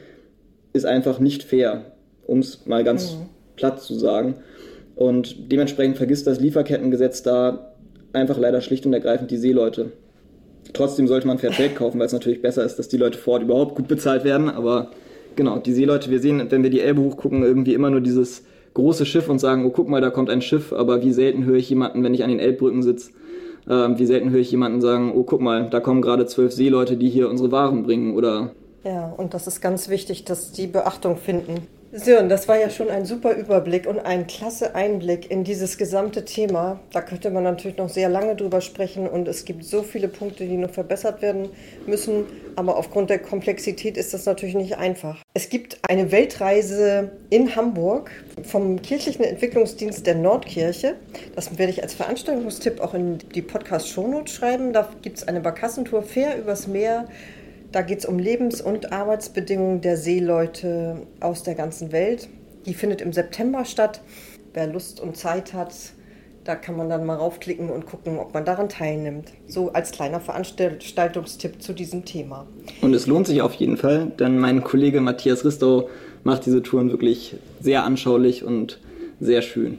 ist 0.72 0.84
einfach 0.84 1.18
nicht 1.18 1.42
fair 1.42 1.84
um 2.32 2.38
es 2.38 2.66
mal 2.66 2.82
ganz 2.82 3.12
mhm. 3.12 3.26
platt 3.56 3.80
zu 3.80 3.94
sagen. 3.94 4.36
Und 4.96 5.52
dementsprechend 5.52 5.98
vergisst 5.98 6.26
das 6.26 6.40
Lieferkettengesetz 6.40 7.22
da 7.22 7.72
einfach 8.12 8.38
leider 8.38 8.60
schlicht 8.60 8.86
und 8.86 8.92
ergreifend 8.92 9.30
die 9.30 9.36
Seeleute. 9.36 9.92
Trotzdem 10.72 11.06
sollte 11.06 11.26
man 11.26 11.38
Fairtrade 11.38 11.70
kaufen, 11.74 11.98
weil 11.98 12.06
es 12.06 12.12
natürlich 12.12 12.40
besser 12.40 12.64
ist, 12.64 12.78
dass 12.78 12.88
die 12.88 12.96
Leute 12.96 13.18
vor 13.18 13.34
Ort 13.34 13.42
überhaupt 13.42 13.74
gut 13.74 13.86
bezahlt 13.86 14.24
werden. 14.24 14.48
Aber 14.48 14.90
genau, 15.36 15.58
die 15.58 15.72
Seeleute, 15.72 16.10
wir 16.10 16.20
sehen, 16.20 16.42
wenn 16.48 16.62
wir 16.62 16.70
die 16.70 16.80
Elbe 16.80 17.02
hochgucken, 17.02 17.42
irgendwie 17.42 17.74
immer 17.74 17.90
nur 17.90 18.00
dieses 18.00 18.44
große 18.74 19.04
Schiff 19.04 19.28
und 19.28 19.38
sagen, 19.38 19.66
oh 19.66 19.70
guck 19.70 19.88
mal, 19.88 20.00
da 20.00 20.08
kommt 20.08 20.30
ein 20.30 20.40
Schiff. 20.40 20.72
Aber 20.72 21.02
wie 21.02 21.12
selten 21.12 21.44
höre 21.44 21.56
ich 21.56 21.68
jemanden, 21.68 22.02
wenn 22.02 22.14
ich 22.14 22.24
an 22.24 22.30
den 22.30 22.40
Elbbrücken 22.40 22.82
sitze, 22.82 23.10
äh, 23.68 23.88
wie 23.96 24.06
selten 24.06 24.30
höre 24.30 24.40
ich 24.40 24.50
jemanden 24.50 24.80
sagen, 24.80 25.12
oh 25.14 25.24
guck 25.24 25.42
mal, 25.42 25.68
da 25.68 25.80
kommen 25.80 26.00
gerade 26.00 26.24
zwölf 26.24 26.52
Seeleute, 26.52 26.96
die 26.96 27.10
hier 27.10 27.28
unsere 27.28 27.52
Waren 27.52 27.82
bringen 27.82 28.14
oder 28.14 28.52
ja, 28.84 29.14
und 29.16 29.32
das 29.32 29.46
ist 29.46 29.60
ganz 29.60 29.88
wichtig, 29.88 30.24
dass 30.24 30.50
die 30.50 30.66
Beachtung 30.66 31.16
finden. 31.16 31.68
Sören, 31.94 32.30
das 32.30 32.48
war 32.48 32.58
ja 32.58 32.70
schon 32.70 32.88
ein 32.88 33.04
super 33.04 33.34
Überblick 33.34 33.86
und 33.86 33.98
ein 33.98 34.26
klasse 34.26 34.74
Einblick 34.74 35.30
in 35.30 35.44
dieses 35.44 35.76
gesamte 35.76 36.24
Thema. 36.24 36.80
Da 36.90 37.02
könnte 37.02 37.28
man 37.28 37.44
natürlich 37.44 37.76
noch 37.76 37.90
sehr 37.90 38.08
lange 38.08 38.34
drüber 38.34 38.62
sprechen 38.62 39.06
und 39.06 39.28
es 39.28 39.44
gibt 39.44 39.62
so 39.62 39.82
viele 39.82 40.08
Punkte, 40.08 40.46
die 40.46 40.56
noch 40.56 40.70
verbessert 40.70 41.20
werden 41.20 41.50
müssen. 41.86 42.24
Aber 42.56 42.78
aufgrund 42.78 43.10
der 43.10 43.18
Komplexität 43.18 43.98
ist 43.98 44.14
das 44.14 44.24
natürlich 44.24 44.54
nicht 44.54 44.78
einfach. 44.78 45.18
Es 45.34 45.50
gibt 45.50 45.80
eine 45.86 46.10
Weltreise 46.10 47.10
in 47.28 47.56
Hamburg 47.56 48.10
vom 48.42 48.80
Kirchlichen 48.80 49.22
Entwicklungsdienst 49.22 50.06
der 50.06 50.14
Nordkirche. 50.14 50.94
Das 51.36 51.58
werde 51.58 51.72
ich 51.72 51.82
als 51.82 51.92
Veranstaltungstipp 51.92 52.80
auch 52.80 52.94
in 52.94 53.18
die 53.18 53.42
Podcast-Shownotes 53.42 54.32
schreiben. 54.32 54.72
Da 54.72 54.88
gibt 55.02 55.18
es 55.18 55.28
eine 55.28 55.40
Barkassentour 55.40 56.02
fair 56.02 56.38
übers 56.38 56.66
Meer 56.66 57.06
da 57.72 57.82
geht 57.82 58.00
es 58.00 58.04
um 58.04 58.18
Lebens- 58.18 58.60
und 58.60 58.92
Arbeitsbedingungen 58.92 59.80
der 59.80 59.96
Seeleute 59.96 61.06
aus 61.20 61.42
der 61.42 61.54
ganzen 61.54 61.90
Welt. 61.90 62.28
Die 62.66 62.74
findet 62.74 63.00
im 63.00 63.12
September 63.12 63.64
statt. 63.64 64.00
Wer 64.54 64.66
Lust 64.66 65.00
und 65.00 65.16
Zeit 65.16 65.54
hat, 65.54 65.74
da 66.44 66.54
kann 66.54 66.76
man 66.76 66.90
dann 66.90 67.06
mal 67.06 67.16
raufklicken 67.16 67.70
und 67.70 67.86
gucken, 67.86 68.18
ob 68.18 68.34
man 68.34 68.44
daran 68.44 68.68
teilnimmt. 68.68 69.32
So 69.46 69.72
als 69.72 69.90
kleiner 69.90 70.20
Veranstaltungstipp 70.20 71.62
zu 71.62 71.72
diesem 71.72 72.04
Thema. 72.04 72.46
Und 72.82 72.94
es 72.94 73.06
lohnt 73.06 73.26
sich 73.26 73.40
auf 73.40 73.54
jeden 73.54 73.78
Fall, 73.78 74.12
denn 74.18 74.38
mein 74.38 74.62
Kollege 74.62 75.00
Matthias 75.00 75.44
Ristow 75.44 75.88
macht 76.24 76.44
diese 76.44 76.62
Touren 76.62 76.90
wirklich 76.90 77.36
sehr 77.60 77.84
anschaulich 77.84 78.44
und 78.44 78.78
sehr 79.18 79.40
schön. 79.40 79.78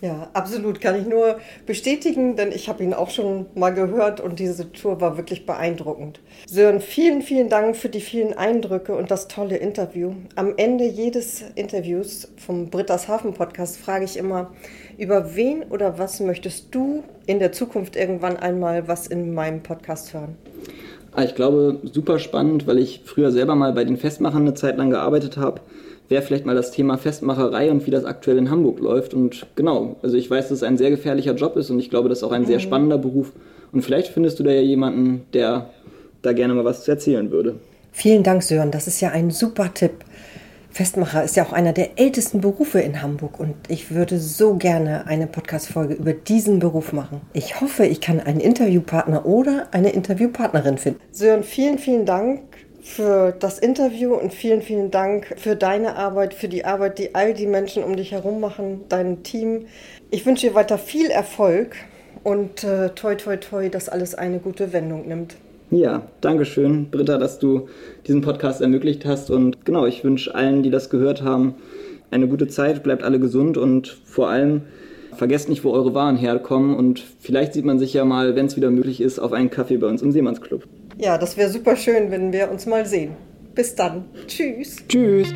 Ja, 0.00 0.30
absolut. 0.32 0.80
Kann 0.80 1.00
ich 1.00 1.06
nur 1.06 1.38
bestätigen, 1.66 2.36
denn 2.36 2.52
ich 2.52 2.68
habe 2.68 2.84
ihn 2.84 2.94
auch 2.94 3.10
schon 3.10 3.46
mal 3.54 3.70
gehört 3.70 4.20
und 4.20 4.38
diese 4.38 4.70
Tour 4.72 5.00
war 5.00 5.16
wirklich 5.16 5.44
beeindruckend. 5.44 6.20
Sören, 6.46 6.80
vielen, 6.80 7.22
vielen 7.22 7.48
Dank 7.48 7.76
für 7.76 7.88
die 7.88 8.00
vielen 8.00 8.32
Eindrücke 8.32 8.94
und 8.94 9.10
das 9.10 9.26
tolle 9.26 9.56
Interview. 9.56 10.12
Am 10.36 10.54
Ende 10.56 10.84
jedes 10.84 11.42
Interviews 11.56 12.28
vom 12.36 12.70
Britta's 12.70 13.08
Hafen 13.08 13.34
Podcast 13.34 13.78
frage 13.78 14.04
ich 14.04 14.16
immer, 14.16 14.52
über 14.98 15.34
wen 15.34 15.64
oder 15.64 15.98
was 15.98 16.20
möchtest 16.20 16.74
du 16.74 17.02
in 17.26 17.40
der 17.40 17.52
Zukunft 17.52 17.96
irgendwann 17.96 18.36
einmal 18.36 18.86
was 18.86 19.08
in 19.08 19.34
meinem 19.34 19.62
Podcast 19.62 20.14
hören? 20.14 20.36
Ah, 21.12 21.24
ich 21.24 21.34
glaube, 21.34 21.80
super 21.92 22.20
spannend, 22.20 22.66
weil 22.68 22.78
ich 22.78 23.02
früher 23.04 23.32
selber 23.32 23.56
mal 23.56 23.72
bei 23.72 23.84
den 23.84 23.96
Festmachern 23.96 24.42
eine 24.42 24.54
Zeit 24.54 24.76
lang 24.76 24.90
gearbeitet 24.90 25.36
habe 25.36 25.60
wäre 26.08 26.22
vielleicht 26.22 26.46
mal 26.46 26.54
das 26.54 26.70
Thema 26.70 26.96
Festmacherei 26.98 27.70
und 27.70 27.86
wie 27.86 27.90
das 27.90 28.04
aktuell 28.04 28.38
in 28.38 28.50
Hamburg 28.50 28.80
läuft. 28.80 29.14
Und 29.14 29.46
genau, 29.54 29.96
also 30.02 30.16
ich 30.16 30.30
weiß, 30.30 30.48
dass 30.48 30.58
es 30.58 30.62
ein 30.62 30.78
sehr 30.78 30.90
gefährlicher 30.90 31.34
Job 31.34 31.56
ist 31.56 31.70
und 31.70 31.78
ich 31.78 31.90
glaube, 31.90 32.08
das 32.08 32.18
ist 32.18 32.24
auch 32.24 32.32
ein 32.32 32.46
sehr 32.46 32.58
mhm. 32.58 32.62
spannender 32.62 32.98
Beruf. 32.98 33.32
Und 33.72 33.82
vielleicht 33.82 34.08
findest 34.08 34.38
du 34.38 34.44
da 34.44 34.50
ja 34.50 34.62
jemanden, 34.62 35.26
der 35.34 35.70
da 36.22 36.32
gerne 36.32 36.54
mal 36.54 36.64
was 36.64 36.84
zu 36.84 36.90
erzählen 36.90 37.30
würde. 37.30 37.56
Vielen 37.92 38.22
Dank, 38.22 38.42
Sören. 38.42 38.70
Das 38.70 38.86
ist 38.86 39.00
ja 39.00 39.10
ein 39.10 39.30
super 39.30 39.72
Tipp. 39.74 40.04
Festmacher 40.70 41.24
ist 41.24 41.34
ja 41.34 41.44
auch 41.44 41.52
einer 41.52 41.72
der 41.72 41.98
ältesten 41.98 42.40
Berufe 42.40 42.78
in 42.78 43.02
Hamburg 43.02 43.40
und 43.40 43.54
ich 43.68 43.90
würde 43.90 44.18
so 44.18 44.54
gerne 44.54 45.06
eine 45.06 45.26
Podcast-Folge 45.26 45.94
über 45.94 46.12
diesen 46.12 46.58
Beruf 46.58 46.92
machen. 46.92 47.22
Ich 47.32 47.60
hoffe, 47.60 47.86
ich 47.86 48.00
kann 48.00 48.20
einen 48.20 48.38
Interviewpartner 48.38 49.26
oder 49.26 49.66
eine 49.72 49.90
Interviewpartnerin 49.90 50.78
finden. 50.78 51.00
Sören, 51.10 51.42
vielen, 51.42 51.78
vielen 51.78 52.04
Dank 52.06 52.42
für 52.88 53.34
das 53.38 53.58
Interview 53.58 54.14
und 54.14 54.32
vielen, 54.32 54.62
vielen 54.62 54.90
Dank 54.90 55.34
für 55.36 55.54
deine 55.54 55.96
Arbeit, 55.96 56.32
für 56.32 56.48
die 56.48 56.64
Arbeit, 56.64 56.98
die 56.98 57.14
all 57.14 57.34
die 57.34 57.46
Menschen 57.46 57.84
um 57.84 57.96
dich 57.96 58.12
herum 58.12 58.40
machen, 58.40 58.80
dein 58.88 59.22
Team. 59.22 59.66
Ich 60.10 60.24
wünsche 60.24 60.48
dir 60.48 60.54
weiter 60.54 60.78
viel 60.78 61.10
Erfolg 61.10 61.76
und 62.24 62.64
äh, 62.64 62.88
toi, 62.90 63.14
toi, 63.14 63.36
toi, 63.36 63.68
dass 63.68 63.90
alles 63.90 64.14
eine 64.14 64.38
gute 64.38 64.72
Wendung 64.72 65.06
nimmt. 65.06 65.36
Ja, 65.70 66.02
danke 66.22 66.46
schön, 66.46 66.90
Britta, 66.90 67.18
dass 67.18 67.38
du 67.38 67.68
diesen 68.06 68.22
Podcast 68.22 68.62
ermöglicht 68.62 69.04
hast. 69.04 69.30
Und 69.30 69.66
genau, 69.66 69.84
ich 69.84 70.02
wünsche 70.02 70.34
allen, 70.34 70.62
die 70.62 70.70
das 70.70 70.88
gehört 70.88 71.22
haben, 71.22 71.56
eine 72.10 72.26
gute 72.26 72.48
Zeit, 72.48 72.82
bleibt 72.82 73.02
alle 73.02 73.20
gesund 73.20 73.58
und 73.58 74.00
vor 74.06 74.30
allem 74.30 74.62
vergesst 75.14 75.50
nicht, 75.50 75.62
wo 75.62 75.72
eure 75.72 75.92
Waren 75.92 76.16
herkommen. 76.16 76.74
Und 76.74 77.04
vielleicht 77.20 77.52
sieht 77.52 77.66
man 77.66 77.78
sich 77.78 77.92
ja 77.92 78.06
mal, 78.06 78.34
wenn 78.34 78.46
es 78.46 78.56
wieder 78.56 78.70
möglich 78.70 79.02
ist, 79.02 79.18
auf 79.18 79.32
einen 79.32 79.50
Kaffee 79.50 79.76
bei 79.76 79.88
uns 79.88 80.00
im 80.00 80.10
Seemannsclub. 80.10 80.64
Ja, 81.00 81.16
das 81.16 81.36
wäre 81.36 81.48
super 81.48 81.76
schön, 81.76 82.10
wenn 82.10 82.32
wir 82.32 82.50
uns 82.50 82.66
mal 82.66 82.84
sehen. 82.84 83.14
Bis 83.54 83.76
dann. 83.76 84.06
Tschüss. 84.26 84.78
Tschüss. 84.88 85.32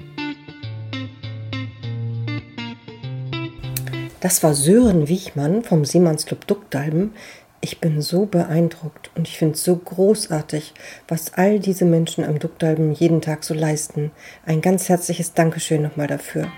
Das 4.18 4.42
war 4.42 4.54
Sören 4.54 5.08
Wichmann 5.08 5.62
vom 5.62 5.84
Seemannsclub 5.84 6.48
Duckdalben. 6.48 7.12
Ich 7.60 7.78
bin 7.78 8.02
so 8.02 8.26
beeindruckt 8.26 9.12
und 9.14 9.28
ich 9.28 9.38
finde 9.38 9.54
es 9.54 9.62
so 9.62 9.76
großartig, 9.76 10.74
was 11.06 11.34
all 11.34 11.60
diese 11.60 11.84
Menschen 11.84 12.24
am 12.24 12.40
Duckdalben 12.40 12.90
jeden 12.90 13.20
Tag 13.20 13.44
so 13.44 13.54
leisten. 13.54 14.10
Ein 14.44 14.62
ganz 14.62 14.88
herzliches 14.88 15.34
Dankeschön 15.34 15.80
nochmal 15.80 16.08
dafür. 16.08 16.50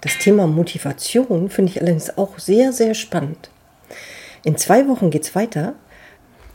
Das 0.00 0.16
Thema 0.18 0.46
Motivation 0.46 1.50
finde 1.50 1.72
ich 1.72 1.80
allerdings 1.80 2.16
auch 2.16 2.38
sehr, 2.38 2.72
sehr 2.72 2.94
spannend. 2.94 3.50
In 4.44 4.56
zwei 4.56 4.86
Wochen 4.86 5.10
geht 5.10 5.24
es 5.24 5.34
weiter 5.34 5.74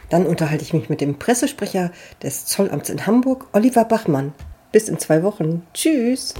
dann 0.10 0.26
unterhalte 0.26 0.64
ich 0.64 0.74
mich 0.74 0.90
mit 0.90 1.02
dem 1.02 1.20
Pressesprecher 1.20 1.92
des 2.24 2.46
Zollamts 2.46 2.90
in 2.90 3.06
Hamburg, 3.06 3.48
Oliver 3.54 3.86
Bachmann. 3.86 4.34
Bis 4.72 4.90
in 4.90 5.00
zwei 5.00 5.24
Wochen. 5.24 5.66
Tschüss. 5.74 6.34